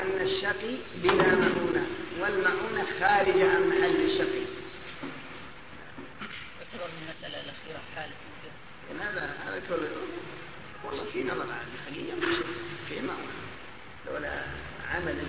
لأن 0.00 0.20
الشقي 0.20 0.78
بلا 1.02 1.34
مؤونة 1.34 1.86
والمؤونة 2.20 2.86
خارجة 3.00 3.56
عن 3.56 3.68
محل 3.68 4.02
الشقي. 4.04 4.44
المسألة 7.06 7.40
الأخيرة 7.40 7.80
حالة 7.96 8.12
هذا 9.00 9.36
هذا 9.46 9.62
كله 9.68 9.88
والله 10.84 11.04
في 11.12 11.24
نظر 11.24 11.42
على 11.42 11.66
الحقيقة 11.74 12.16
في 12.88 13.00
مؤونة. 13.00 13.32
لولا 14.06 14.44
عمل 14.94 15.24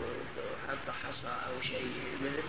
وحط 0.00 0.94
حصى 1.04 1.36
أو 1.46 1.62
شيء 1.62 1.84
من 2.20 2.42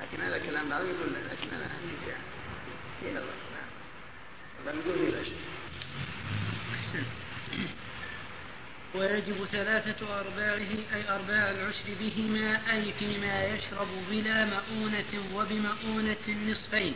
لكن 0.00 0.22
هذا 0.22 0.38
كلام 0.38 0.68
بعضهم 0.68 0.86
يقول 0.86 1.14
لكن 1.14 1.56
أنا 1.56 1.64
عندي 1.64 1.96
في 3.00 3.10
نظر. 3.10 3.34
نعم. 4.66 4.78
نقول 4.78 4.98
في 4.98 5.08
الأشياء 5.08 5.38
أحسن 6.74 7.02
ويجب 8.94 9.44
ثلاثة 9.52 10.20
أرباعه 10.20 10.70
أي 10.94 11.08
أرباع 11.10 11.50
العشر 11.50 11.84
بهما 12.00 12.60
أي 12.72 12.92
فيما 12.92 13.44
يشرب 13.44 13.88
بلا 14.10 14.44
مؤونة 14.44 15.34
وبمؤونة 15.34 16.16
النصفين. 16.28 16.94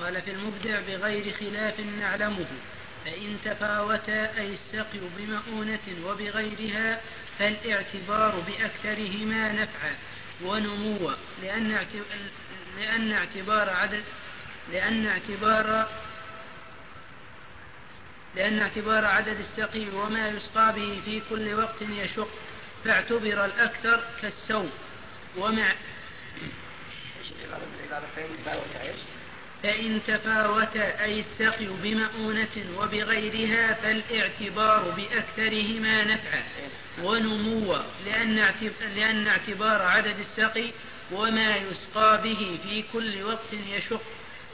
قال 0.00 0.22
في 0.22 0.30
المبدع 0.30 0.80
بغير 0.80 1.34
خلاف 1.34 1.80
نعلمه. 1.80 2.46
فإن 3.04 3.36
تفاوتا 3.44 4.38
أي 4.38 4.52
السقي 4.52 5.00
بمؤونة 5.18 6.06
وبغيرها 6.06 7.00
فالاعتبار 7.38 8.40
بأكثرهما 8.40 9.52
نفعا 9.52 9.94
ونموا. 10.44 11.12
لأن 12.78 13.12
اعتبار 13.12 13.70
عدد 13.70 14.02
لأن 14.72 15.06
اعتبار 15.06 15.88
لأن 18.36 18.58
اعتبار 18.58 19.04
عدد 19.04 19.38
السقي 19.38 19.88
وما 19.88 20.28
يسقى 20.28 20.72
به 20.72 21.00
في 21.04 21.22
كل 21.30 21.54
وقت 21.54 21.82
يشق 21.82 22.28
فاعتبر 22.84 23.44
الأكثر 23.44 24.04
كالسوم 24.22 24.70
ومع 25.36 25.72
فإن 29.62 30.00
تفاوت 30.06 30.76
أي 30.76 31.20
السقي 31.20 31.66
بمؤونة 31.82 32.78
وبغيرها 32.78 33.74
فالاعتبار 33.74 34.90
بأكثرهما 34.90 36.04
نفعا 36.04 36.42
ونموا 37.02 37.78
لأن 38.94 39.28
اعتبار 39.28 39.82
عدد 39.82 40.18
السقي 40.18 40.72
وما 41.12 41.56
يسقى 41.56 42.22
به 42.22 42.58
في 42.62 42.84
كل 42.92 43.22
وقت 43.22 43.52
يشق 43.52 44.02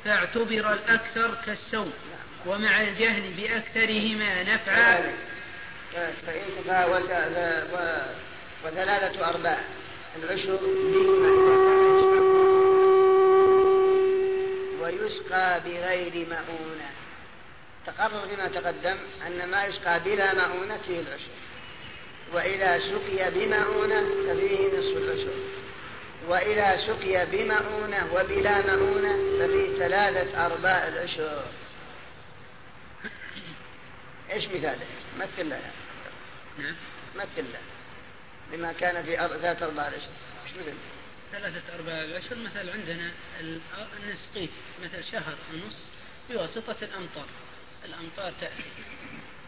فاعتبر 0.05 0.73
الأكثر 0.73 1.35
كالسوم 1.47 1.93
ومع 2.47 2.81
الجهل 2.81 3.33
بأكثرهما 3.33 4.43
نفعا. 4.43 5.15
فإن 6.27 6.43
تفاوت 6.65 7.11
وثلاثة 8.65 9.29
أرباع 9.29 9.59
العشر 10.17 10.59
بهما. 10.93 11.31
ويسقى 14.83 15.61
بغير 15.65 16.13
مؤونة. 16.13 16.91
تقرر 17.87 18.29
فيما 18.29 18.49
تقدم 18.49 18.97
أن 19.27 19.49
ما 19.51 19.65
يسقى 19.67 20.01
بلا 20.05 20.35
مؤونة 20.35 20.79
فيه 20.87 21.01
العشر. 21.01 21.31
وإذا 22.33 22.79
سقي 22.79 23.31
بمؤونة 23.31 24.09
ففيه 24.27 24.79
نصف 24.79 24.97
العشر. 24.97 25.35
وإذا 26.29 26.77
سقي 26.77 27.27
بمؤونة 27.33 28.09
وبلا 28.15 28.77
مؤونة 28.77 29.17
ففيه 29.39 29.79
ثلاثة 29.79 30.47
أرباع 30.47 30.89
العشر. 30.89 31.43
إيش 34.31 34.47
مثاله؟ 34.47 34.87
مثل 35.19 35.49
له. 35.51 35.73
نعم. 36.59 36.77
مثل 37.15 37.53
له. 37.53 37.61
لما 38.53 38.73
كان 38.73 39.05
في 39.05 39.17
ثلاثة 39.17 39.67
أرباع 39.67 39.89
العشر 39.89 40.11
إيش 40.47 40.57
مثل؟ 40.57 40.75
ثلاثة 41.33 41.75
أرباع 41.75 42.05
العشر 42.05 42.37
مثل 42.37 42.71
عندنا 42.71 43.11
نسقيه 44.09 44.49
مثل 44.83 45.05
شهر 45.05 45.35
ونص 45.53 45.83
بواسطة 46.31 46.77
الأمطار. 46.85 47.27
الأمطار 47.85 48.33
تأتي. 48.41 48.65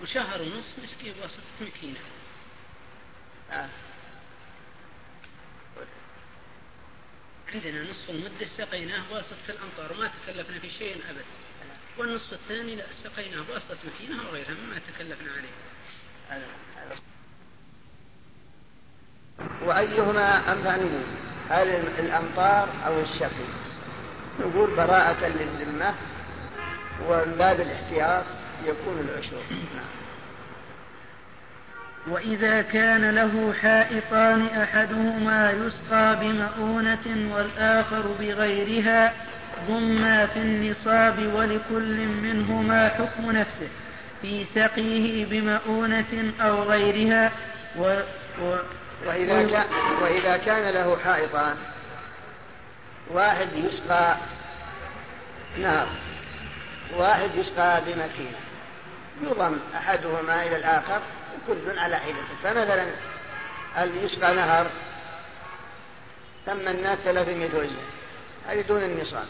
وشهر 0.03 0.43
ونص 0.43 0.79
نسقيه 0.85 1.12
بواسطة 1.12 1.43
مكينة 1.61 2.01
آه. 3.51 3.68
عندنا 7.55 7.91
نصف 7.91 8.11
المدة 8.11 8.47
سقيناه 8.59 9.03
بواسطة 9.11 9.37
الأمطار. 9.49 9.97
ما 9.99 10.11
تكلفنا 10.26 10.59
في 10.59 10.70
شيء 10.70 11.03
أبدا 11.11 11.24
والنصف 11.99 12.32
الثاني 12.32 12.76
لا 12.76 12.84
سقيناه 13.05 13.42
بواسطة 13.42 13.76
مكينة 13.84 14.16
وغيرها 14.28 14.51
مما 14.51 14.78
تكلفنا 14.78 15.32
عليه. 15.32 15.68
وأيهما 19.62 20.53
أنفع 20.53 20.76
منه؟ 20.76 21.05
هل 21.51 21.68
الأمطار 21.99 22.68
أو 22.86 23.01
الشقي 23.01 23.49
نقول 24.40 24.76
براءة 24.76 25.26
للذمة 25.26 25.94
ومن 27.09 27.34
باب 27.38 27.61
الاحتياط 27.61 28.24
يكون 28.64 29.09
العشر 29.09 29.36
نعم. 29.51 29.84
وإذا 32.09 32.62
كان 32.62 33.11
له 33.11 33.53
حائطان 33.53 34.46
أحدهما 34.46 35.51
يسقى 35.51 36.16
بمؤونة 36.20 37.34
والآخر 37.34 38.07
بغيرها 38.20 39.12
ضما 39.69 40.27
في 40.27 40.39
النصاب 40.39 41.35
ولكل 41.35 42.07
منهما 42.07 42.89
حكم 42.89 43.31
نفسه 43.31 43.69
في 44.23 44.45
سقيه 44.45 45.25
بمؤونة 45.25 46.33
أو 46.41 46.63
غيرها 46.63 47.33
و, 47.79 48.01
و 48.43 48.57
وإذا, 49.07 49.43
كان 49.43 49.67
وإذا 50.03 50.37
كان 50.37 50.75
له 50.75 50.97
حائطان 51.05 51.57
واحد 53.11 53.49
يسقى 53.55 54.17
نار 55.59 55.87
واحد 56.97 57.31
يسقى 57.35 57.81
بمكينة 57.81 58.39
يضم 59.23 59.57
أحدهما 59.77 60.43
إلى 60.43 60.57
الآخر 60.57 61.01
كل 61.47 61.79
على 61.79 61.97
حدته 61.97 62.35
فمثلا 62.43 62.89
اللي 63.79 64.05
يسقى 64.05 64.35
نهر 64.35 64.67
ثم 66.47 66.69
الناس 66.69 66.99
300 66.99 67.49
وزن. 67.55 67.77
هذه 68.49 68.61
دون 68.61 68.83
النصاب. 68.83 69.27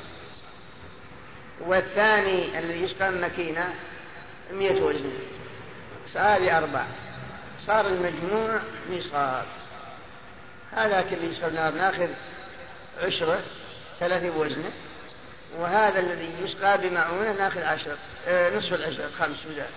والثاني 1.60 2.58
الذي 2.58 2.82
يسقى 2.82 3.08
المكينة 3.08 3.74
100 4.52 4.82
وزن 4.82 5.12
صار 6.12 6.56
أربع 6.58 6.84
صار 7.66 7.86
المجموع 7.86 8.60
نصاب 8.90 9.44
هذا 10.72 11.00
اللي 11.00 11.30
يسقى 11.30 11.48
النار 11.48 11.74
ناخذ 11.74 12.08
عشرة 13.02 13.40
ثلاثة 14.00 14.30
بوزنة. 14.30 14.70
وهذا 15.58 16.00
الذي 16.00 16.30
يسقى 16.44 16.78
بمعونة 16.78 17.32
ناخذ 17.32 17.62
عشر 17.62 17.96
آه 18.28 18.56
نصف 18.56 18.74
العشرة 18.74 19.08
خمس 19.18 19.46
وزاد 19.46 19.70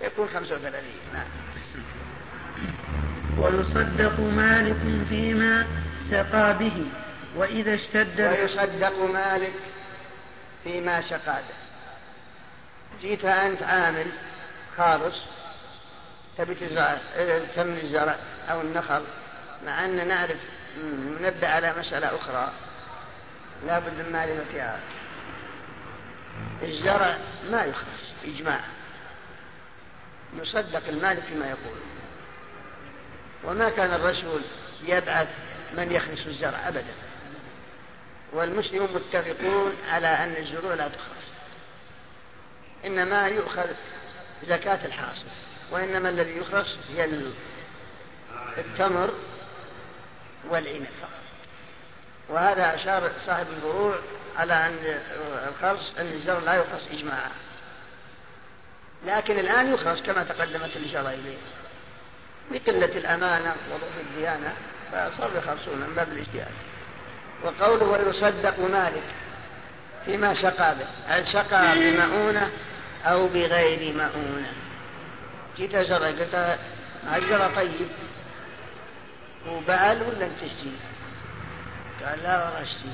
يكون 0.00 0.28
خمسة 0.34 0.54
وثلاثين. 0.54 1.00
نعم. 1.12 1.26
ويصدق 3.38 4.20
مالك 4.20 5.06
فيما 5.08 5.66
سقى 6.10 6.58
به 6.58 6.84
وإذا 7.36 7.74
اشتد 7.74 8.20
ويصدق 8.20 9.12
مالك 9.12 9.52
فيما 10.64 11.02
سقى 11.02 11.36
به 11.36 11.70
جيت 13.00 13.24
أنت 13.24 13.62
عامل 13.62 14.06
خالص 14.76 15.22
تبي 16.38 16.54
تزرع 16.54 16.98
تم 17.54 17.68
الزرع 17.68 18.16
أو 18.50 18.60
النخل 18.60 19.04
مع 19.66 19.84
أن 19.84 20.08
نعرف 20.08 20.38
نبدأ 21.20 21.48
على 21.48 21.74
مسألة 21.78 22.16
أخرى. 22.16 22.52
لا 23.66 23.78
بد 23.78 23.92
من 23.92 24.12
معرفتها 24.12 24.80
الزرع 26.62 27.18
ما 27.50 27.64
يخلص 27.64 28.02
إجماع. 28.24 28.60
يصدق 30.36 30.88
المالك 30.88 31.22
فيما 31.22 31.46
يقول. 31.46 31.78
وما 33.44 33.70
كان 33.70 33.94
الرسول 33.94 34.40
يبعث 34.86 35.28
من 35.76 35.92
يخلص 35.92 36.26
الزرع 36.26 36.68
أبدا. 36.68 36.94
والمسلمون 38.32 38.88
متفقون 38.94 39.76
على 39.88 40.06
أن 40.06 40.36
الزروع 40.36 40.74
لا 40.74 40.88
تخلص 40.88 41.30
إنما 42.84 43.26
يؤخذ 43.26 43.66
زكاة 44.48 44.86
الحاصل 44.86 45.24
وإنما 45.70 46.08
الذي 46.08 46.36
يخلص 46.36 46.68
هي 46.94 47.08
التمر 48.58 49.14
والعنب 50.48 50.88
فقط. 51.00 51.20
وهذا 52.28 52.74
أشار 52.74 53.12
صاحب 53.26 53.46
البروع 53.56 53.98
على 54.36 54.66
أن 54.66 55.00
الخرص 55.48 55.92
أن 55.98 56.06
الزرع 56.06 56.38
لا 56.38 56.54
يخلص 56.54 56.86
إجماعا. 56.92 57.30
لكن 59.06 59.38
الآن 59.38 59.74
يخرج 59.74 60.00
كما 60.02 60.24
تقدمت 60.24 60.76
الإشارة 60.76 61.08
إليه. 61.08 61.38
لقلة 62.50 62.98
الأمانة 62.98 63.54
وضعف 63.70 63.98
الديانة 64.00 64.56
فصاروا 64.92 65.38
يخرصون 65.38 65.78
من 65.78 65.94
باب 65.96 66.08
الاجتهاد. 66.08 66.69
وقوله 67.44 67.84
ويصدق 67.84 68.60
مالك 68.60 69.02
فيما 70.04 70.34
سقى 70.34 70.74
به. 70.74 70.86
هل 71.06 71.26
سقى 71.26 71.78
بمؤونة 71.78 72.50
أو 73.04 73.28
بغير 73.28 73.94
مؤونة؟ 73.94 74.52
جيت 75.56 75.76
زرع 75.76 76.08
قلت 76.08 76.58
الزرع 77.14 77.54
طيب. 77.54 77.88
وبعل 79.48 80.02
ولا 80.02 80.26
أنت 80.26 80.40
قال 82.04 82.22
لا 82.22 82.44
والله 82.44 82.62
اشتي 82.62 82.92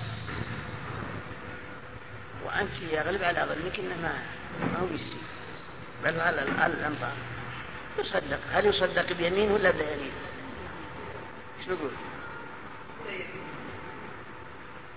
وأنت 2.45 2.71
يغلب 2.93 3.23
على 3.23 3.41
ظنك 3.41 3.79
إنه 3.79 3.97
ما 4.03 4.79
هو 4.81 4.87
يشتي 4.87 5.19
بل 6.05 6.21
على 6.21 6.43
الأمطار 6.67 7.13
يصدق. 7.99 8.39
هل 8.53 8.67
يصدق 8.67 9.13
بيمين 9.13 9.51
ولا 9.51 9.71
بلا 9.71 9.93
يمين 9.93 10.13
إيش 11.59 11.69
نقول 11.69 11.91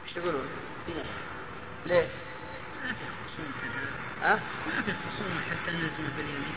إيش 0.09 0.15
تقولون؟ 0.15 0.47
ليه 1.85 2.07
ها؟ 4.21 4.33
ما 4.35 4.81
في 4.81 4.91
خصومة 4.91 5.41
حتى 5.41 5.71
نلزمه 5.71 6.09
باليمين 6.17 6.55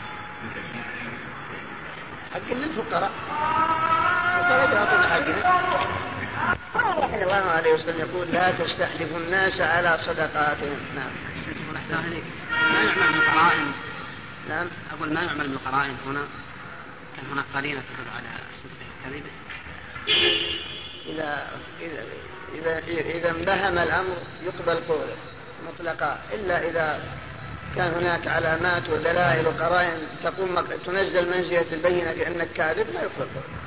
حق 2.33 2.53
للفقراء 2.53 3.11
الفقراء 4.39 4.73
يعطون 4.73 5.03
حقنا 5.03 5.63
الله 7.23 7.51
عليه 7.51 7.73
وسلم 7.73 7.99
يقول 7.99 8.27
لا 8.27 8.51
تستحلفوا 8.51 9.17
الناس 9.17 9.61
على 9.61 9.97
صدقاتهم. 9.97 10.77
نعم. 10.95 11.11
عليك. 12.05 12.23
ما 12.51 12.83
يعمل 12.83 13.13
بالقرائن 13.13 13.71
نعم. 14.49 14.67
أقول 14.93 15.13
ما 15.13 15.21
يعمل 15.21 15.47
بالقرائن 15.47 15.95
هنا. 16.05 16.23
كان 17.15 17.25
هناك 17.31 17.45
قرينة 17.53 17.81
تدل 17.81 18.09
على 18.15 18.27
صدقه 18.53 18.85
كذبه 19.05 19.31
إذا 21.05 21.47
إذا 21.81 22.03
إذا 22.53 22.77
إذا 22.87 23.31
انبهم 23.31 23.77
الأمر 23.77 24.15
يقبل 24.45 24.75
قوله 24.75 25.15
مطلقا. 25.67 26.19
إلا 26.33 26.69
إذا 26.69 26.99
كان 27.75 27.93
هناك 27.93 28.27
علامات 28.27 28.89
ودلائل 28.89 29.47
وقرائن 29.47 29.97
تقوم 30.23 30.61
تنزل 30.85 31.29
منزلة 31.29 31.65
البينة 31.71 32.13
بأنك 32.13 32.47
كاذب 32.55 32.87
ما 32.93 33.01
يقبل 33.01 33.27
قوله. 33.35 33.63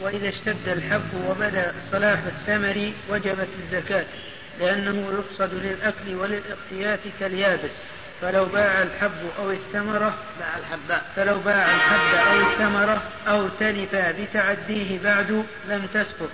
وإذا 0.00 0.28
اشتد 0.28 0.68
الحب 0.68 1.24
وبدأ 1.28 1.74
صلاح 1.92 2.20
الثمر 2.26 2.92
وجبت 3.10 3.48
الزكاة 3.62 4.06
لأنه 4.60 5.12
يقصد 5.12 5.54
للأكل 5.54 6.14
وللاقتيات 6.14 7.00
كاليابس. 7.20 7.70
فلو 8.22 8.44
باع 8.44 8.82
الحب 8.82 9.30
أو 9.38 9.50
الثمرة 9.50 10.14
باع 10.38 10.56
الحب. 10.58 11.02
فلو 11.16 11.38
باع 11.38 11.74
الحب 11.74 12.14
أو 12.14 12.40
الثمرة 12.40 13.02
أو 13.28 13.48
تلفا 13.48 14.10
بتعديه 14.12 15.02
بعد 15.02 15.46
لم 15.68 15.86
تسقط. 15.94 16.30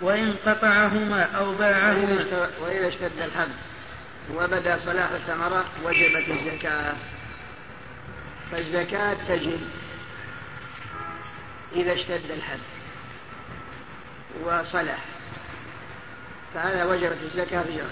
وإن 0.00 0.34
قطعهما 0.46 1.22
أو 1.22 1.52
باعهما. 1.54 2.48
وإذا 2.60 2.88
اشتد 2.88 3.18
الحب. 3.18 3.50
وبدا 4.34 4.78
صلاح 4.84 5.10
الثمرة 5.10 5.64
وجبت 5.84 6.28
الزكاة. 6.28 6.94
فالزكاة 8.52 9.16
تجب 9.28 9.60
إذا 11.76 11.92
اشتد 11.92 12.30
الحب 12.30 12.60
وصلح. 14.44 14.98
فهذا 16.54 16.84
وجبت 16.84 17.18
الزكاة 17.22 17.62
في 17.62 17.82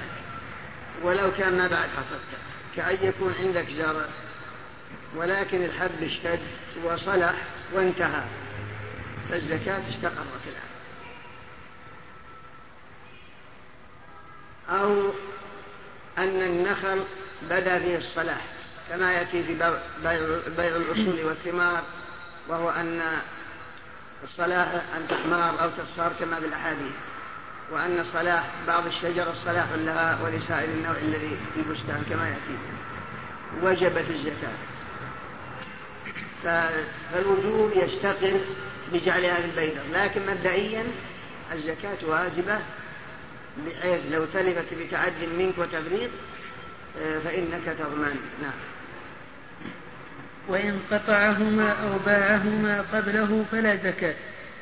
ولو 1.02 1.32
كان 1.32 1.58
ما 1.58 1.68
بعد 1.68 1.88
حصدته 1.88 2.51
كأن 2.76 2.98
يكون 3.02 3.34
عندك 3.34 3.66
زرع 3.70 4.06
ولكن 5.16 5.64
الحب 5.64 6.02
اشتد 6.02 6.40
وصلح 6.84 7.34
وانتهى. 7.72 8.22
فالزكاة 9.30 9.82
استقرت 9.90 10.42
الآن. 10.46 10.72
أو 14.80 15.10
أن 16.18 16.42
النخل 16.42 17.04
بدا 17.42 17.78
فيه 17.78 17.96
الصلاح 17.96 18.46
كما 18.88 19.12
يأتي 19.12 19.42
في 19.42 19.54
بيع 20.56 20.76
الأصول 20.76 21.24
والثمار 21.24 21.82
وهو 22.48 22.70
أن 22.70 23.18
الصلاح 24.24 24.68
أن 24.96 25.08
تحمار 25.08 25.62
أو 25.62 25.70
تصفر 25.70 26.12
كما 26.20 26.40
بالأحاديث. 26.40 26.92
وأن 27.70 28.04
صلاح 28.12 28.44
بعض 28.66 28.86
الشجر 28.86 29.34
صلاح 29.44 29.66
لها 29.72 30.18
ولسائر 30.22 30.68
النوع 30.68 30.96
الذي 30.96 31.38
في 31.54 31.60
البستان 31.60 32.02
كما 32.10 32.28
يأتي. 32.28 32.58
وجبت 33.62 34.10
الزكاة. 34.10 34.52
فالوجوب 37.12 37.72
يستقر 37.76 38.40
بجعلها 38.92 39.34
في 39.34 39.44
البيضة 39.44 39.80
لكن 39.92 40.20
مبدئيا 40.26 40.84
الزكاة 41.52 41.96
واجبة 42.06 42.58
بحيث 43.66 44.00
لو 44.12 44.24
تلفت 44.24 44.74
بتعد 44.74 45.12
منك 45.38 45.58
وتفريط 45.58 46.10
آه، 47.02 47.18
فإنك 47.18 47.62
تضمن. 47.78 48.16
نعم. 48.42 48.52
وإن 50.48 50.80
قطعهما 50.90 51.70
أو 51.70 51.98
باعهما 52.06 52.84
قبله 52.92 53.44
فلا 53.52 53.76
زكاة. 53.76 54.14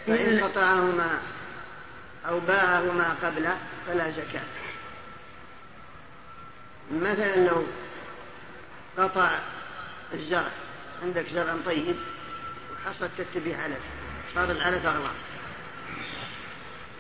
فإن 0.07 0.41
قطعهما 0.41 1.19
أو 2.29 2.41
باعهما 2.41 3.17
قبله 3.23 3.59
فلا 3.87 4.11
زكاة. 4.11 4.45
مثلا 6.93 7.37
لو 7.37 7.65
قطع 8.99 9.39
الزرع 10.13 10.51
عندك 11.03 11.27
زرع 11.33 11.57
طيب 11.67 11.97
وحصلت 12.73 13.11
تتبع 13.19 13.57
علف 13.57 13.81
صار 14.35 14.51
العلف 14.51 14.87
أغلى 14.87 15.11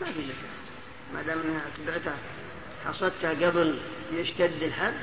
ما 0.00 0.06
في 0.06 0.22
زكاة. 0.22 0.60
ما 1.14 1.22
دام 1.22 1.38
أنها 1.40 1.62
اتبعتها 1.74 2.16
حصدتها 2.86 3.30
قبل 3.30 3.78
يشتد 4.12 4.62
الحب 4.62 4.94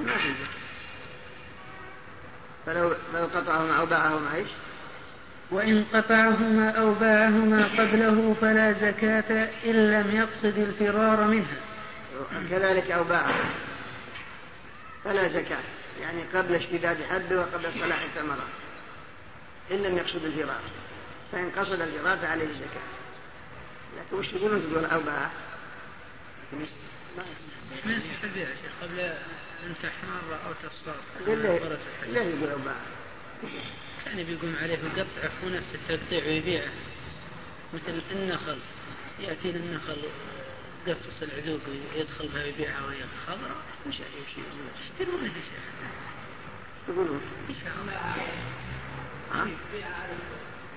ما 0.00 0.16
في 0.16 0.28
زكاة. 0.28 0.64
فلو 2.66 2.94
لو 3.14 3.26
قطعهما 3.34 3.78
أو 3.78 3.86
باعهما 3.86 4.34
إيش؟ 4.34 4.48
وإن 5.54 5.84
قطعهما 5.92 6.70
أو 6.70 6.94
باعهما 6.94 7.64
قبله 7.64 8.36
فلا 8.40 8.72
زكاة 8.72 9.48
إن 9.64 9.90
لم 9.90 10.16
يقصد 10.16 10.58
الفرار 10.58 11.24
منها. 11.24 11.56
كذلك 12.50 12.90
أو 12.90 13.04
باعها 13.04 13.50
فلا 15.04 15.28
زكاة. 15.28 15.62
يعني 16.00 16.22
قبل 16.34 16.54
اشتداد 16.54 16.96
حبه 17.10 17.40
وقبل 17.40 17.72
صلاح 17.80 18.02
الثمرة 18.02 18.46
إن 19.70 19.76
لم 19.76 19.96
يقصد 19.96 20.24
الفرار. 20.24 20.60
فإن 21.32 21.50
قصد 21.50 21.80
الفرار 21.80 22.16
فعليه 22.16 22.46
زكاة. 22.46 22.88
لكن 23.98 24.16
وش 24.16 24.28
تقولون 24.28 24.62
تقول 24.70 24.84
أو 24.84 25.00
باع 25.00 25.30
ما 27.86 27.92
يصح 27.92 28.24
البيع 28.24 28.46
شيخ 28.46 28.72
قبل 28.82 29.00
أن 29.00 29.74
تحمر 29.82 30.38
أو 30.46 30.52
تصفر. 30.52 30.94
ليه 32.06 32.20
يقول 32.20 32.50
أو 32.50 32.58
باع 32.58 32.76
يعني 34.06 34.24
بيقوم 34.24 34.56
عليه 34.56 34.78
ويقطعه 34.82 35.32
ونفس 35.44 35.74
التقطيع 35.74 36.24
ويبيعه. 36.26 36.72
مثل 37.74 38.02
النخل. 38.12 38.58
يأتي 39.20 39.50
النخل 39.50 39.96
قصص 40.86 41.22
العذوق 41.22 41.60
ويدخل 41.68 42.28
بها 42.28 42.44
ويبيعها 42.44 42.86
وهي 42.86 43.04
خضراء 43.26 43.56
وش 43.86 43.94
يشترونه 43.94 45.24
يا 45.24 45.32
شيخ 45.34 45.64
يقولون 46.88 47.20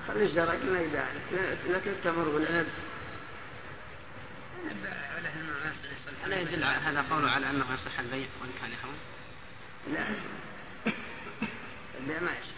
خلي 0.07 0.23
الزرع 0.23 0.53
ما 0.53 0.82
يباع 0.82 1.07
لكن 1.69 1.91
التمر 1.91 2.28
والعنب 2.28 2.67
ألا 6.25 6.39
يدل 6.39 6.63
هذا 6.63 7.05
قوله 7.09 7.30
على 7.30 7.49
أنه 7.49 7.73
يصح 7.73 7.99
البيع 7.99 8.28
وإن 8.41 8.51
كان 8.61 8.71
يحرم؟ 8.71 8.97
لا. 9.93 10.07
البيع 11.99 12.19
ما 12.19 12.32
يصح. 12.32 12.57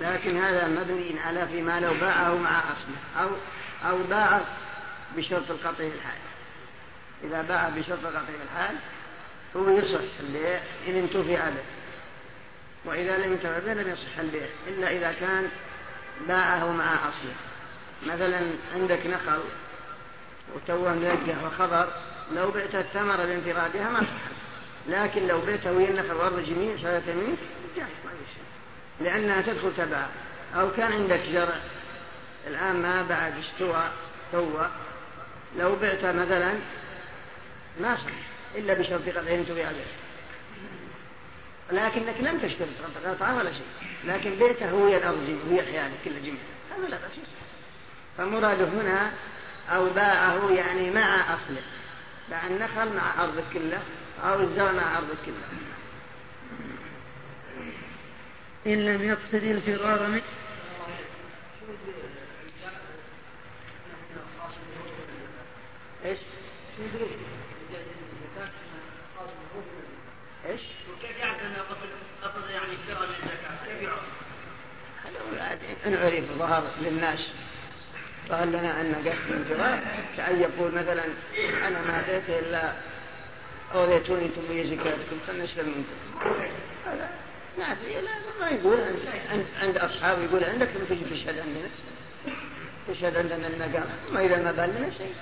لكن 0.00 0.38
هذا 0.38 0.68
مبني 0.68 1.20
على 1.20 1.46
فيما 1.46 1.80
لو 1.80 1.94
باعه 1.94 2.34
مع 2.34 2.58
أصله 2.58 3.24
أو 3.24 3.30
أو 3.90 4.02
باع 4.02 4.40
بشرط 5.16 5.50
القطع 5.50 5.84
الحال 5.84 6.18
إذا 7.24 7.42
باع 7.42 7.68
بشرط 7.68 7.98
القطع 8.04 8.32
الحال 8.44 8.76
هو 9.56 9.78
يصح 9.78 10.00
البيع 10.20 10.60
إن 10.88 10.96
انتفع 10.96 11.48
به. 11.48 11.62
وإذا 12.84 13.18
لم 13.18 13.32
ينتفع 13.32 13.58
به 13.58 13.74
لم 13.74 13.90
يصح 13.90 14.18
البيع 14.18 14.46
إلا 14.68 14.90
إذا 14.90 15.12
كان 15.12 15.48
باعه 16.28 16.72
مع 16.72 16.94
أصله. 16.94 17.34
مثلا 18.06 18.50
عندك 18.74 19.06
نخل 19.06 19.40
وتوه 20.54 20.94
ملقح 20.94 21.44
وخضر 21.44 21.88
لو 22.34 22.50
بعت 22.50 22.74
الثمرة 22.74 23.24
بانفرادها 23.24 23.90
ما 23.90 24.00
صح 24.00 24.06
لكن 24.88 25.26
لو 25.26 25.40
بعته 25.40 25.72
ويا 25.72 25.88
النخل 25.88 26.12
والأرض 26.12 26.44
جميع 26.44 26.76
شريت 26.76 27.08
منك 27.08 27.38
جاهز 27.76 27.88
ما 28.04 28.10
يصير 28.10 28.45
لأنها 29.00 29.42
تدخل 29.42 29.72
تبعها 29.76 30.10
أو 30.54 30.72
كان 30.72 30.92
عندك 30.92 31.20
زرع 31.32 31.60
الآن 32.46 32.82
ما 32.82 33.02
بعد 33.02 33.38
استوى 33.38 33.90
توى 34.32 34.70
لو 35.58 35.76
بعت 35.76 36.04
مثلا 36.04 36.54
ما 37.80 37.96
صح. 37.96 38.10
إلا 38.54 38.74
بشرط 38.74 39.08
قطعين 39.08 39.46
تبيع 39.46 39.72
به. 39.72 39.84
لكنك 41.72 42.14
لم 42.20 42.38
تشترط 42.38 42.68
قطعة 43.06 43.36
ولا 43.36 43.52
شيء. 43.52 43.66
لكن 44.04 44.30
بيته 44.30 44.70
هو 44.70 44.88
الأرض 44.88 45.38
هي 45.50 45.62
حياتك 45.62 45.94
كل 46.04 46.22
جميع. 46.22 46.40
هذا 46.76 46.88
لا 46.88 46.96
بأس. 46.96 47.10
فمراده 48.18 48.64
هنا 48.64 49.12
أو 49.70 49.90
باعه 49.90 50.50
يعني 50.50 50.90
مع 50.90 51.34
أصله. 51.34 51.62
باع 52.30 52.46
النخل 52.46 52.96
مع 52.96 53.24
أرضك 53.24 53.44
كله 53.52 53.78
أو 54.24 54.40
الزرع 54.40 54.72
مع 54.72 54.98
أرضك 54.98 55.16
كله. 55.26 55.34
إن 58.66 58.84
لم 58.84 59.02
يقصد 59.02 59.34
الفرار 59.34 60.06
منه 60.08 60.22
إيش؟ 66.04 66.18
إيش؟ 70.46 70.60
وكيف 70.92 71.18
يعرف 71.18 71.40
انه 71.42 71.62
قصد 72.22 72.50
يعني 72.50 72.72
الفرار 72.72 73.08
من 73.08 73.14
الزكاه؟ 73.14 73.66
كيف 73.66 73.82
يعرف؟ 73.82 74.02
إن 75.86 75.94
عرف 75.94 76.24
ظهر 76.38 76.64
للناس 76.80 77.30
ظهر 78.28 78.44
لنا 78.44 78.80
أن 78.80 78.94
قصد 78.94 79.30
الانفراد 79.30 79.80
كأن 80.16 80.40
يقول 80.40 80.74
مثلا 80.74 81.04
أنا 81.68 81.82
ما 81.82 82.00
أتيت 82.00 82.30
إلا 82.30 82.72
أوليتوني 83.74 84.28
تبي 84.28 84.76
زكاتكم 84.76 85.18
فلنسلم 85.26 85.68
منكم 85.68 86.40
هذا 86.86 87.25
ما 87.58 87.72
ادري 87.72 88.00
لا 88.00 88.10
ما 88.40 88.48
يقول 88.48 88.80
عند, 89.30 89.44
عند 89.60 89.76
أصحابه 89.76 90.22
يقول 90.22 90.44
عندك 90.44 90.68
تجي 90.88 91.04
تشهد 91.10 91.38
عندنا 91.38 91.68
تشهد 92.88 93.16
عندنا 93.16 93.46
المقام. 93.46 93.86
ما 94.12 94.20
إذا 94.20 94.42
ما 94.42 94.52
بان 94.52 94.70
لنا 94.70 94.90
شيء. 94.90 95.14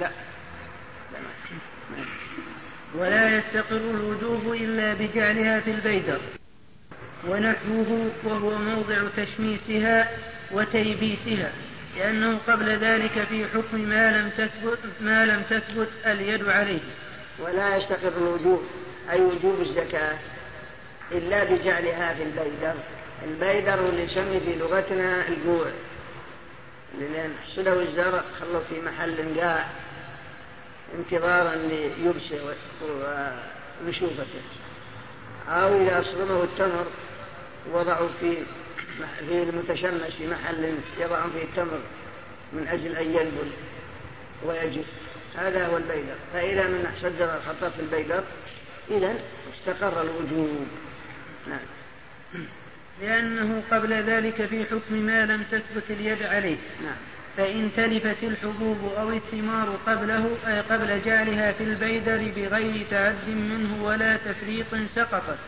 لا. 0.00 0.10
ولا 2.94 3.38
يستقر 3.38 3.76
الوجوب 3.76 4.52
إلا 4.52 4.94
بجعلها 4.94 5.60
في 5.60 5.70
البيدر. 5.70 6.20
ونحوه 7.26 8.10
وهو 8.24 8.58
موضع 8.58 9.02
تشميسها 9.16 10.10
وتيبيسها 10.52 11.52
لأنه 11.96 12.38
قبل 12.38 12.78
ذلك 12.78 13.24
في 13.28 13.46
حكم 13.48 13.80
ما 13.80 14.10
لم 14.10 14.30
تثبت 14.30 14.78
ما 15.00 15.26
لم 15.26 15.42
تثبت 15.42 15.88
اليد 16.06 16.48
عليه. 16.48 16.80
ولا 17.38 17.76
يستقر 17.76 18.12
الوجوب 18.16 18.62
أي 19.10 19.20
وجوب 19.20 19.60
الزكاة. 19.60 20.18
إلا 21.12 21.44
بجعلها 21.44 22.14
في 22.14 22.22
البيدر 22.22 22.74
البيدر 23.24 23.88
اللي 23.88 24.02
يسمي 24.02 24.40
في 24.40 24.54
لغتنا 24.54 25.28
الجوع. 25.28 25.66
لأن 27.00 27.34
حصلوا 27.46 27.82
الزرع 27.82 28.22
خلوا 28.40 28.60
في 28.68 28.80
محل 28.80 29.40
قاع 29.40 29.66
انتظارا 30.94 31.54
ليبسه 31.54 32.54
ونشوفته 33.84 34.40
أو 35.48 35.82
إذا 35.82 36.00
أصرمه 36.00 36.42
التمر 36.42 36.86
وضعوا 37.72 38.08
في 38.20 38.36
في 39.28 39.42
المتشمس 39.42 40.10
في 40.18 40.26
محل 40.26 40.74
يضعون 41.00 41.30
فيه 41.30 41.42
التمر 41.42 41.80
من 42.52 42.68
أجل 42.68 42.96
أن 42.96 43.04
ينبل 43.04 43.50
ويجف 44.44 44.84
هذا 45.36 45.66
هو 45.66 45.76
البيدر 45.76 46.14
فإذا 46.32 46.66
من 46.66 46.92
صدر 47.02 47.36
الخطاب 47.36 47.72
في 47.72 47.80
البيدر 47.80 48.24
إذا 48.90 49.14
استقر 49.54 50.02
الوجوب 50.02 50.66
نعم. 51.48 51.58
لأنه 53.02 53.62
قبل 53.70 53.92
ذلك 53.92 54.46
في 54.46 54.64
حكم 54.64 54.94
ما 54.94 55.26
لم 55.26 55.42
تثبت 55.52 55.90
اليد 55.90 56.22
عليه. 56.22 56.56
نعم. 56.82 56.96
فإن 57.36 57.70
تلفت 57.76 58.22
الحبوب 58.22 58.92
أو 58.98 59.12
الثمار 59.12 59.78
قبله 59.86 60.36
أي 60.46 60.60
قبل 60.60 61.02
جعلها 61.02 61.52
في 61.52 61.64
البيدر 61.64 62.32
بغير 62.36 62.86
تعد 62.90 63.28
منه 63.28 63.84
ولا 63.84 64.16
تفريط 64.16 64.66
سقطت 64.94 65.38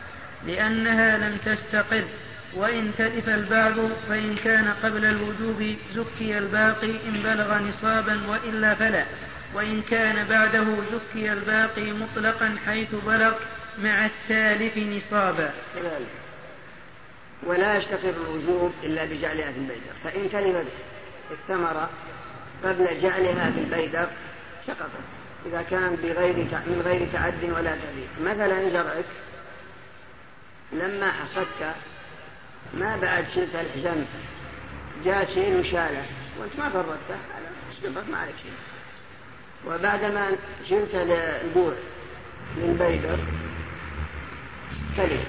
لأنها 0.46 1.18
لم 1.18 1.36
تستقر. 1.46 2.04
وإن 2.54 2.92
تلف 2.98 3.28
البعض 3.28 3.74
فإن 4.08 4.36
كان 4.44 4.74
قبل 4.82 5.04
الوجوب 5.04 5.76
زكي 5.94 6.38
الباقي 6.38 6.90
إن 6.90 7.22
بلغ 7.24 7.58
نصابا 7.58 8.20
وإلا 8.28 8.74
فلا. 8.74 9.04
وإن 9.54 9.82
كان 9.82 10.26
بعده 10.28 10.64
زكي 10.92 11.32
الباقي 11.32 11.92
مطلقا 11.92 12.56
حيث 12.66 12.88
بلغ 13.06 13.32
مع 13.82 14.06
التالف 14.06 14.76
نصابا. 14.76 15.52
ولا 17.42 17.76
يستقر 17.76 18.10
الوجوب 18.10 18.72
إلا 18.82 19.04
بجعلها 19.04 19.52
في 19.52 19.58
البيدر 19.58 19.92
فإن 20.04 20.30
تلفت 20.30 20.66
الثمرة 21.30 21.90
قبل 22.64 23.00
جعلها 23.02 23.50
في 23.50 23.60
البيدر 23.60 24.08
سقطت 24.66 24.90
إذا 25.46 25.62
كان 25.62 25.96
بغير 25.96 26.34
من 26.66 26.82
غير 26.84 27.06
تعد 27.12 27.44
ولا 27.44 27.76
تبيع 27.76 28.34
مثلا 28.34 28.68
زرعك 28.68 29.04
لما 30.72 31.12
حصدت 31.12 31.74
ما 32.74 32.96
بعد 32.96 33.26
شلت 33.34 33.54
الحزام 33.54 34.04
جاء 35.04 35.26
شيء 35.34 35.60
وشاله. 35.60 36.04
وانت 36.40 36.58
ما 36.58 36.68
فرطته 36.68 37.16
سقطت 37.82 38.08
ما 38.10 38.18
عليك 38.18 38.34
شيء. 38.42 38.52
وبعدما 39.66 40.30
شلت 40.68 40.94
البوع 40.94 41.72
من 42.56 42.76
بيدر 42.78 43.18
تلف 44.98 45.20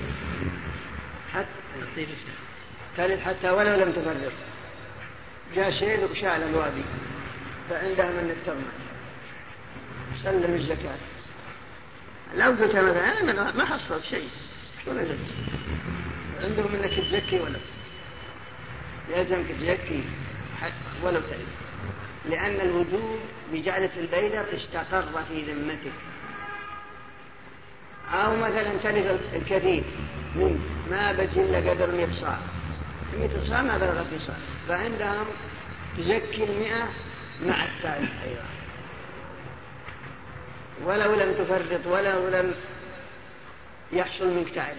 حتى 1.34 2.06
تلف 2.98 3.28
حتى 3.28 3.50
ولو 3.50 3.76
لم 3.76 3.92
تفرط 3.92 4.32
جاء 5.56 5.70
شيء 5.70 6.12
وشال 6.12 6.26
الوادي 6.26 6.84
فعنده 7.70 8.08
من 8.10 8.30
الترمى 8.32 8.72
سلم 10.24 10.54
الزكاة. 10.54 10.98
لو 12.36 12.50
قلت 12.50 12.76
مثلا 12.76 13.22
أنا 13.22 13.52
ما 13.52 13.66
حصلت 13.66 14.04
شيء. 14.04 14.30
شو 14.86 14.94
نزلت 14.94 15.20
عندهم 16.44 16.76
إنك 16.76 16.94
تزكي 17.00 17.40
ولا 17.40 17.60
يلزمك 19.16 19.46
تزكي 19.60 20.04
ولو 21.04 21.20
تعيد 21.20 21.48
لأن 22.30 22.62
الوجوب 22.62 23.20
بجعلة 23.54 23.90
البيدر 23.98 24.46
استقر 24.56 25.24
في 25.28 25.42
ذمتك. 25.52 25.92
أو 28.14 28.36
مثلا 28.36 28.72
تلف 28.84 29.36
الكثير 29.36 29.84
منك 30.36 30.60
ما 30.92 31.12
بجي 31.12 31.42
إلا 31.42 31.72
قدر 31.72 31.92
100 31.92 32.12
صاع 32.22 32.38
100 33.20 33.40
صاع 33.40 33.62
ما 33.62 33.78
بلغت 33.78 34.14
نصاب 34.14 34.38
فعندهم 34.68 35.26
تزكي 35.98 36.44
المئة 36.44 36.90
مع 37.42 37.66
الثالث 37.66 38.12
أيضا. 38.24 38.46
ولو 40.84 41.16
لم 41.16 41.34
تفرط 41.34 41.86
ولو 41.86 42.28
لم 42.28 42.54
يحصل 43.92 44.28
منك 44.28 44.56
تعب. 44.56 44.76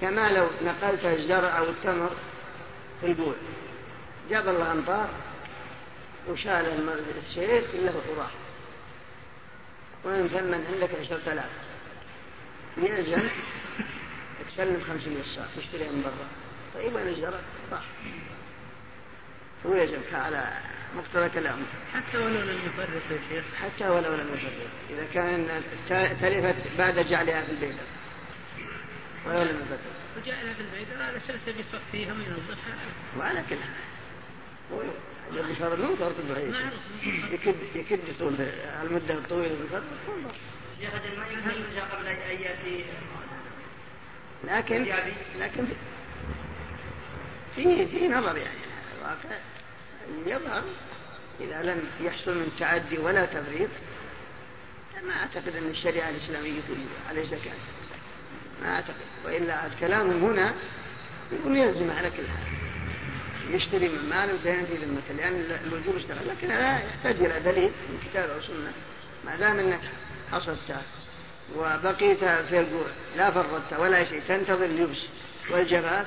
كما 0.00 0.32
لو 0.32 0.46
نقلت 0.64 1.04
الزرع 1.04 1.58
أو 1.58 1.64
التمر 1.64 2.10
في 3.00 3.06
البوع 3.06 3.34
جاب 4.30 4.48
الله 4.48 4.72
أمطار 4.72 5.08
وشال 6.30 6.88
السيف 7.18 7.74
إلا 7.74 7.90
وراح 7.90 8.30
وإن 10.04 10.28
ثمن 10.28 10.66
عندك 10.72 10.90
عشرة 11.00 11.32
آلاف. 11.32 11.65
يلزم 12.76 13.28
تسلم 14.48 14.82
خمسين 14.88 15.22
صاع 15.24 15.46
تشتريها 15.56 15.90
من 15.90 16.02
برا. 16.02 16.28
طيب 16.74 16.94
وين 16.94 17.08
الزرع؟ 17.08 17.40
راح 17.72 17.84
هو 19.66 19.74
يلزمك 19.74 20.14
على 20.14 20.52
مقتضى 20.96 21.28
كلامه. 21.28 21.66
حتى 21.94 22.18
ولو 22.18 22.40
لم 22.40 22.58
يفرط 22.66 23.10
يا 23.10 23.20
شيخ. 23.28 23.44
حتى 23.54 23.88
ولو 23.88 24.14
لم 24.14 24.34
يفرط. 24.34 24.52
إذا 24.90 25.06
كان 25.14 25.62
تلفت 26.20 26.76
بعد 26.78 26.98
جعلها 26.98 27.42
في 27.42 27.52
البيت. 27.52 27.76
ولو 29.26 29.42
لم 29.42 29.60
يفرط. 29.66 29.80
وجعلها 30.16 30.54
في 30.54 30.60
البيت 30.60 30.96
على 30.96 31.16
أساس 31.16 31.48
يصفيها 31.48 32.12
وينظفها. 32.12 32.78
وعلى 33.18 33.42
كل 33.50 33.56
حال. 33.56 33.86
الذي 35.30 35.54
صار 35.58 35.76
مو 35.76 35.96
فرق 35.96 36.14
بعيد 36.28 36.54
يكد 37.32 37.54
يكد 37.74 38.00
طول 38.18 38.34
المدة 38.82 39.14
الطويلة 39.14 39.54
بالفرق 39.54 39.84
شيخ 40.80 40.90
ما 41.18 41.52
يمكن 41.52 41.80
قبل 41.80 42.06
أن 42.06 42.40
يأتي. 42.40 42.84
لكن 44.44 44.86
لكن 45.40 45.66
في 47.56 47.86
في 47.86 48.08
نظر 48.08 48.36
يعني 48.36 48.58
الواقع 48.98 49.38
يظهر 50.26 50.64
إذا 51.40 51.62
لم 51.62 51.88
يحصل 52.00 52.34
من 52.34 52.56
تعدي 52.58 52.98
ولا 52.98 53.26
تفريط 53.26 53.70
ما 55.06 55.12
أعتقد 55.12 55.56
أن 55.56 55.70
الشريعة 55.70 56.10
الإسلامية 56.10 56.60
تجب 56.68 56.86
عليه 57.08 57.24
زكاة. 57.24 57.54
ما 58.62 58.74
أعتقد. 58.74 58.94
وإلا 59.24 59.70
كلامهم 59.80 60.24
هنا 60.24 60.54
يقول 61.32 61.56
يلزم 61.56 61.90
على 61.90 62.10
كل 62.10 62.16
حال. 62.28 63.54
يشتري 63.54 63.88
من 63.88 64.08
مال 64.08 64.34
وزين 64.34 64.66
في 64.66 64.74
ذمته 64.74 65.14
لأن 65.16 65.58
الوجوب 65.66 65.96
اشتغل. 65.96 66.28
لكن 66.28 66.48
لا 66.48 66.78
يحتاج 66.78 67.16
إلى 67.16 67.40
دليل 67.40 67.70
من 67.88 68.08
كتاب 68.10 68.30
أو 68.30 68.40
سنة. 68.42 68.72
ما 69.24 69.36
دام 69.36 69.58
أنك 69.58 69.80
حصلت 70.32 70.58
وبقيت 71.56 72.18
في 72.24 72.60
الجوع 72.60 72.86
لا 73.16 73.30
فرطت 73.30 73.72
ولا 73.78 74.04
شيء. 74.04 74.22
تنتظر 74.28 74.64
اللبس 74.64 75.06
والجفاف 75.50 76.06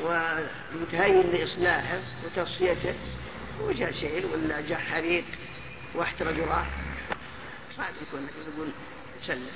ومتهيئ 0.00 1.22
لإصلاحه 1.22 1.98
وتصفيته. 2.24 2.94
وجاء 3.60 3.92
شيء 3.92 4.26
ولا 4.32 4.60
جاء 4.60 4.78
حريق 4.78 5.24
واحترق 5.94 6.48
راح 6.48 6.70
صعب 7.76 7.92
يكون 8.08 8.28
تقول 8.54 8.68
سلم. 9.18 9.46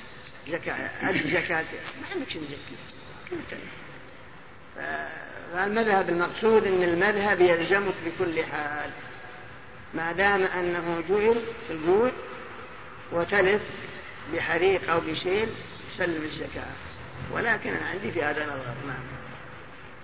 زكاة. 0.47 1.11
زكاة. 1.11 1.65
ما 2.01 2.07
عندك 2.13 2.29
شيء 2.29 2.41
زكي 2.41 2.77
فالمذهب 5.53 6.09
المقصود 6.09 6.67
أن 6.67 6.83
المذهب 6.83 7.41
يلزمك 7.41 7.93
بكل 8.05 8.43
حال. 8.43 8.89
ما 9.93 10.11
دام 10.11 10.43
أنه 10.43 11.03
جعل 11.09 11.41
في 11.67 11.73
الجوع 11.73 12.11
وتلف 13.11 13.61
بحريق 14.33 14.91
أو 14.91 14.99
بشيل 14.99 15.49
سلم 15.97 16.23
الزكاة. 16.23 16.71
ولكن 17.31 17.69
أنا 17.69 17.85
عندي 17.85 18.11
في 18.11 18.23
هذا 18.23 18.45
نظر 18.45 18.73
نعم. 18.87 19.03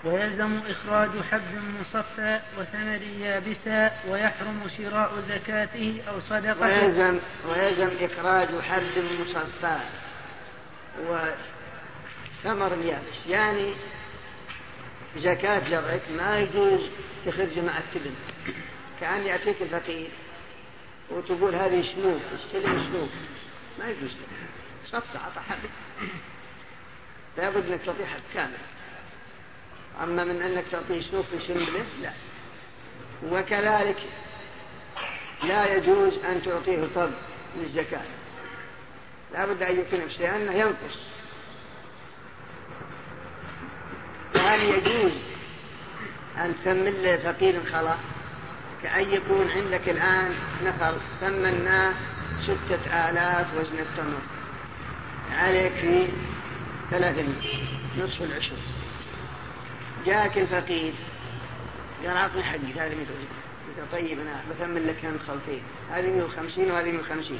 ويلزم 0.03 0.59
إخراج 0.67 1.09
حب 1.31 1.41
مصفى 1.81 2.39
وثمر 2.59 3.01
يابسا 3.01 3.91
ويحرم 4.07 4.61
شراء 4.77 5.11
زكاته 5.29 6.01
أو 6.09 6.19
صدقته. 6.19 6.61
ويلزم 6.61 7.19
ويلزم 7.49 7.89
إخراج 8.01 8.61
حب 8.61 9.03
مصفى 9.19 9.77
وثمر 12.43 12.77
يابس. 12.77 13.27
يعني 13.29 13.73
زكاة 15.17 15.69
زرعك 15.69 16.01
ما 16.17 16.39
يجوز 16.39 16.89
تخرج 17.25 17.59
مع 17.59 17.77
التبن. 17.77 18.15
كأن 19.01 19.25
يأتيك 19.25 19.61
الفقير. 19.61 20.09
وتقول 21.09 21.55
هذه 21.55 21.81
شنوك 21.81 22.21
استلم 22.35 22.79
شنوك 22.79 23.09
ما 23.79 23.89
يجوز 23.89 24.11
صفقة 24.85 25.19
أعطى 25.19 25.39
حب 25.39 25.59
لابد 27.37 27.71
إنك 27.71 27.81
تعطيه 27.85 28.05
حب 28.05 28.21
كامل. 28.33 28.57
أما 30.03 30.23
من 30.23 30.41
أنك 30.41 30.63
تعطيه 30.71 31.01
في 31.01 31.47
سنبله 31.47 31.85
لا. 32.01 32.11
وكذلك 33.31 33.97
لا 35.43 35.75
يجوز 35.75 36.13
أن 36.25 36.43
تعطيه 36.43 36.87
طب 36.95 37.11
للزكاة. 37.55 38.01
لا 39.33 39.45
بد 39.45 39.63
أن 39.63 39.79
يكون 39.79 39.99
لأنه 40.19 40.53
ينقص. 40.53 40.97
فهل 44.33 44.61
يجوز 44.63 45.11
أن 46.37 46.55
تثمن 46.61 47.01
له 47.03 47.17
فقير 47.17 47.63
خلا 47.63 47.95
كأن 48.83 49.09
يكون 49.09 49.51
عندك 49.51 49.89
الآن 49.89 50.33
نفر 50.63 50.97
ثمناه 51.21 51.93
ستة 52.41 53.09
آلاف 53.09 53.47
وزن 53.57 53.79
التمر. 53.79 54.21
عليك 55.31 55.73
في 55.73 56.07
ثلاثمائة 56.91 57.63
نصف 57.97 58.21
العشر. 58.21 58.57
جاءك 60.05 60.37
الفقير. 60.37 60.93
قال 62.05 62.17
أعطني 62.17 62.43
حقي 62.43 62.73
300 62.75 63.01
وزن. 63.01 63.43
طيب 63.91 64.19
أنا 64.19 64.41
بكمل 64.49 64.87
لك 64.87 64.95
كان 65.01 65.19
خلطين 65.27 65.63
هذه 65.91 66.07
150 66.07 66.71
وهذه 66.71 66.91
150 66.91 67.39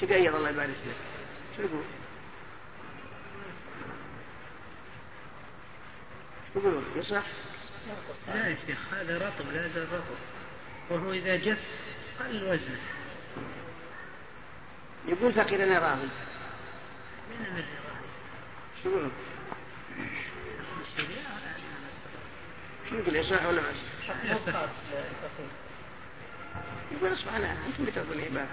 تقيض 0.00 0.34
الله 0.34 0.50
يبارك 0.50 0.68
لك 0.68 0.96
شو 1.56 1.62
يقول؟ 1.62 1.84
يقولون 6.56 6.84
يصح؟ 6.96 7.22
لا 8.28 8.48
يا 8.48 8.56
شيخ 8.66 8.78
هذا 8.92 9.16
رطب 9.16 9.52
لا 9.52 9.68
زال 9.68 9.92
رطب. 9.92 10.35
وهو 10.90 11.12
إذا 11.12 11.36
جف 11.36 11.58
قل 12.20 12.44
وزنه. 12.44 12.80
يقول 15.08 15.32
فقير 15.32 15.64
أنا 15.64 15.78
راضي 15.78 16.08
من 17.30 17.46
أمر 17.46 17.64
راضي 17.88 18.08
شو 18.82 18.88
يقولون؟ 18.88 19.12
شو 22.90 22.96
يقول؟ 22.96 23.16
يصح 23.16 23.46
ولا 23.46 23.62
ما 23.62 23.68
يصح؟ 24.24 24.54
يقول 26.92 27.18
سبحان 27.18 27.36
الله 27.36 27.56
أنتم 27.66 27.84
بتعطون 27.84 28.20
عبادة 28.20 28.48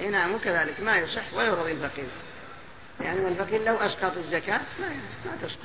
اي 0.00 0.08
نعم 0.08 0.34
وكذلك 0.34 0.80
ما 0.80 0.96
يصح 0.96 1.34
ولا 1.34 1.46
يرضي 1.46 1.72
الفقير. 1.72 2.06
يعني 3.00 3.28
الفقير 3.28 3.64
لو 3.64 3.76
أسقط 3.76 4.16
الزكاة 4.16 4.60
ما 4.80 4.88
ما 5.26 5.36
تسقط. 5.42 5.58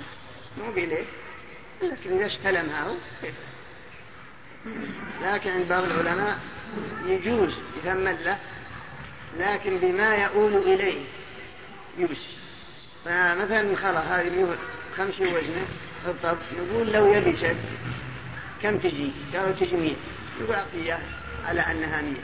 مو 0.57 0.71
بإليه. 0.71 1.05
لكن 1.81 2.17
إذا 2.17 2.25
استلمها 2.25 2.83
هو 2.83 2.95
لكن 5.21 5.49
عند 5.49 5.67
بعض 5.67 5.83
العلماء 5.83 6.39
يجوز 7.05 7.53
يثمن 7.77 8.17
له 8.25 8.37
لكن 9.39 9.77
بما 9.77 10.15
يؤول 10.15 10.53
إليه 10.53 11.01
يبس. 11.97 12.17
فمثلا 13.05 13.75
خلاص 13.75 14.05
هذه 14.05 14.55
خمسين 14.97 15.27
وزنة 15.27 15.65
الطب 16.07 16.37
يقول 16.57 16.93
لو 16.93 17.13
يبست 17.13 17.55
كم 18.63 18.77
تجي؟ 18.77 19.11
قالوا 19.33 19.51
تجي 19.51 19.75
مية. 19.75 19.95
يقول 20.41 20.55
أعطيه 20.55 20.99
على 21.45 21.61
أنها 21.61 22.01
مية. 22.01 22.23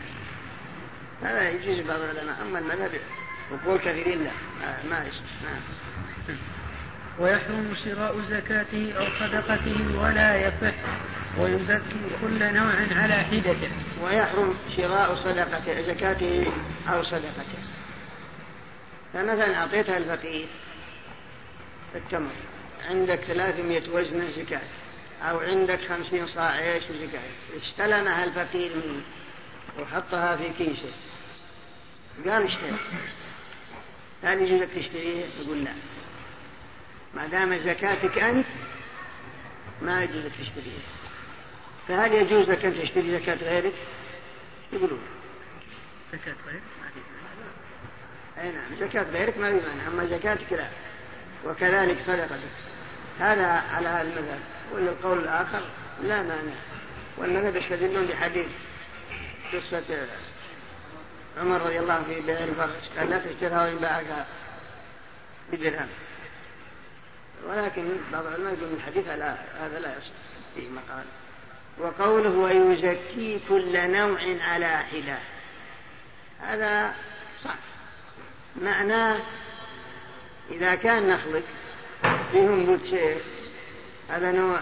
هذا 1.23 1.49
يجوز 1.49 1.87
بعض 1.87 1.99
العلماء 1.99 2.41
أما 2.41 2.59
المذهب 2.59 2.91
وقول 3.51 3.79
كثيرين 3.79 4.23
لا 4.23 4.31
ما 4.89 5.05
يصح. 5.05 5.43
نعم. 5.43 5.61
ويحرم 7.19 7.73
شراء 7.85 8.21
زكاته 8.21 8.93
أو 8.97 9.05
صدقته 9.19 9.99
ولا 10.01 10.47
يصح. 10.47 10.73
ويزكي 11.39 12.09
كل 12.21 12.53
نوع 12.53 12.73
على 12.91 13.13
حدته. 13.13 13.69
ويحرم 14.01 14.57
شراء 14.77 15.15
صدقته 15.15 15.81
زكاته 15.81 16.51
أو 16.87 17.03
صدقته. 17.03 17.59
فمثلا 19.13 19.57
أعطيتها 19.57 19.97
الفقير 19.97 20.47
التمر. 21.95 22.31
عندك 22.85 23.19
ثلاثمية 23.19 23.83
وزن 23.91 24.31
زكاة 24.31 24.61
أو 25.21 25.39
عندك 25.39 25.79
خمسين 25.89 26.27
صاع 26.27 26.51
عيش 26.51 26.83
زكاة. 26.83 27.57
استلمها 27.57 28.23
الفقير 28.23 28.71
منه 28.75 29.01
وحطها 29.79 30.35
في 30.35 30.49
كيسه. 30.57 30.91
قال 32.25 32.43
اشتري 32.43 32.77
هل 34.23 34.41
يجوز 34.41 34.61
لك 34.61 34.69
تشتريها؟ 34.69 35.25
يقول 35.41 35.63
لا. 35.63 35.73
ما 37.13 37.27
دام 37.27 37.59
زكاتك 37.59 38.17
أنت 38.17 38.45
ما 39.81 40.03
يجوز 40.03 40.25
لك 40.25 40.31
تشتريها. 40.41 41.04
فهل 41.87 42.13
يجوز 42.13 42.49
لك 42.49 42.65
أن 42.65 42.81
تشتري 42.81 43.19
زكاة 43.19 43.35
غيرك؟ 43.35 43.73
يقولون. 44.73 44.99
زكاة 46.13 46.35
غيرك؟ 46.47 46.61
ما 46.81 46.89
في 46.89 46.99
أي 48.41 48.51
نعم 48.51 48.75
زكاة 48.79 49.03
غيرك 49.03 49.37
ما 49.37 49.59
في 49.59 49.65
مانع 49.67 49.87
أما 49.87 50.05
زكاتك 50.05 50.53
لا 50.53 50.69
وكذلك 51.45 51.97
صدقتك 51.99 52.39
هذا 53.19 53.47
على 53.47 53.87
هذا 53.87 54.01
المذهب. 54.01 54.39
والقول 54.71 55.19
الآخر 55.19 55.61
لا 56.03 56.23
مانع. 56.23 56.55
والمذهب 57.17 57.55
يستدلون 57.55 58.05
بحديث 58.05 58.47
قصة 59.53 60.07
عمر 61.37 61.61
رضي 61.61 61.79
الله 61.79 61.93
عنه 61.93 62.03
في 62.03 62.21
بيع 62.21 62.43
الفرج 62.43 62.97
قال 62.97 63.09
لا 63.09 63.17
تشترها 63.17 63.63
وإن 63.65 63.75
باعك 63.75 64.25
بدرهم. 65.51 65.87
ولكن 67.47 67.97
بعض 68.13 68.25
العلماء 68.25 68.53
يقول 68.53 68.73
الحديث 68.73 69.07
لا 69.07 69.35
هذا 69.59 69.79
لا 69.79 69.97
يصح 69.97 70.11
فيه 70.55 70.69
مقال. 70.69 71.05
وقوله 71.79 72.29
ويزكي 72.29 73.39
كل 73.49 73.91
نوع 73.91 74.19
على 74.41 74.77
حدة. 74.77 75.17
هذا 76.41 76.95
صح. 77.43 77.55
معناه 78.61 79.19
إذا 80.51 80.75
كان 80.75 81.09
نخلك 81.09 81.43
فيهم 82.31 82.65
بوت 82.65 82.85
شيخ 82.85 83.21
هذا 84.09 84.31
نوع. 84.31 84.59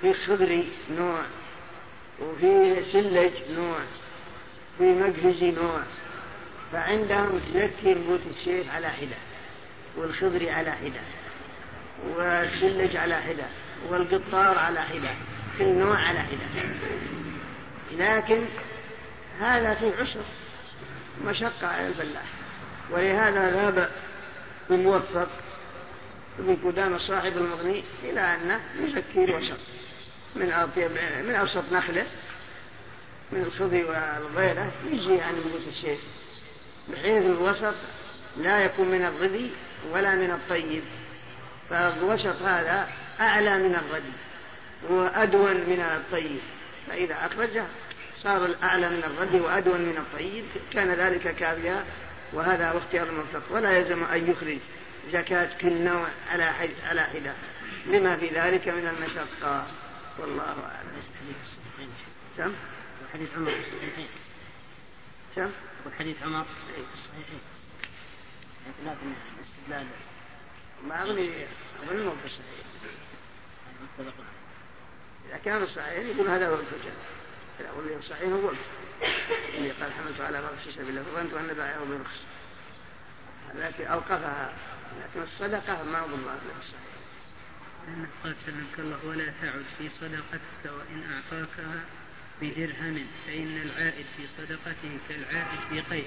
في 0.00 0.14
خضري 0.14 0.72
نوع 0.98 1.22
وفي 2.20 2.82
سلج 2.92 3.32
نوع 3.56 3.78
في 4.78 4.84
مقفزي 4.84 5.50
نوع. 5.50 5.82
فعندهم 6.72 7.38
تزكي 7.38 7.94
نبوت 7.94 8.20
الشيخ 8.30 8.74
على 8.74 8.88
حدة 8.88 9.16
والخضري 9.96 10.50
على 10.50 10.72
حدة 10.72 11.00
والسلج 12.16 12.96
على 12.96 13.16
حدة 13.22 13.46
والقطار 13.88 14.58
على 14.58 14.80
حدة. 14.80 15.10
كل 15.58 15.64
نوع 15.64 15.96
على 15.96 16.20
حدة 16.20 16.64
لكن 17.92 18.44
هذا 19.40 19.74
في 19.74 19.92
عسر 19.94 20.24
مشقة 21.24 21.66
على 21.66 21.86
الفلاح. 21.86 22.24
ولهذا 22.90 23.50
ذهب 23.50 23.90
الموفق 24.70 25.28
ابن 26.38 26.56
قدامة 26.64 26.98
صاحب 26.98 27.36
المغني 27.36 27.84
إلى 28.02 28.20
أنه 28.20 28.60
يزكي 28.80 29.24
الوسط 29.24 29.58
من 30.36 30.52
أطيب 30.52 30.90
من 31.24 31.34
أوسط 31.34 31.72
نخلة 31.72 32.06
من 33.32 33.42
الخضي 33.42 33.84
والغيرة 33.84 34.72
يجي 34.90 35.20
عن 35.20 35.34
نبوت 35.34 35.68
الشيء 35.68 35.98
بحيث 36.88 37.22
الوسط 37.22 37.74
لا 38.36 38.58
يكون 38.58 38.88
من 38.88 39.04
الغذي 39.04 39.50
ولا 39.90 40.14
من 40.14 40.30
الطيب. 40.30 40.82
فالوسط 41.70 42.42
هذا 42.42 42.88
أعلى 43.20 43.58
من 43.58 43.74
الردي 44.82 44.94
وأدون 44.94 45.56
من 45.56 45.80
الطيب 45.80 46.40
فإذا 46.86 47.26
أخرجه 47.26 47.64
صار 48.22 48.46
الأعلى 48.46 48.88
من 48.88 49.04
الردي 49.04 49.40
وأدون 49.40 49.80
من 49.80 49.96
الطيب 49.96 50.44
كان 50.72 50.88
ذلك 50.88 51.34
كافيا 51.34 51.84
وهذا 52.32 52.70
هو 52.70 52.78
اختيار 52.78 53.08
المنفق 53.08 53.42
ولا 53.50 53.78
يلزم 53.78 54.04
أن 54.04 54.30
يخرج 54.30 54.58
زكاة 55.12 55.58
كل 55.60 55.72
نوع 55.72 56.08
على 56.30 56.52
حد 56.52 56.70
على 56.88 57.02
حدة 57.02 57.32
لما 57.86 58.16
في 58.16 58.28
ذلك 58.28 58.68
من 58.68 58.88
المشقة 58.88 59.66
والله 60.18 60.42
أعلم. 60.42 61.02
كم؟ 62.38 62.52
حديث 63.12 63.28
عمر 63.36 63.50
في 63.50 63.58
الصحيحين. 63.58 64.08
كم؟ 65.36 65.50
حديث 65.98 66.22
عمر 66.22 66.44
في 66.44 66.92
الصحيحين. 66.92 67.40
لكن 68.86 69.12
الاستدلال 69.36 69.86
ما 70.88 71.02
أظن 71.02 72.04
مو 72.04 72.10
بصحيح 72.24 72.42
متفق 73.98 74.37
إذا 75.28 75.36
كان 75.44 75.66
صحيح 75.66 76.06
يقول 76.06 76.28
هذا 76.28 76.48
هو 76.48 76.54
الحجة. 76.54 76.92
إذا 77.60 77.68
أقول 77.68 78.04
صحيح 78.04 78.28
هو 78.28 78.50
اللي 79.58 79.70
قال 79.70 79.92
حملت 79.92 80.20
على 80.20 80.40
رأس 80.40 80.74
سبيل 80.74 80.88
الله 80.88 81.02
فظننت 81.02 81.34
أن 81.34 81.56
باعه 81.56 81.84
برخص 81.84 82.20
لكن 83.54 83.86
أوقفها 83.86 84.52
لكن 85.00 85.22
الصدقة 85.22 85.82
ما 85.82 86.04
أظن 86.04 86.24
في 86.24 86.60
الصحيح 86.60 86.88
لأنه 87.86 88.08
قال 88.24 88.34
سلمك 88.46 88.78
الله 88.78 89.06
ولا 89.06 89.32
تعد 89.42 89.64
في 89.78 89.88
صدقتك 90.00 90.64
وإن 90.64 91.12
أعطاكها 91.12 91.84
بدرهم 92.42 93.06
فإن 93.26 93.62
العائد 93.62 94.06
في 94.16 94.22
صدقته 94.38 94.98
كالعائد 95.08 95.60
في 95.70 95.80
قيد. 95.80 96.04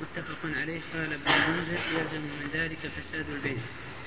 متفق 0.00 0.38
عليه. 0.44 0.80
قال 0.94 1.12
ابن 1.12 1.32
المنذر 1.32 1.80
يلزم 1.92 2.20
من 2.20 2.50
ذلك 2.54 2.78
فساد 2.78 3.30
البيت 3.30 3.60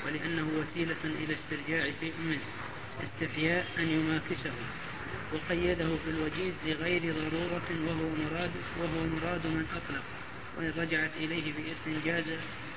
ولأنه 0.05 0.47
وسيلة 0.59 0.95
إلى 1.03 1.35
استرجاع 1.35 1.91
شيء 1.99 2.13
منه. 2.19 2.41
استحياء 3.03 3.65
أن 3.77 3.89
يماكسه 3.89 4.51
وقيده 5.33 5.97
في 6.05 6.09
الوجيز 6.09 6.53
لغير 6.65 7.01
ضرورة 7.01 7.69
وهو 7.87 8.09
مراد 8.15 8.51
وهو 8.79 9.05
مراد 9.05 9.47
من 9.47 9.65
أطلق 9.75 10.03
وإن 10.57 10.73
رجعت 10.77 11.09
إليه 11.17 11.53
بإرث 11.53 12.03
جاز 12.05 12.23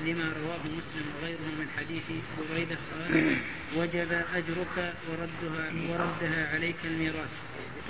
لما 0.01 0.33
رواه 0.43 0.59
مسلم 0.59 1.07
وغيره 1.17 1.47
من 1.59 1.69
حديث 1.77 2.03
بريدة 2.51 2.77
قال 2.93 3.39
وجب 3.77 4.13
أجرك 4.35 4.95
وردها 5.11 5.73
وردها 5.91 6.55
عليك 6.55 6.77
الميراث. 6.85 7.29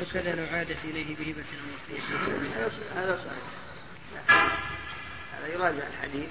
وكذا 0.02 0.34
لو 0.34 0.56
عادت 0.56 0.76
إليه 0.84 1.16
بهبة 1.16 1.42
أو 1.42 2.30
هذا 2.96 3.16
صحيح. 3.16 4.32
هذا 5.32 5.46
يراجع 5.54 5.86
الحديث 5.86 6.28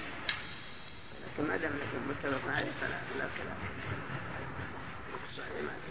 لكن 1.26 1.48
ما 1.48 1.56
دام 1.56 1.72
متفق 2.08 2.50
عليه 2.50 2.70
فلا 2.80 3.00
لا 3.18 3.28
كلام. 3.38 3.56
صحيح. 5.36 5.85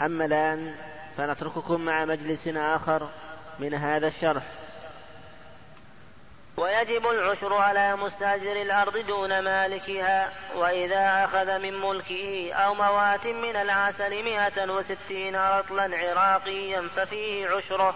أما 0.00 0.24
الآن 0.24 0.74
فنترككم 1.16 1.80
مع 1.80 2.04
مجلس 2.04 2.48
آخر 2.48 3.08
من 3.58 3.74
هذا 3.74 4.06
الشرح. 4.06 4.42
ويجب 6.56 7.06
العشر 7.06 7.54
على 7.54 7.96
مستأجر 7.96 8.62
الأرض 8.62 9.06
دون 9.06 9.38
مالكها 9.38 10.32
وإذا 10.54 11.24
أخذ 11.24 11.58
من 11.58 11.80
ملكه 11.80 12.52
أو 12.52 12.74
موات 12.74 13.26
من 13.26 13.56
العسل 13.56 14.24
مئة 14.24 14.72
وستين 14.72 15.36
رطلا 15.36 15.96
عراقيا 15.96 16.88
ففيه 16.96 17.48
عشره. 17.48 17.94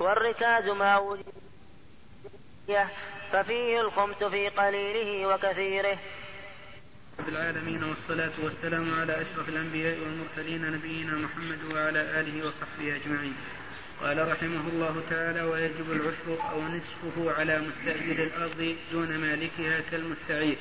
والركاز 0.00 0.68
ما 0.68 0.98
وجد 0.98 1.24
ففيه 3.32 3.80
الخمس 3.80 4.24
في 4.24 4.48
قليله 4.48 5.34
وكثيره. 5.34 5.98
رب 7.20 7.28
العالمين 7.28 7.84
والصلاة 7.84 8.32
والسلام 8.44 8.94
على 9.00 9.12
أشرف 9.12 9.48
الأنبياء 9.48 9.96
والمرسلين 9.98 10.72
نبينا 10.72 11.12
محمد 11.12 11.58
وعلى 11.74 12.00
آله 12.20 12.46
وصحبه 12.46 12.96
أجمعين. 12.96 13.34
قال 14.02 14.32
رحمه 14.32 14.68
الله 14.72 15.02
تعالى 15.10 15.42
ويجب 15.42 15.92
العشر 15.92 16.50
أو 16.52 16.62
نصفه 16.62 17.32
على 17.32 17.58
مستأجر 17.60 18.22
الأرض 18.22 18.76
دون 18.92 19.16
مالكها 19.18 19.80
كالمستعير. 19.90 20.56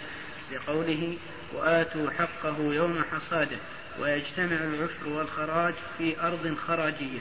لقوله 0.52 1.18
وآتوا 1.54 2.10
حقه 2.12 2.58
يوم 2.60 3.04
حصاده. 3.12 3.58
ويجتمع 4.00 4.58
العشر 4.58 5.08
والخراج 5.08 5.74
في 5.98 6.22
أرض 6.22 6.56
خراجية. 6.68 7.20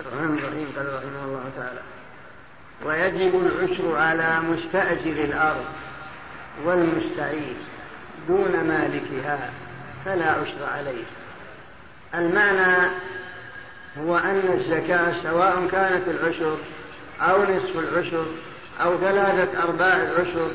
الرحمن 0.00 0.38
الرحيم 0.38 0.72
قال 0.76 0.94
رحمه 0.94 1.24
الله 1.24 1.50
تعالى 1.56 1.82
ويجب 2.84 3.46
العشر 3.46 3.96
على 3.96 4.40
مستأجر 4.40 5.24
الأرض 5.24 5.66
والمستعير. 6.64 7.56
دون 8.28 8.52
مالكها 8.52 9.50
فلا 10.04 10.30
عشر 10.30 10.64
عليه. 10.74 11.04
المعنى 12.14 12.90
هو 13.98 14.18
أن 14.18 14.42
الزكاة 14.54 15.12
سواء 15.22 15.68
كانت 15.72 16.08
العشر 16.08 16.56
أو 17.20 17.42
نصف 17.42 17.78
العشر 17.78 18.26
أو 18.80 18.98
ثلاثة 18.98 19.62
أرباع 19.62 20.02
العشر 20.02 20.50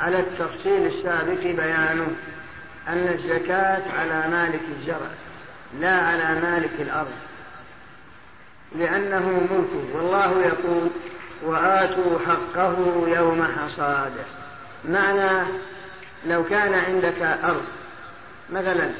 على 0.00 0.20
التفصيل 0.20 0.86
السابق 0.86 1.42
بيانه 1.42 2.06
أن 2.88 3.08
الزكاة 3.14 3.82
على 3.98 4.30
مالك 4.30 4.60
الزرع 4.80 5.10
لا 5.80 5.96
على 5.96 6.40
مالك 6.40 6.70
الأرض. 6.80 7.12
لأنه 8.78 9.28
ملكه 9.50 9.96
والله 9.96 10.42
يقول 10.42 10.88
وآتوا 11.42 12.18
حقه 12.26 12.76
يوم 13.06 13.48
حصاده. 13.58 14.24
معنى 14.88 15.46
لو 16.26 16.44
كان 16.44 16.74
عندك 16.74 17.22
أرض 17.22 17.64
مثلا 18.50 18.90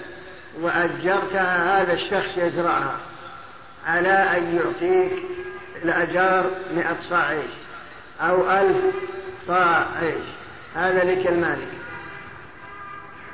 وأجرتها 0.60 1.82
هذا 1.82 1.92
الشخص 1.92 2.36
يزرعها 2.36 2.96
على 3.86 4.08
أن 4.08 4.56
يعطيك 4.56 5.12
الأجار 5.82 6.50
مئة 6.74 6.96
صاع 7.10 7.38
أو 8.20 8.50
ألف 8.50 8.76
صاع 9.46 9.86
هذا 10.76 11.04
لك 11.04 11.26
المالك. 11.26 11.68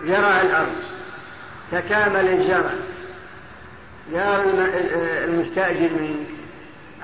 زرع 0.04 0.40
الأرض 0.40 0.76
تكامل 1.72 2.28
الزرع 2.28 2.70
يا 4.12 4.44
المستأجر 5.24 5.90
منك 6.00 6.26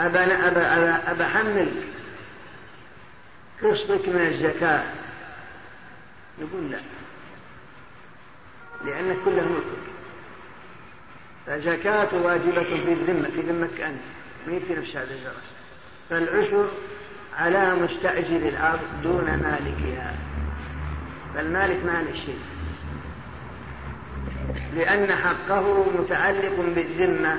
أبا, 0.00 0.48
أبا, 0.48 0.76
أبا, 0.76 1.10
أبا 1.10 1.24
حملك. 1.24 1.72
قسطك 3.62 4.08
من 4.08 4.26
الزكاة. 4.26 4.82
يقول 6.40 6.70
لا. 6.70 6.78
لأنك 8.84 9.16
كله 9.24 9.48
ملكك 9.48 9.88
فزكاة 11.46 12.08
واجبة 12.12 12.62
في 12.62 12.92
الذمة 12.92 13.28
في 13.28 13.40
ذمتك 13.40 13.80
أنت. 13.80 14.00
ما 14.46 14.58
في 14.68 14.74
نفس 14.74 14.96
هذا 14.96 15.14
الزرع 15.14 15.32
فالعشر 16.10 16.68
على 17.38 17.74
مستأجر 17.74 18.48
الأرض 18.48 18.80
دون 19.02 19.24
مالكها. 19.24 20.14
فالمالك 21.34 21.84
مالك 21.84 22.14
شيء. 22.14 22.40
لأن 24.74 25.16
حقه 25.16 25.84
متعلق 25.98 26.60
بالذمة. 26.74 27.38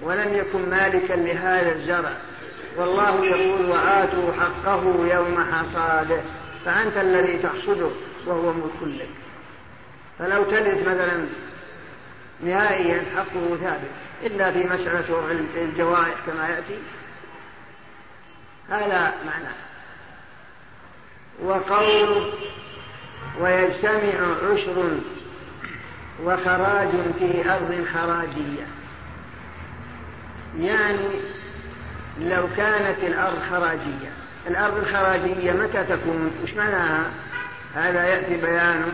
ولم 0.00 0.34
يكن 0.34 0.70
مالكا 0.70 1.14
لهذا 1.14 1.72
الزرع. 1.72 2.12
والله 2.76 3.26
يقول 3.26 3.70
وآتوا 3.70 4.32
حقه 4.32 5.06
يوم 5.14 5.52
حصاده. 5.52 6.20
فأنت 6.64 6.96
الذي 6.96 7.38
تحصده 7.38 7.90
وهو 8.26 8.52
ملك 8.52 8.82
لك. 8.82 9.08
فلو 10.18 10.42
تلف 10.42 10.88
مثلا 10.88 11.26
نهائيا 12.40 13.02
حقه 13.16 13.56
ثابت 13.56 13.90
إلا 14.22 14.52
في 14.52 14.58
مسألة 14.58 15.30
الجوائح 15.56 16.14
كما 16.26 16.48
يأتي 16.48 16.78
هذا 18.70 19.14
معناه 19.26 19.54
وقول 21.42 22.32
ويجتمع 23.40 24.50
عشر 24.52 24.98
وخراج 26.22 26.88
في 27.18 27.50
أرض 27.50 27.86
خراجية. 27.94 28.66
يعني 30.60 31.08
لو 32.20 32.48
كانت 32.56 32.98
الأرض 32.98 33.38
خراجية 33.50 34.23
الأرض 34.46 34.76
الخراجية 34.76 35.52
متى 35.52 35.84
تكون؟ 35.84 36.32
وش 36.44 36.50
معناها 36.54 37.10
هذا؟ 37.74 38.04
يأتي 38.04 38.36
بيانه 38.36 38.92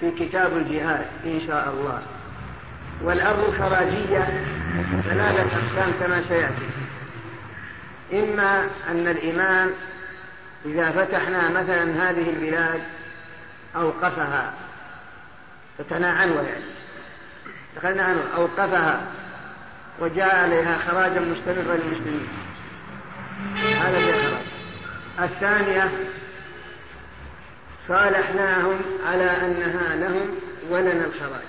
في 0.00 0.10
كتاب 0.10 0.56
الجهاد 0.56 1.06
إن 1.24 1.40
شاء 1.46 1.68
الله. 1.68 2.02
والأرض 3.02 3.48
الخراجية 3.48 4.44
ثلاثة 5.04 5.42
أقسام 5.42 5.92
كما 6.00 6.22
سيأتي. 6.28 6.68
إما 8.12 8.68
أن 8.88 9.08
الإمام 9.08 9.70
إذا 10.66 10.90
فتحنا 10.90 11.48
مثلا 11.48 12.10
هذه 12.10 12.30
البلاد 12.30 12.80
أوقفها 13.76 14.52
فتنا 15.78 16.12
عنوة 16.12 16.42
يعني. 16.42 16.64
دخلنا 17.76 18.02
عنوة 18.02 18.24
أوقفها 18.36 19.00
وجاء 20.00 20.36
عليها 20.36 20.78
خراجا 20.78 21.20
مستمرا 21.20 21.76
للمسلمين. 21.76 22.28
هذا 23.80 23.98
اللي 23.98 24.12
خرج. 24.12 24.38
الثانية 25.18 25.90
صالحناهم 27.88 28.80
على 29.06 29.30
أنها 29.30 29.96
لهم 29.96 30.26
ولنا 30.70 31.04
الخراج. 31.04 31.44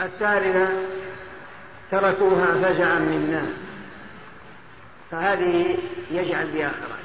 الثالثة 0.00 0.68
تركوها 1.90 2.46
فزعا 2.46 2.98
منا. 2.98 3.46
فهذه 5.10 5.78
يجعل 6.10 6.46
بها 6.46 6.70
خراج. 6.70 7.02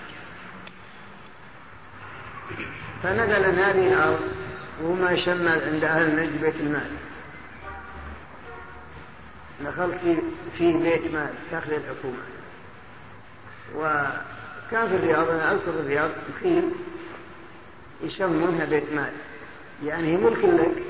فنزل 3.04 3.60
هذه 3.60 3.94
الأرض 3.94 4.22
وما 4.84 5.12
يسمى 5.12 5.50
عند 5.50 5.84
أهل 5.84 6.02
النجد 6.02 6.42
بيت 6.42 6.56
المال. 6.56 6.92
دخلت 9.66 10.00
فيه 10.58 10.78
بيت 10.78 11.14
مال 11.14 11.34
تاخذ 11.52 11.72
الحكومة. 11.72 12.37
وكان 13.76 14.88
في 14.88 14.96
الرياض 14.96 15.30
أنا 15.30 15.52
أذكر 15.52 15.70
الرياض 15.70 16.12
مخيم 16.30 16.72
يسمونها 18.04 18.66
بيت 18.66 18.94
مال. 18.94 19.12
يعني 19.84 20.08
هي 20.08 20.18
ملك 20.18 20.46
لك 20.46 20.84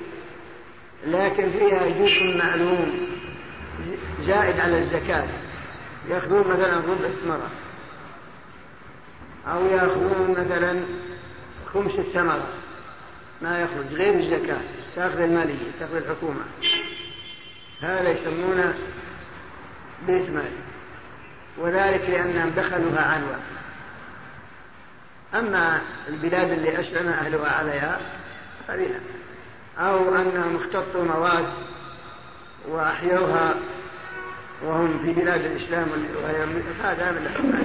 لكن 1.05 1.51
فيها 1.51 1.89
جزء 1.89 2.37
معلوم 2.37 3.07
زائد 4.25 4.59
على 4.59 4.79
الزكاة. 4.79 5.27
يأخذون 6.09 6.47
مثلا 6.47 6.77
ربع 6.77 7.09
ثمرة 7.23 7.49
أو 9.47 9.65
يأخذون 9.65 10.31
مثلا 10.31 10.79
خمس 11.73 11.99
الثمرة 11.99 12.47
ما 13.41 13.59
يخرج 13.59 13.93
غير 13.93 14.19
الزكاة. 14.19 14.61
تأخذ 14.95 15.19
المالية 15.19 15.71
تأخذ 15.79 15.95
الحكومة. 15.95 16.41
هذا 17.81 18.09
يسمونه 18.09 18.73
بيت 20.07 20.29
مال. 20.29 20.51
وذلك 21.57 22.01
لأنهم 22.09 22.49
دخلوها 22.49 23.01
عنوة 23.01 23.39
أما 25.33 25.81
البلاد 26.07 26.51
اللي 26.51 26.79
أسلم 26.79 27.07
أهلها 27.07 27.49
عليها 27.49 27.99
فبها 28.67 28.99
أو 29.79 30.15
أنهم 30.15 30.55
اختطوا 30.55 31.03
مواد 31.03 31.45
وأحيوها 32.67 33.55
وهم 34.63 34.99
في 34.99 35.13
بلاد 35.13 35.41
الإسلام 35.45 35.87
هذا 36.83 37.11
من 37.11 37.25
الحكم 37.25 37.57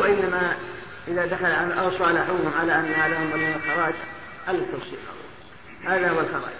وإنما 0.00 0.54
إذا 1.08 1.26
دخل 1.26 1.46
عن 1.46 1.72
أو 1.72 1.90
صالحوهم 1.90 2.52
على 2.60 2.74
أنها 2.74 3.08
لهم 3.08 3.26
من 3.26 3.54
الخراج 3.54 3.94
التفصيل 4.48 4.98
هذا 5.84 6.10
هو 6.10 6.20
الخراج. 6.20 6.54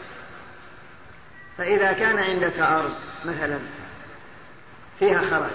فإذا 1.58 1.92
كان 1.92 2.18
عندك 2.18 2.58
أرض 2.58 2.94
مثلا 3.24 3.58
فيها 5.00 5.30
خراج 5.30 5.50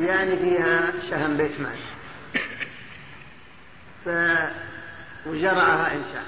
يعني 0.00 0.36
فيها 0.36 0.92
سهم 1.10 1.36
بيت 1.36 1.60
مال. 1.60 1.78
ف 4.04 4.08
وزرعها 5.26 5.92
إنسان 5.92 6.24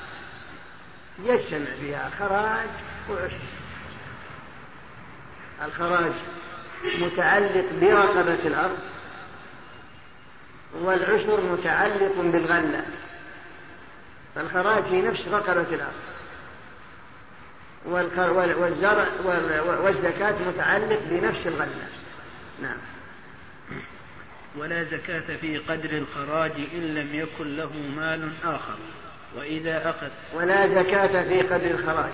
يجتمع 1.25 1.77
فيها 1.81 2.11
خراج 2.19 2.69
وعشر 3.11 3.37
الخراج 5.65 6.13
متعلق 6.85 7.65
برقبة 7.81 8.47
الأرض 8.47 8.79
والعشر 10.75 11.41
متعلق 11.41 12.13
بالغلة. 12.17 12.85
فالخراج 14.35 14.83
في 14.83 15.03
نفس 15.03 15.29
رقبة 15.29 15.61
الأرض. 15.61 16.01
والزرع 17.87 19.07
والزكاة 19.81 20.35
متعلق 20.49 21.01
بنفس 21.11 21.47
الغلة. 21.47 21.89
نعم. 22.63 22.77
ولا 24.57 24.85
زكاة 24.85 25.37
في 25.41 25.59
قدر 25.59 25.91
الخراج 25.91 26.53
إن 26.75 26.95
لم 26.95 27.15
يكن 27.15 27.57
له 27.57 27.73
مال 27.97 28.33
آخر 28.45 28.77
وإذا 29.37 29.91
أخذ. 29.91 30.11
ولا 30.35 30.69
زكاة 30.69 31.23
في 31.23 31.41
قدر 31.41 31.71
الخراج 31.71 32.13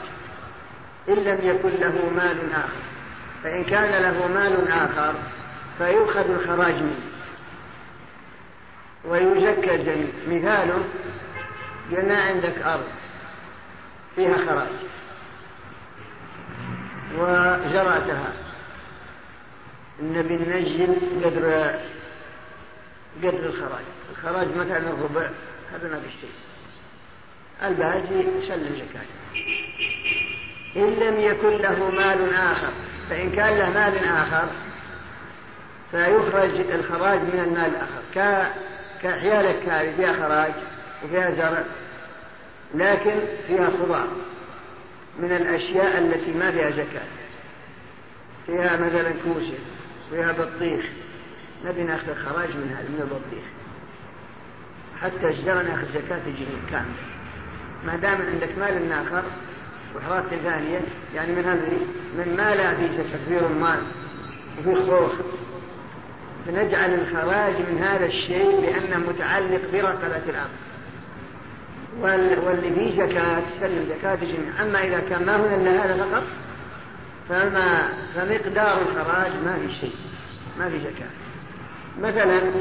إن 1.08 1.14
لم 1.14 1.38
يكن 1.42 1.70
له 1.80 2.10
مال 2.16 2.52
آخر. 2.52 2.82
فإن 3.42 3.64
كان 3.64 4.02
له 4.02 4.28
مال 4.28 4.72
آخر 4.72 5.14
فيؤخذ 5.78 6.30
الخراج 6.30 6.74
منه. 6.74 7.00
ويزكى 9.04 9.74
الجميع. 9.74 10.10
مثاله 10.28 10.84
قلنا 11.90 12.20
عندك 12.20 12.62
أرض 12.62 12.88
فيها 14.16 14.36
خراج. 14.46 14.68
وزرعتها. 17.18 18.49
نبي 20.02 20.36
ننزل 20.36 20.94
قدر 21.24 21.74
قدر 23.22 23.46
الخراج. 23.46 23.84
الخراج 24.10 24.46
مثلا 24.56 24.78
الربع 24.78 25.28
هذا 25.72 25.88
ما 25.88 25.98
بيشتري 25.98 26.30
الباقي 27.62 28.02
سلم 28.48 28.76
زكاة 28.76 29.04
إن 30.76 30.90
لم 30.90 31.20
يكن 31.20 31.48
له 31.48 31.90
مال 31.90 32.34
آخر 32.34 32.72
فإن 33.10 33.30
كان 33.30 33.58
له 33.58 33.70
مال 33.70 33.98
آخر 34.04 34.48
فيخرج 35.90 36.70
الخراج 36.70 37.18
من 37.20 37.40
المال 37.44 37.70
الآخر. 37.70 38.50
كحيالك 39.02 39.68
هذه 39.68 39.96
فيها 39.96 40.12
خراج 40.12 40.52
وفيها 41.04 41.30
زرع 41.30 41.62
لكن 42.74 43.14
فيها 43.46 43.70
خضار 43.70 44.08
من 45.18 45.32
الأشياء 45.32 45.98
التي 45.98 46.32
ما 46.32 46.50
فيها 46.50 46.70
زكاة. 46.70 47.06
فيها 48.46 48.76
مثلا 48.76 49.12
كوسة. 49.24 49.58
فيها 50.10 50.32
بطيخ 50.32 50.84
نبي 51.66 51.82
ناخذ 51.82 52.08
الخراج 52.08 52.48
من 52.48 52.76
هذا 52.76 52.88
من 52.88 53.00
البطيخ. 53.00 53.44
حتى 55.02 55.28
الشجرة 55.28 55.62
ناخذ 55.62 55.86
زكاة 55.94 56.20
الجنين 56.26 56.62
كاملة 56.70 56.94
ما 57.86 57.96
دام 57.96 58.18
عندك 58.32 58.58
مال 58.58 58.92
آخر 58.92 59.22
وحرات 59.96 60.24
ثانية 60.44 60.80
يعني 61.14 61.32
من 61.32 61.44
هذه 61.44 61.78
من 62.18 62.36
ما 62.36 62.54
لا 62.54 62.74
في 62.74 62.88
في 63.28 63.38
رمان 63.38 63.82
وفي 64.58 64.74
خوخ. 64.74 65.12
فنجعل 66.46 66.94
الخراج 66.94 67.52
من 67.52 67.82
هذا 67.82 68.06
الشيء 68.06 68.60
لأنه 68.60 69.06
متعلق 69.08 69.60
برقبة 69.72 70.22
الأرض. 70.28 70.50
واللي 71.98 72.72
فيه 72.74 73.06
زكاة 73.06 73.42
تسلم 73.58 73.86
زكاة 73.88 74.14
الجميع 74.14 74.62
أما 74.62 74.84
إذا 74.84 75.00
كان 75.10 75.26
ما 75.26 75.36
هو 75.36 75.44
إلا 75.44 75.84
هذا 75.84 76.04
فقط 76.04 76.22
فما 77.30 77.92
فمقدار 78.14 78.82
الخراج 78.82 79.32
ما 79.44 79.58
في 79.58 79.74
شيء 79.74 79.96
ما 80.58 80.70
في 80.70 80.80
زكاة. 80.80 81.10
مثلا 82.00 82.52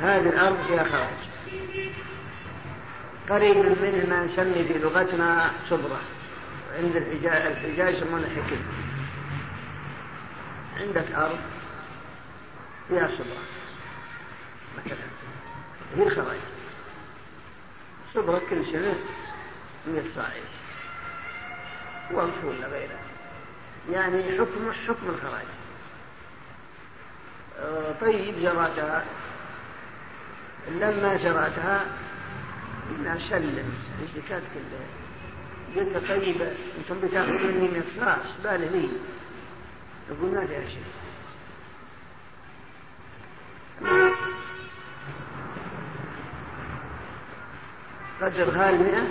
هذه 0.00 0.28
الأرض 0.28 0.66
فيها 0.66 0.84
خراج. 0.84 1.08
قريب 3.30 3.56
من 3.56 4.06
ما 4.10 4.24
نسمي 4.24 4.64
في 4.64 4.78
لغتنا 4.78 5.50
صبرة. 5.70 6.00
عند 6.78 6.96
الحجاج 6.96 7.94
يسمونه 7.94 8.28
حكم. 8.28 8.56
عندك 10.80 11.12
أرض 11.12 11.38
فيها 12.88 13.08
صبرة 13.08 13.44
مثلا. 14.76 14.96
هي 15.96 16.10
خراج. 16.10 16.38
صبرة 18.14 18.42
كل 18.50 18.66
سنة 18.72 18.94
مئة 19.86 20.10
صاعد. 20.14 20.53
وألف 22.10 22.44
ولا 22.44 22.66
غيره. 22.66 22.98
يعني 23.92 24.38
حكم 24.38 24.72
حكم 24.72 25.08
الخراج. 25.08 25.46
آه، 27.58 27.92
طيب 28.00 28.34
زرعتها 28.42 29.04
لما 30.68 31.16
زرعتها 31.16 31.86
قلنا 32.90 33.18
سلم 33.30 33.74
الزكاة 34.02 34.42
كلها 34.54 34.86
قلت 35.76 36.08
طيب 36.08 36.42
أنتم 36.78 37.00
بتأخذوا 37.00 37.52
مني 37.52 37.68
مقصاص 37.78 38.26
باله 38.44 38.66
لي. 38.66 38.88
يقول 40.10 40.30
ما 40.34 40.46
فيها 40.46 40.68
شيء. 40.68 40.84
قدر 48.22 48.50
هالمئة 48.50 49.06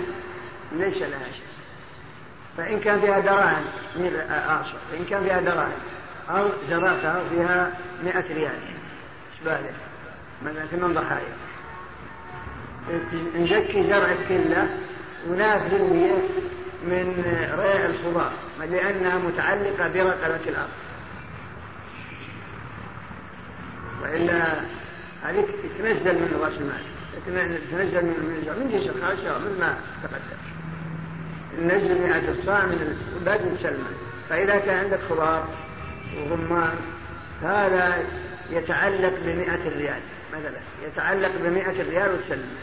ليس 0.72 0.96
لها 1.02 1.32
شيء. 1.32 1.53
فإن 2.56 2.80
كان 2.80 3.00
فيها 3.00 3.20
دراهم 3.20 3.64
من 3.96 4.26
أعصر 4.30 4.74
فإن 4.92 5.04
كان 5.04 5.24
فيها 5.24 5.40
دراهم 5.40 5.72
أو 6.30 6.48
زرعتها 6.70 7.22
فيها 7.30 7.72
مئة 8.04 8.34
ريال. 8.34 8.58
إيش 9.46 9.58
مثلا 10.42 10.66
ثمان 10.66 10.94
ضحايا 10.94 11.34
نزكي 13.36 13.82
زرعك 13.82 14.16
كله 14.28 14.68
وناخذ 15.28 15.74
المية 15.74 16.18
من 16.84 17.24
ريع 17.58 17.86
الخضار 17.86 18.32
لأنها 18.60 19.18
متعلقة 19.18 19.88
برقبة 19.88 20.48
الأرض. 20.48 20.68
وإلا 24.02 24.44
هذه 25.22 25.46
تنزل 25.78 26.14
من 26.14 26.38
رأس 26.42 26.52
المال 26.60 26.84
تنزل 27.70 28.04
من 28.04 28.14
من 28.58 28.70
جنس 28.70 28.88
الخاشع 28.88 29.38
مثل 29.38 29.60
ما 29.60 29.78
تقدم. 30.02 30.53
ننزل 31.58 32.02
مئة 32.02 32.30
الصاع 32.30 32.66
من 32.66 33.22
بعد 33.26 33.40
نسلمه 33.40 33.90
فإذا 34.28 34.58
كان 34.58 34.78
عندك 34.78 35.00
خضار 35.08 35.48
وغمان 36.16 36.76
هذا 37.42 38.04
يتعلق 38.50 39.12
بمئة 39.24 39.68
ريال. 39.68 40.00
مثلا 40.32 40.60
يتعلق 40.86 41.32
بمئة 41.40 41.90
ريال 41.90 42.14
وتسلمه 42.14 42.58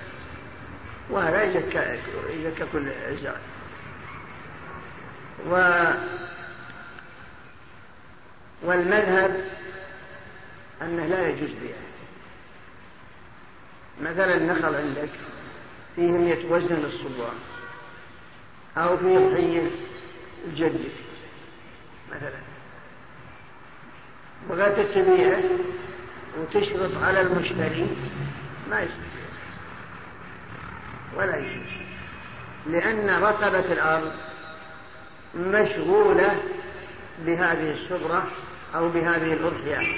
وهذا 1.10 1.44
يزكى 1.44 1.98
يزكى 2.30 2.66
كل 2.74 2.92
الزرع 3.10 3.36
و 5.50 5.84
والمذهب 8.64 9.46
أنه 10.82 11.06
لا 11.06 11.28
يجوز 11.28 11.50
بيعه. 11.50 11.92
مثلا 14.02 14.36
النخل 14.36 14.76
عندك 14.76 15.10
فيه 15.96 16.12
مئة 16.12 16.52
وزن 16.52 16.76
للصبوان 16.76 17.36
أو 18.78 18.98
فيه 18.98 19.18
ضحية 19.18 19.70
جدك 20.56 20.92
مثلا. 22.10 22.42
بغيت 24.50 24.92
تبيعه 24.96 25.44
وتشرط 26.40 27.04
على 27.04 27.22
المشتري 27.22 27.88
ما 28.70 28.80
يستطيع. 28.82 29.02
ولا 31.16 31.38
يجوز. 31.38 31.72
لأن 32.68 33.10
رقبة 33.10 33.74
الأرض 33.74 34.12
مشغولة 35.36 36.42
بهذه 37.26 37.72
الشبرة 37.72 38.28
أو 38.76 38.90
بهذه 38.90 39.34
الأضحية. 39.34 39.98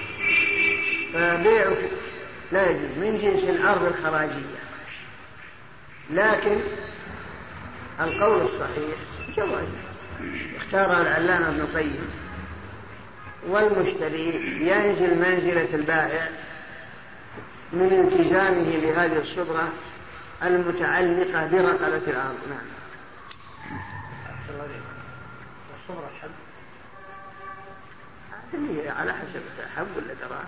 فبيعك 1.14 1.90
لا 2.52 2.70
يجوز. 2.70 2.98
من 2.98 3.20
جنس 3.22 3.44
الأرض 3.44 3.86
الخراجية. 3.86 4.64
لكن 6.10 6.58
القول 8.00 8.42
الصحيح 8.42 8.98
جواز. 9.36 9.68
اختار 10.56 11.02
العلامة 11.02 11.48
ابن 11.48 11.60
القيم. 11.60 12.12
والمشتري 13.48 14.36
ينزل 14.68 15.18
منزلة 15.18 15.76
البائع 15.76 16.30
من 17.74 17.94
التزامه 17.94 18.78
بهذه 18.82 19.18
الصبرة 19.18 19.70
المتعلقة 20.44 21.48
برقبة 21.48 22.08
الأرض. 22.08 22.38
نعم. 22.50 22.68
الصبرة 25.82 26.10
حب. 26.22 26.30
هي 28.54 28.90
على 28.90 29.14
حسب 29.14 29.42
حب 29.76 29.88
ولا 29.98 30.14
دراهم 30.14 30.46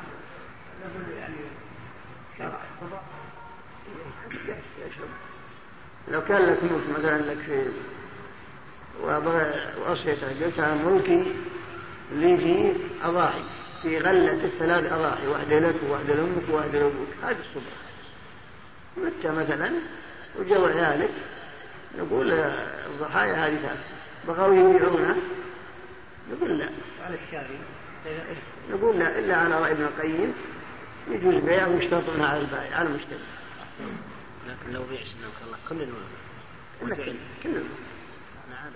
يعني 1.17 1.35
لو 6.11 6.21
كان 6.21 6.41
لك 6.41 6.63
ملك 6.63 6.99
مثلا 6.99 7.17
لك 7.17 7.37
في 7.37 7.71
وأصيتك 9.81 10.43
قلتها 10.43 10.75
ملكي 10.75 11.33
لي 12.11 12.37
في 12.37 12.73
أضاحي. 13.03 13.43
في 13.81 13.99
غلة 13.99 14.45
الثلاث 14.45 14.93
أضاحي 14.93 15.27
واحدة 15.27 15.59
لك 15.59 15.75
وواحدة 15.89 16.13
لأمك 16.13 16.49
وواحدة 16.51 16.79
لأبوك. 16.79 17.07
هذه 17.23 17.37
الصبرة 17.39 17.75
متى 18.97 19.31
مثلا؟ 19.31 19.71
وجو 20.39 20.65
عيالك 20.65 21.09
نقول 21.99 22.31
الضحايا 22.31 23.47
هذه 23.47 23.55
ثلاث 23.55 23.79
بغوا 24.27 24.53
يبيعونها 24.53 25.15
نقول 26.31 26.57
لا. 26.57 26.69
على 27.05 27.15
الشاري 27.27 27.59
نقول 28.71 28.99
لا 28.99 29.19
إلا 29.19 29.35
على 29.37 29.61
رأي 29.61 29.71
ابن 29.71 29.83
القيم. 29.83 30.33
يجوز 31.11 31.43
بيع 31.43 31.67
ويشترط 31.67 32.03
على 32.19 32.41
البائع 32.41 32.77
على 32.77 32.89
المشتري. 32.89 33.19
لكن 34.47 34.73
لو 34.73 34.83
بيع 34.83 34.99
سنوك 34.99 35.33
الله 35.45 35.57
كل 35.69 35.81
الملك 35.81 36.99
كل 37.43 37.49
الملك 37.49 37.65
أنا 38.47 38.57
عارف 38.57 38.75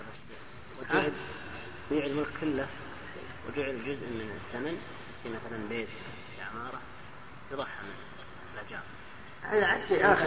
وجعل 0.80 1.12
بيع 1.90 2.06
الملك 2.06 2.28
كله. 2.40 2.66
وجعل 3.48 3.78
جزء 3.86 4.06
من 4.06 4.40
الثمن 4.40 4.78
في 5.22 5.28
مثلا 5.28 5.68
بيت 5.68 5.88
في 6.36 6.42
عمارة 6.42 6.80
يضحى 7.52 7.82
من 7.82 7.94
الأجار 8.54 8.82
هذا 9.42 9.88
شيء 9.88 10.12
آخر 10.12 10.26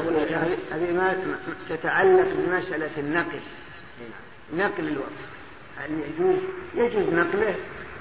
هذه 0.72 0.92
ما 0.92 1.38
تتعلق 1.70 2.28
بمسألة 2.34 2.92
النقل. 2.98 3.40
نقل 4.54 4.88
الوقت. 4.88 5.10
هل 5.78 5.92
يجوز؟ 5.92 6.40
يجوز 6.76 7.14
نقله 7.14 7.56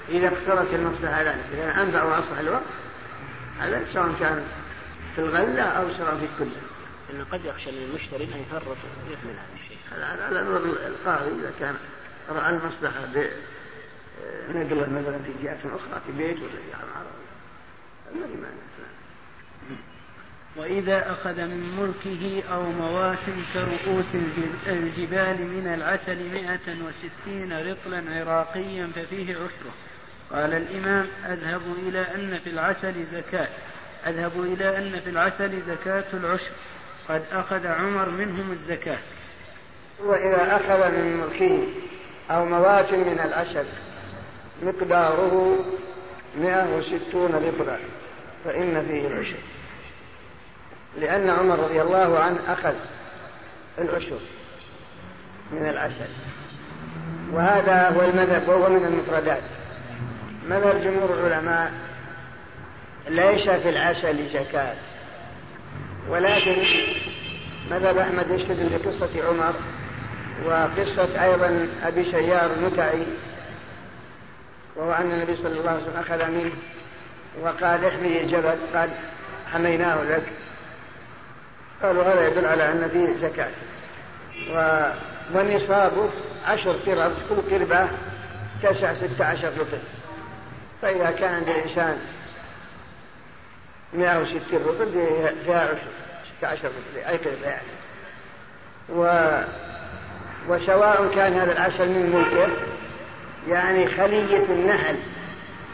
إذا 0.09 0.27
اقترت 0.27 0.73
المصلحة 0.73 1.21
ذلك 1.21 1.45
إذا 1.53 1.81
أنفع 1.81 2.03
وأصلح 2.03 2.39
الوقت. 2.39 2.63
هذا 3.59 3.85
سواء 3.93 4.15
كان 4.19 4.45
في 5.15 5.21
الغلة 5.21 5.61
أو 5.61 5.97
سواء 5.97 6.17
في 6.17 6.25
الكلة 6.25 6.61
إنه 7.15 7.25
قد 7.31 7.45
يخشى 7.45 7.71
من 7.71 7.89
المشتري 7.89 8.23
أن 8.23 8.41
يفرط 8.41 8.77
ويهمل 9.07 9.37
هذا 9.37 9.53
الشيء. 9.63 9.77
هذا 9.91 10.05
على 10.05 10.39
القاضي 10.87 11.31
إذا 11.39 11.51
كان 11.59 11.75
رأى 12.29 12.49
المصلحة 12.49 13.05
بنقله 14.49 14.89
مثلا 14.89 15.17
في 15.17 15.43
جهة 15.43 15.59
أخرى 15.65 16.01
في 16.05 16.11
بيت 16.11 16.37
ولا 16.37 16.49
في 16.49 16.73
عمارة 16.73 17.11
ما 18.15 18.27
في 18.27 18.35
مانع. 18.41 18.63
وإذا 20.55 21.11
أخذ 21.11 21.35
من 21.41 21.75
ملكه 21.79 22.53
أو 22.53 22.71
مواسم 22.71 23.43
كرؤوس 23.53 24.15
الجبال 24.67 25.47
من 25.47 25.67
العسل 25.73 26.29
مئة 26.29 26.77
وستين 26.83 27.71
رطلا 27.71 28.19
عراقيا 28.19 28.89
ففيه 28.95 29.35
عشره. 29.35 29.73
قال 30.31 30.53
الإمام 30.53 31.07
أذهب 31.25 31.61
إلى 31.87 31.99
أن 31.99 32.39
في 32.43 32.49
العسل 32.49 33.05
زكاة. 33.13 33.49
أذهب 34.07 34.43
إلى 34.43 34.77
أن 34.77 34.99
في 34.99 35.09
العسل 35.09 35.61
زكاة 35.61 36.05
العشر. 36.13 36.51
قد 37.09 37.23
أخذ 37.31 37.67
عمر 37.67 38.09
منهم 38.09 38.51
الزكاة. 38.51 38.99
وإذا 40.03 40.55
أخذ 40.55 40.91
من 40.91 41.17
ملكه 41.17 41.67
أو 42.31 42.45
مواسم 42.45 42.99
من 42.99 43.19
العسل 43.25 43.65
مقداره 44.63 45.55
مئة 46.37 46.75
وستون 46.75 47.31
رطلا 47.35 47.77
فإن 48.45 48.85
فيه 48.87 49.07
العشر. 49.07 49.39
لأن 50.97 51.29
عمر 51.29 51.59
رضي 51.59 51.81
الله 51.81 52.19
عنه 52.19 52.39
أخذ 52.47 52.73
العشر 53.79 54.19
من 55.51 55.69
العسل. 55.69 56.09
وهذا 57.31 57.89
هو 57.89 58.01
المذهب 58.01 58.47
وهو 58.47 58.69
من 58.69 58.85
المفردات. 58.85 59.43
مذهب 60.49 60.83
جمهور 60.83 61.13
العلماء 61.13 61.71
ليس 63.07 63.49
في 63.49 63.69
العسل 63.69 64.29
زكاة. 64.29 64.75
ولكن 66.09 66.65
مذهب 67.71 67.97
أحمد 67.97 68.31
يشتد 68.31 68.71
بقصة 68.73 69.27
عمر 69.27 69.53
وقصة 70.45 71.23
أيضا 71.23 71.67
أبي 71.83 72.11
شيار 72.11 72.53
المتعي 72.53 73.03
وهو 74.75 74.91
أن 74.93 75.11
النبي 75.11 75.37
صلى 75.37 75.59
الله 75.59 75.71
عليه 75.71 75.81
وسلم 75.81 75.99
أخذ 75.99 76.31
منه 76.31 76.51
وقال 77.41 77.85
احمي 77.85 78.21
الجبل 78.21 78.55
قال 78.73 78.89
حميناه 79.53 80.03
لك. 80.03 80.23
قالوا 81.83 82.03
هذا 82.03 82.27
يدل 82.27 82.45
على 82.45 82.71
أن 82.71 82.89
فيه 82.89 83.27
زكاة. 83.27 83.49
ونصابه 84.49 84.93
والنصاب 85.33 86.09
عشر 86.45 86.71
قرب 86.71 87.11
كل 87.29 87.55
قربة 87.55 87.87
تسع 88.63 88.93
ستة 88.93 89.25
عشر 89.25 89.47
لطف 89.49 89.81
فإذا 90.81 91.11
كان 91.11 91.43
للإنسان 91.43 91.97
160 93.95 94.39
رطل 94.67 94.91
فيها 95.45 95.67
16 96.37 96.67
رطل 96.67 97.07
أي 97.07 97.17
كذا 97.17 97.49
يعني. 97.49 97.67
و 98.89 99.31
وسواء 100.49 101.11
كان 101.15 101.33
هذا 101.33 101.51
العسل 101.51 101.89
من 101.89 102.15
ملكه 102.15 102.53
يعني 103.49 103.87
خلية 103.87 104.45
النحل 104.49 104.95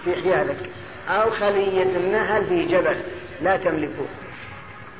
في 0.06 0.16
حيالك 0.16 0.70
أو 1.10 1.32
خلية 1.32 1.84
النحل 1.84 2.46
في 2.46 2.66
جبل 2.66 2.98
لا 3.41 3.58
تملكه 3.58 4.06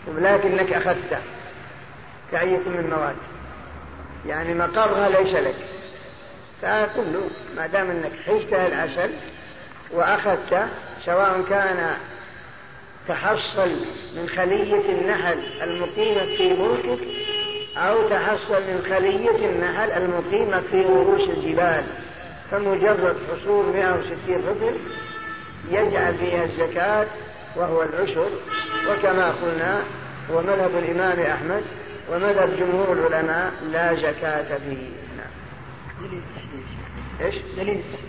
ولكنك 0.08 0.74
أخذته 0.74 1.20
كأية 2.32 2.58
من 2.70 2.90
مواد. 2.90 3.16
يعني 4.28 4.54
مقرها 4.54 5.10
ليس 5.10 5.34
لك. 5.34 5.56
فأقول 6.62 7.14
له 7.14 7.30
ما 7.56 7.68
دام 7.68 7.90
أنك 7.90 8.12
حجت 8.28 8.54
العسل 8.54 9.10
وأخذته 9.92 10.68
سواء 11.06 11.42
كان 11.50 11.96
تحصل 13.10 13.70
من 14.16 14.30
خلية 14.36 14.90
النحل 14.90 15.40
المقيمة 15.62 16.38
في 16.38 16.54
ملكك 16.54 17.08
أو 17.78 18.10
تحصل 18.10 18.62
من 18.62 18.86
خلية 18.90 19.50
النحل 19.50 19.92
المقيمة 19.92 20.62
في 20.72 20.82
رؤوس 20.82 21.30
الجبال. 21.30 21.84
فمجرد 22.52 23.18
حصول 23.32 23.66
160 23.74 24.16
رطل 24.28 24.76
يجعل 25.72 26.18
فيها 26.18 26.46
الزكاة 26.46 27.08
وهو 27.56 27.84
العشر. 27.84 28.30
وكما 28.90 29.32
قلنا 29.32 29.84
هو 30.32 30.42
مذهب 30.42 30.72
الإمام 30.76 31.20
أحمد 31.20 31.64
ومذهب 32.12 32.58
جمهور 32.60 32.94
العلماء 32.94 33.52
لا 33.72 33.96
زكاة 33.96 34.58
فيه. 34.58 34.90
نعم. 35.18 35.32
دليل 36.00 36.22
التحديد 36.24 36.66
إيش؟ 37.22 37.36
دليل 37.58 37.80
التحديد 37.80 38.09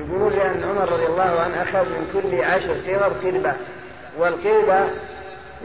يقولون 0.00 0.32
لأن 0.32 0.64
عمر 0.64 0.92
رضي 0.92 1.06
الله 1.06 1.40
عنه 1.40 1.62
أخذ 1.62 1.88
من 1.88 2.10
كل 2.12 2.44
عشر 2.44 2.80
صغر 2.86 3.12
قربة 3.12 3.54
والقربة 4.16 4.90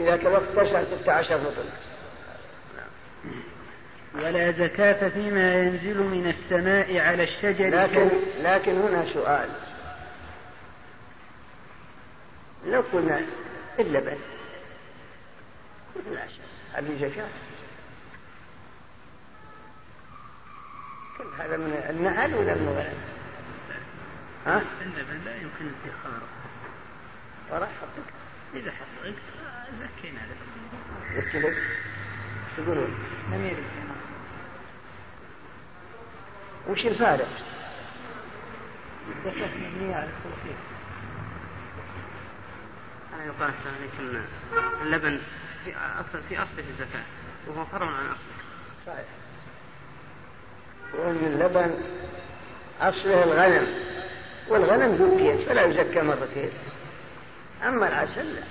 إذا 0.00 0.16
كبرت 0.16 0.58
تسع 0.58 0.82
ستة 0.84 1.12
عشر 1.12 1.34
رطل 1.34 1.68
ولا 4.14 4.50
زكاة 4.52 5.08
فيما 5.08 5.54
ينزل 5.54 6.02
من 6.02 6.26
السماء 6.26 6.98
على 6.98 7.22
الشجر 7.22 7.68
لكن 7.68 8.08
لكن 8.42 8.80
هنا 8.80 9.04
سؤال. 9.14 9.48
لو 12.66 12.84
قلنا 12.92 13.20
اللبن 13.78 14.16
لا 16.12 16.26
شك 16.28 16.40
هذه 16.74 16.96
زكاة. 17.00 17.28
كل 21.18 21.42
هذا 21.42 21.56
من 21.56 21.84
النعل 21.90 22.34
ولا 22.34 22.54
من 22.54 22.68
الغنم؟ 22.68 23.17
ها؟ 24.46 24.62
اللبن 24.82 25.24
لا 25.24 25.36
يمكن 25.36 25.70
ادخاره 25.84 26.28
وراح 27.50 27.68
حطك 27.68 28.12
إذا 28.54 28.72
حطيت 28.72 29.14
زكينا 29.80 30.18
لك 30.18 31.34
لك 31.34 31.56
تقولون 32.56 32.94
لم 33.32 33.44
يرد 33.44 33.64
وش 36.68 36.86
الفارق؟ 36.86 37.28
الزكاة 39.08 39.48
مبنية 39.56 39.94
على 39.94 40.04
التوفيق 40.04 40.56
أنا 43.14 43.24
يقال 43.24 43.52
لكن 43.82 44.22
اللبن 44.82 45.20
في 45.64 45.74
أصل 45.76 46.20
في 46.28 46.42
أصله 46.42 46.64
الزكاة 46.70 47.04
وهو 47.46 47.64
فرع 47.64 47.86
عن 47.86 48.06
أصله. 48.06 48.34
صحيح. 48.86 49.04
وأن 50.94 51.16
اللبن 51.16 51.74
أصله 52.80 53.24
الغنم. 53.24 53.87
والغنم 54.48 54.96
زكيت 54.96 55.48
فلا 55.48 55.62
يزكى 55.62 56.02
مرتين 56.02 56.50
أما 57.64 57.88
العسل 57.88 58.34
لا. 58.34 58.42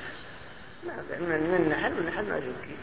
من 1.19 1.55
النحل 1.59 1.93
والنحل 1.93 2.25
ما 2.25 2.39
زكي 2.39 2.75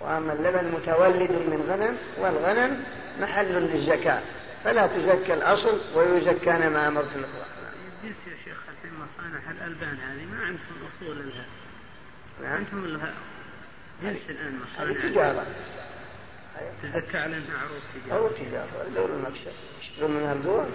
وأما 0.00 0.32
اللبن 0.32 0.72
متولد 0.74 1.30
من 1.30 1.66
غنم 1.68 1.96
والغنم 2.18 2.84
محل 3.20 3.52
للزكاة. 3.52 4.22
فلا 4.64 4.86
تزكى 4.86 5.34
الأصل 5.34 5.80
ويزكى 5.94 6.50
ما 6.50 6.88
أمرت 6.88 7.16
الأخرى 7.16 7.46
قلت 8.02 8.16
يا 8.26 8.36
شيخ 8.44 8.58
في 8.82 8.88
مصانع 8.88 9.50
الألبان 9.50 9.98
هذه 10.08 10.24
ما 10.32 10.44
عندهم 10.44 10.88
أصول 10.88 11.18
لها؟ 11.18 11.44
نعم. 12.42 12.52
عندهم 12.52 12.86
لها؟ 12.86 13.14
جنس 14.02 14.30
الآن 14.30 14.60
مصانع. 14.60 15.08
تجارة. 15.08 15.46
تزكى 16.82 17.18
على 17.18 17.36
أنها 17.36 17.58
عروض 17.58 17.80
تجارة. 18.04 18.18
أو 18.18 18.28
تجارة 18.28 18.86
الدور 18.88 19.10
المكسب 19.10 19.52
يشترون 19.82 20.10
منها 20.10 20.32
الدور 20.32 20.66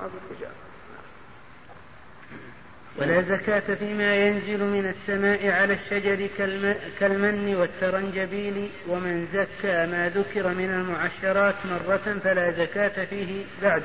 في 0.00 0.34
تجارة 0.36 0.52
ولا 2.98 3.22
زكاة 3.22 3.74
فيما 3.74 4.16
ينزل 4.16 4.64
من 4.64 4.94
السماء 4.94 5.50
على 5.50 5.72
الشجر 5.74 6.28
كالمن 7.00 7.54
والترنجبيل 7.56 8.70
ومن 8.88 9.28
زكى 9.32 9.86
ما 9.86 10.12
ذكر 10.14 10.48
من 10.48 10.70
المعشرات 10.70 11.54
مرة 11.64 12.18
فلا 12.24 12.50
زكاة 12.50 13.04
فيه 13.04 13.44
بعد 13.62 13.82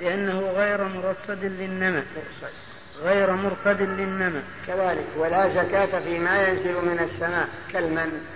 لأنه 0.00 0.40
غير 0.40 0.84
مرصد 0.84 1.44
للنمى. 1.44 2.02
غير 3.02 3.32
مرصد 3.32 3.82
للنمى. 3.82 4.42
كذلك 4.66 5.06
ولا 5.16 5.48
زكاة 5.48 6.00
فيما 6.00 6.48
ينزل 6.48 6.72
من 6.74 7.08
السماء 7.10 7.48
كالمن 7.72 8.26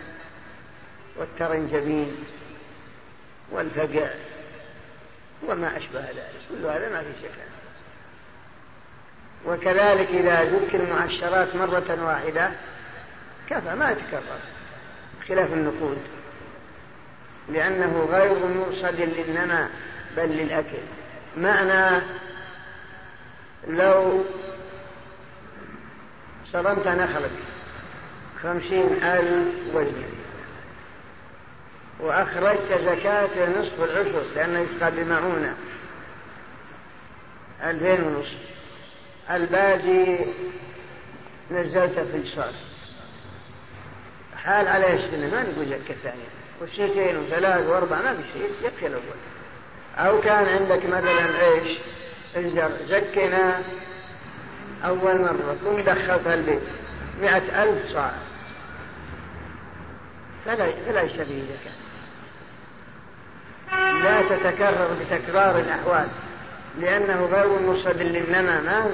والترنجبيل 1.17 2.15
والفقع 3.51 4.11
وما 5.43 5.77
أشبه 5.77 6.01
ذلك. 6.01 6.31
كل 6.51 6.67
هذا 6.67 6.89
ما 6.89 7.01
في 7.01 7.09
زكاة 7.23 7.57
وكذلك 9.47 10.09
إذا 10.09 10.45
ذكر 10.45 10.81
المعشرات 10.81 11.57
مرة 11.57 12.05
واحدة 12.05 12.51
كفى 13.51 13.75
ما 13.75 13.91
يتكرر 13.91 14.41
خلاف 15.29 15.53
النقود 15.53 15.99
لأنه 17.49 18.09
غير 18.11 18.47
مرصد 18.49 19.01
للنمى 19.01 19.69
بل 20.17 20.29
للأكل. 20.29 20.79
معنى 21.37 22.03
لو 23.69 24.25
صرمت 26.53 26.89
نخلك 26.89 27.31
خمسين 28.43 29.03
ألف 29.03 29.75
وزن 29.75 30.16
وأخرجت 32.01 32.81
زكاة 32.87 33.61
نصف 33.61 33.83
العشر 33.83 34.23
لأنه 34.37 34.61
يسقى 34.61 34.91
بمعونة 34.91 35.55
ألفين 37.65 38.05
ونصف. 38.05 38.47
الباقي 39.31 40.19
نزلت 41.51 41.99
في 41.99 42.17
الصرف 42.17 42.55
حال 44.45 44.69
عليه 44.69 44.95
السنة 44.95 45.31
ما 45.31 45.43
نقول 45.43 45.67
زكاة 45.67 45.97
ثانية 46.03 46.29
والسنتين 46.61 47.17
وثلاث 47.17 47.67
وأربع 47.67 48.01
ما 48.01 48.15
في 48.15 48.23
شيء. 48.33 48.51
يكفي 48.63 48.87
الأول. 48.87 49.03
أو 49.99 50.21
كان 50.21 50.49
عندك 50.49 50.87
مثلا 50.87 51.39
عيش 51.39 51.79
زكنا 52.89 53.63
أول 54.85 55.21
مرة. 55.21 55.57
ثم 55.65 55.81
دخلتها 55.81 56.35
البيت. 56.35 56.63
مئة 57.21 57.63
ألف 57.63 57.93
صاع. 57.93 58.13
فلا 60.45 60.73
فلا 60.87 61.03
يشتري 61.03 61.43
زكاة. 61.43 61.86
لا 63.73 64.23
تتكرر 64.23 64.89
بتكرار 65.01 65.59
الأحوال 65.59 66.07
لأنه 66.81 67.29
غير 67.33 67.61
مرصد 67.67 68.03
للنمى 68.03 68.61
ما 68.67 68.91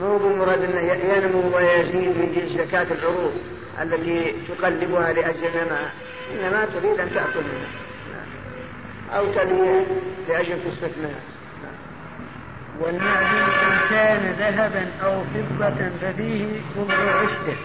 مو 0.00 0.18
بالمراد 0.18 0.62
أنه 0.62 0.92
ينمو 0.92 1.56
ويزيد 1.56 2.08
من 2.08 2.32
جنس 2.36 2.60
زكاة 2.66 2.86
العروض 2.90 3.32
التي 3.82 4.34
تقلبها 4.48 5.12
لأجل 5.12 5.46
النماء 5.46 5.90
إنما 6.32 6.64
تريد 6.64 7.00
أن 7.00 7.14
تأكل 7.14 7.40
منها 7.40 9.18
أو 9.18 9.26
تبيع 9.32 9.82
لأجل 10.28 10.58
تستثمرها 10.64 11.20
والمعدن 12.80 13.50
إن 13.66 13.78
كان 13.90 14.34
ذهبا 14.38 14.86
أو 15.04 15.22
فضة 15.34 15.90
ففيه 16.02 16.44
ربع 16.78 16.94
عشرة 16.94 17.56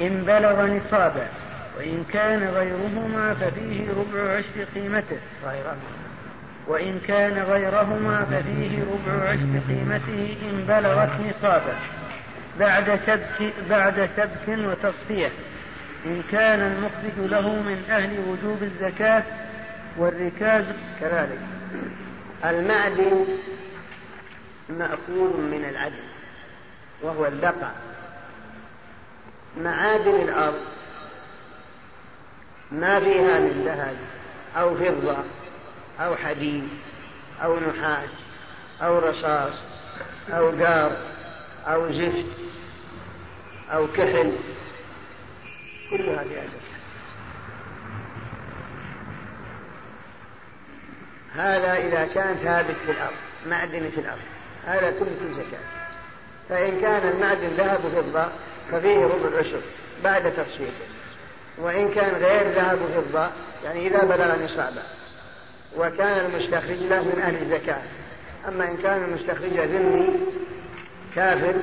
إن 0.00 0.24
بلغ 0.26 0.66
نصابا. 0.66 1.28
وإن 1.80 2.04
كان 2.12 2.48
غيرهما 2.48 3.34
ففيه 3.34 3.90
ربع 3.90 4.32
عشر 4.36 4.64
قيمته. 4.74 5.18
وإن 6.66 7.00
كان 7.08 7.38
غيرهما 7.42 8.24
ففيه 8.24 8.82
ربع 8.82 9.28
عشر 9.28 9.60
قيمته 9.68 10.36
إن 10.42 10.64
بلغت 10.68 11.10
نصابا 11.20 11.74
بعد 12.58 13.00
سبك 13.06 13.52
بعد 13.70 14.10
سبك 14.16 14.48
وتصفية. 14.48 15.30
إن 16.06 16.22
كان 16.32 16.60
المخرج 16.60 17.30
له 17.30 17.48
من 17.48 17.84
أهل 17.90 18.18
وجوب 18.18 18.62
الزكاة 18.62 19.22
والركاز 19.96 20.64
كذلك. 21.00 21.40
المعدن 22.44 23.26
مأخوذ 24.68 25.36
من 25.36 25.64
العدل 25.70 26.04
وهو 27.02 27.26
البقع 27.26 27.70
معادن 29.64 30.14
الأرض 30.14 30.60
ما 32.72 33.00
فيها 33.00 33.38
من 33.38 33.62
ذهب 33.64 33.96
أو 34.56 34.74
فضة 34.74 35.16
أو 36.00 36.16
حديد 36.16 36.68
أو 37.42 37.60
نحاس 37.60 38.10
أو 38.82 38.98
رصاص 38.98 39.52
أو 40.30 40.50
قار 40.50 40.96
أو 41.66 41.92
زفت 41.92 42.26
أو 43.72 43.86
كحل. 43.86 44.32
كلها 45.90 46.24
فيها 46.24 46.46
زكاة 46.46 46.80
هذا 51.34 51.74
إذا 51.74 52.08
كان 52.14 52.34
ثابت 52.34 52.76
في 52.86 52.90
الأرض 52.90 53.16
معدن 53.46 53.90
في 53.94 54.00
الأرض 54.00 54.20
هذا 54.66 54.90
كله 54.90 55.08
في 55.18 55.34
زكاة. 55.34 55.80
فإن 56.48 56.80
كان 56.80 57.08
المعدن 57.08 57.48
ذهب 57.48 57.84
وفضة 57.84 58.28
ففيه 58.72 59.04
ربع 59.04 59.28
العشر 59.28 59.60
بعد 60.04 60.32
تصفيته 60.32 60.99
وإن 61.60 61.90
كان 61.90 62.14
غير 62.14 62.48
ذهب 62.52 62.78
وفضة 62.82 63.30
يعني 63.64 63.86
إذا 63.86 64.04
بلغ 64.04 64.44
نصابا 64.44 64.82
وكان 65.76 66.24
المستخرج 66.24 66.78
له 66.78 67.02
من 67.02 67.20
أهل 67.22 67.42
الزكاة. 67.42 67.82
أما 68.48 68.70
إن 68.70 68.76
كان 68.76 69.04
المستخرج 69.04 69.58
ذمي 69.58 70.08
كافر 71.14 71.54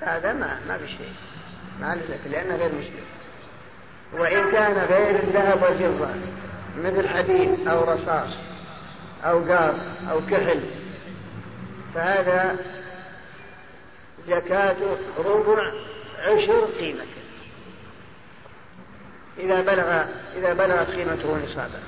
هذا 0.00 0.32
ما 0.32 0.58
ما 0.68 0.78
في 0.78 0.88
شيء. 0.88 1.12
ما 1.80 1.96
زكاة 1.96 2.32
لأنه 2.32 2.56
غير 2.56 2.72
مسلم. 2.72 3.04
وإن 4.12 4.50
كان 4.50 4.86
غير 4.86 5.10
الذهب 5.10 5.62
والفضة 5.62 6.08
مثل 6.78 7.08
حديد 7.08 7.68
أو 7.68 7.80
رصاص 7.80 8.30
أو 9.24 9.44
قار 9.44 9.74
أو 10.10 10.20
كحل 10.30 10.60
فهذا 11.94 12.56
زكاته 14.28 14.96
ربع 15.18 15.72
عشر 16.18 16.64
قيمته 16.64 17.11
إذا 19.38 19.60
بلغ 19.60 20.04
إذا 20.36 20.52
بلغت 20.52 20.90
قيمته 20.90 21.36
نصابا. 21.36 21.82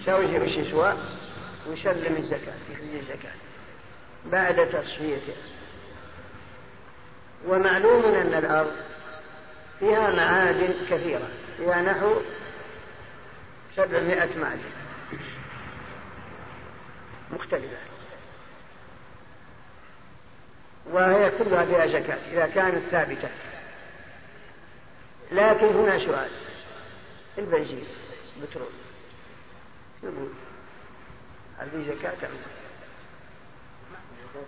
يساوي 0.00 0.38
وش 0.38 0.50
يسوى 0.50 0.94
ويسلم 1.68 2.16
الزكاة 2.16 2.54
يخرج 2.70 2.94
الزكاة. 3.00 3.32
بعد 4.26 4.68
تصفيته. 4.68 5.36
ومعلوم 7.48 8.04
أن 8.04 8.34
الأرض 8.34 8.72
فيها 9.80 10.10
معادن 10.10 10.74
كثيرة. 10.90 11.28
فيها 11.56 11.82
نحو 11.82 12.14
سبعمائة 13.76 14.38
معدن 14.38 14.58
مختلفة. 17.30 17.76
وهي 20.92 21.30
كلها 21.30 21.64
فيها 21.64 21.86
زكاة 21.86 22.18
إذا 22.32 22.46
كانت 22.46 22.82
ثابتة. 22.90 23.28
لكن 25.32 25.66
هنا 25.66 25.98
سؤال 25.98 26.30
البنزين 27.38 27.86
البترول 28.36 28.72
نقول 30.02 30.28
هل 31.58 31.70
في 31.70 31.84
زكاة 31.84 32.28
أم 32.28 32.34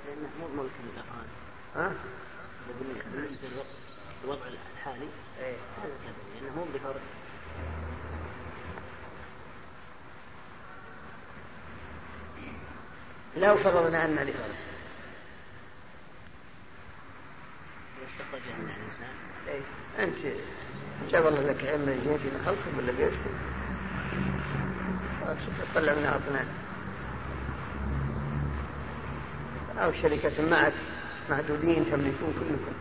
لأنه 0.07 0.29
مو 0.41 0.63
ملك 0.63 0.73
الآن 0.85 1.27
ها؟ 1.75 1.93
بالنسبة 3.13 3.49
للوضع 4.25 4.47
الحالي 4.77 5.09
إيه. 5.41 5.57
هذا 5.83 5.95
لأنه 6.41 6.57
مو 6.57 6.65
بفرق 6.75 7.01
لو 13.37 13.57
فرضنا 13.57 14.05
أن 14.05 14.15
لفرض 14.15 14.55
يستخرج 18.03 18.43
الإنسان 18.49 19.15
إيه. 19.49 19.61
أنت 19.99 20.37
جاب 21.11 21.27
الله 21.27 21.41
لك 21.41 21.65
علم 21.65 21.89
الجن 21.89 22.17
في 22.17 22.45
خلقك 22.45 22.79
ولا 22.79 22.93
بيتكم 22.93 23.35
طلع 25.75 25.95
منها 25.95 26.17
اثنان 26.17 26.47
أو 29.79 29.93
شركة 29.93 30.49
معك 30.51 30.73
معدودين 31.31 31.85
تملكون 31.91 32.35
كلكم. 32.41 32.73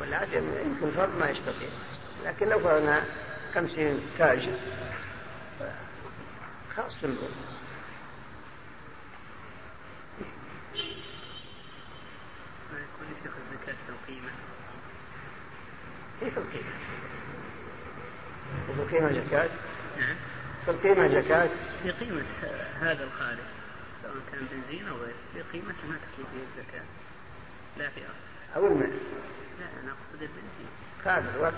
والعجم 0.00 0.42
يمكن 0.64 0.90
فرد 0.96 1.18
ما 1.20 1.30
يستطيع 1.30 1.68
لكن 2.24 2.48
لو 2.48 2.58
فرضنا 2.58 3.04
خمسين 3.54 4.00
تاجر 4.18 4.54
خاص 6.76 6.96
بالأمور 7.02 7.28
ما 12.72 12.78
يكون 12.78 13.06
يشيخ 13.20 13.32
الزكاة 13.36 13.76
في 13.86 13.92
القيمة. 13.92 14.30
كيف 16.20 16.38
القيمة؟ 16.38 16.70
في 18.66 18.72
القيمة 18.82 19.24
زكاة؟ 19.24 19.48
نعم. 19.98 20.16
في 20.64 20.70
القيمة 20.70 21.08
زكاة؟ 21.08 21.48
في 21.82 21.90
قيمة 21.90 22.22
هذا 22.80 23.04
الخالق 23.04 23.44
سواء 24.02 24.14
كان 24.32 24.46
بنزين 24.52 24.88
أو 24.88 24.96
غيره 24.96 25.14
في 25.34 25.42
قيمته 25.52 25.86
ما 25.88 25.94
تكفي 25.94 26.22
فيه 26.32 26.60
الزكاة. 26.60 26.84
لا 27.78 27.88
في 27.88 28.00
أصل. 28.00 28.56
أو 28.56 28.66
الماء 28.66 28.90
لا 29.60 29.80
أنا 29.82 29.90
أقصد 29.92 30.22
البنزين. 30.22 30.68
كافر 31.04 31.52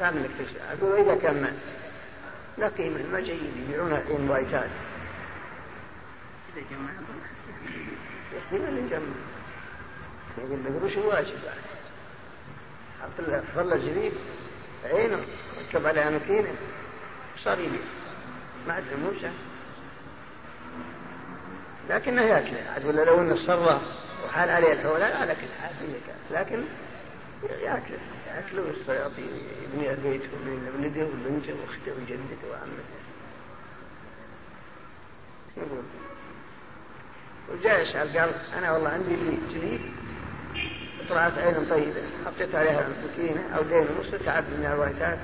كامل 0.00 0.18
الاكتشاف 0.18 0.82
أقول 0.82 1.10
إذا 1.10 1.22
كان 1.22 1.42
ماء 1.42 1.54
لا 2.58 2.68
قيمة 2.68 3.06
ما 3.12 3.20
جيد 3.20 3.56
يبيعون 3.56 3.92
الحين 3.92 4.30
وايتات. 4.30 4.70
إذا 6.56 6.64
جمع 6.70 6.90
يحتمل 8.36 8.68
اللي 8.68 8.80
يجمع 8.80 9.00
يقول 10.38 10.58
القروش 10.66 10.96
واجب 10.96 11.38
حط 13.02 13.24
فل 13.56 13.72
الجديد 13.72 14.12
عينه 14.86 15.24
ركب 15.68 15.86
على 15.86 16.20
صار 17.44 17.58
يبيع 17.58 17.80
ما 18.68 18.78
أدري 18.78 18.96
موسى 18.96 19.30
لكنه 21.90 22.22
ياكله 22.22 22.70
عاد 22.74 22.84
ولا 22.84 23.04
لو 23.04 23.20
إنه 23.20 23.46
صره 23.46 23.80
وحال 24.24 24.50
عليه 24.50 24.72
الحول 24.72 25.02
على 25.02 25.34
كل 25.34 25.62
حال 25.62 25.72
لكن 26.30 26.62
ياكل. 27.42 27.94
ياكلوا 28.26 28.70
الشياطين 28.70 29.28
يبني 29.62 29.90
البيت 29.90 30.22
ومن 30.22 30.72
ولده 30.78 31.04
وبنته 31.04 31.54
وأخته 31.54 31.92
وجدته 31.92 32.48
وعمته. 32.50 32.96
وجاء 37.52 37.82
يسأل 37.82 38.18
قال 38.18 38.34
أنا 38.58 38.72
والله 38.72 38.90
عندي 38.90 39.16
لي 39.16 39.38
جديد 39.50 39.80
طلعت 41.08 41.38
عين 41.38 41.66
طيبة 41.70 42.02
حطيت 42.26 42.54
عليها 42.54 42.88
سكينة 43.04 43.40
أو 43.56 43.62
دين 43.62 43.76
ونص 43.76 44.24
تعب 44.24 44.44
من 44.44 44.66
الوقتات 44.66 45.18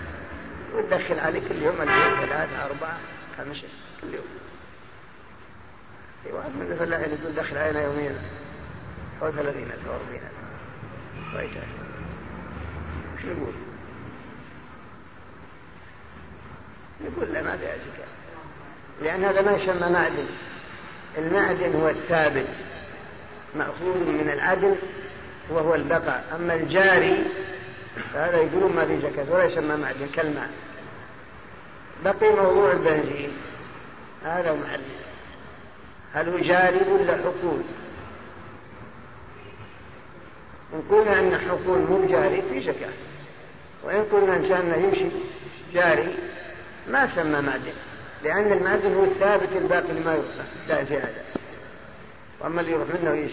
وتدخل 0.74 1.18
عليه 1.18 1.40
كل 1.48 1.62
يوم 1.62 1.82
البيت 1.82 2.28
ثلاثة 2.28 2.64
أربعة 2.64 2.98
خمسة 3.38 3.68
كل 4.00 4.14
يوم. 4.14 4.24
في 6.24 6.32
واحد 6.32 6.50
من 6.50 6.72
الفلاحين 6.72 7.18
يقول 7.20 7.34
دخل 7.34 7.58
علينا 7.58 7.82
يوميا. 7.82 8.14
حول 9.20 9.32
ثلاثين 9.32 9.62
ألف 9.62 9.88
أو 9.88 9.94
أربعين 9.94 10.22
ألف. 10.22 11.34
ويتعب 11.34 11.68
وش 13.16 13.24
نقول؟ 13.24 13.54
نقول 17.04 17.34
لا 17.34 17.42
ما 17.42 17.56
فيها 17.56 17.74
زكاة 17.74 18.12
لأن 19.02 19.24
هذا 19.24 19.42
ما 19.42 19.52
يسمى 19.52 19.90
معدن. 19.90 20.26
المعدن 21.18 21.74
هو 21.74 21.88
الثابت 21.88 22.46
مأخوذ 23.56 23.98
من 23.98 24.30
العدل 24.32 24.76
وهو 25.50 25.74
البقاء. 25.74 26.24
أما 26.34 26.54
الجاري 26.54 27.24
فهذا 28.12 28.36
يقولون 28.36 28.72
ما 28.72 28.86
في 28.86 28.98
زكاة 29.00 29.32
ولا 29.32 29.44
يسمى 29.44 29.76
معدن 29.76 30.06
كالماء. 30.14 30.50
بقي 32.04 32.32
موضوع 32.32 32.72
البنزين. 32.72 33.32
هذا 34.24 34.52
محل. 34.52 34.80
هل 36.14 36.28
هو 36.28 36.38
جاري 36.38 36.90
ولا 36.90 37.16
حقول؟ 37.16 37.62
إن 40.74 40.82
قلنا 40.90 41.20
أن 41.20 41.38
حقول 41.48 41.78
مو 41.78 42.06
جاري 42.06 42.42
في 42.50 42.60
زكاة. 42.60 42.92
وإن 43.82 44.04
قلنا 44.04 44.36
إن 44.36 44.48
كان 44.48 44.84
يمشي 44.84 45.06
جاري 45.72 46.16
ما 46.88 47.06
سمى 47.06 47.40
معدن. 47.40 47.72
لأن 48.24 48.52
المعدن 48.52 48.94
هو 48.94 49.04
الثابت 49.04 49.48
الباقي 49.56 49.90
اللي 49.90 50.00
ما 50.00 50.12
يروح 50.12 50.26
لا 50.68 50.84
في 50.84 50.96
هذا. 50.96 51.24
وأما 52.40 52.60
اللي 52.60 52.72
يروح 52.72 52.88
منه 52.88 53.28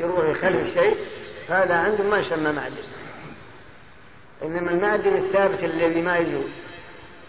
يروح 0.00 0.28
يخلي 0.28 0.70
شيء 0.74 0.96
فهذا 1.48 1.74
عنده 1.74 2.04
ما 2.04 2.18
يسمى 2.18 2.52
معدن. 2.52 2.74
إنما 4.42 4.70
المعدن 4.70 5.16
الثابت 5.16 5.64
الذي 5.64 6.02
ما 6.02 6.18
يزول 6.18 6.48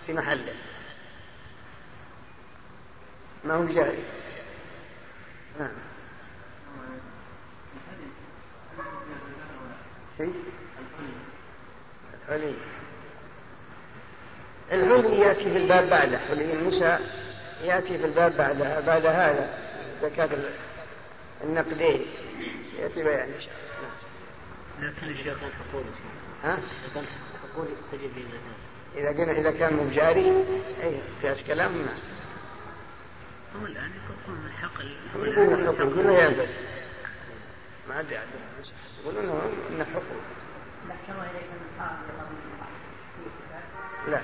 في 0.08 0.14
محله. 0.14 0.54
ما 3.44 3.54
هو 3.54 3.66
جاري 3.66 3.98
نعم. 5.60 5.70
الحلي 12.30 12.54
الحلي 14.72 15.20
يأتي 15.20 15.44
في 15.44 15.58
الباب 15.58 15.90
بعده 15.90 16.18
حلي 16.18 16.54
النساء 16.54 17.02
يأتي 17.64 17.98
في 17.98 18.06
الباب 18.06 18.38
بعد 18.38 18.84
بعد 18.86 19.06
هذا 19.06 19.50
زكاة 20.02 20.30
النقدين. 21.44 22.06
يأتي 22.80 23.04
بيان 23.04 23.34
إن 23.34 23.42
شاء 23.42 23.54
الله. 23.80 24.90
لكن 24.90 25.08
الشيخ 25.08 25.38
حقول 25.38 25.84
ها؟ 26.44 26.58
حقول 27.44 27.66
تجب 27.92 28.12
إذا 28.96 29.10
قلنا 29.10 29.32
إذا 29.32 29.52
كان 29.52 29.74
مجاري 29.74 30.46
أي 30.84 31.02
في 31.22 31.44
كلام. 31.44 31.72
ما 31.72 33.62
هو 33.62 33.66
الآن 33.66 33.92
يقول 33.92 34.38
من 34.38 34.52
حق 34.52 34.82
يقولون 35.16 35.68
حكم 35.68 35.90
يقولون 35.90 36.20
ينبغي 36.20 36.48
ما 37.90 38.00
أدري 38.00 38.20
يقولون 39.04 39.54
إنه 39.72 39.86
حكم 39.86 40.16
لا. 44.08 44.22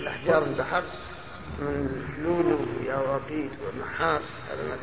الأحجار 0.00 0.42
البحر 0.44 0.84
من 1.64 2.04
لولو 2.24 2.58
وياواقيت 2.80 3.50
ونحاس 3.66 4.22
هذا 4.50 4.62
ما 4.68 4.76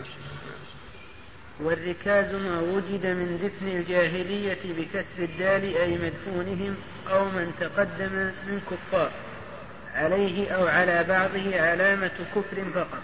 والركاز 1.60 2.36
ما 2.36 2.60
وجد 2.60 3.06
من 3.06 3.40
دفن 3.44 3.68
الجاهلية 3.68 4.58
بكسر 4.78 5.24
الدال 5.24 5.78
أي 5.78 5.98
مدفونهم 5.98 6.76
أو 7.12 7.26
من 7.26 7.52
تقدم 7.60 8.14
من 8.48 8.62
كفار 8.72 9.12
عليه 9.96 10.52
أو 10.52 10.68
على 10.68 11.04
بعضه 11.04 11.62
علامة 11.62 12.12
كفر 12.36 12.64
فقط. 12.74 13.02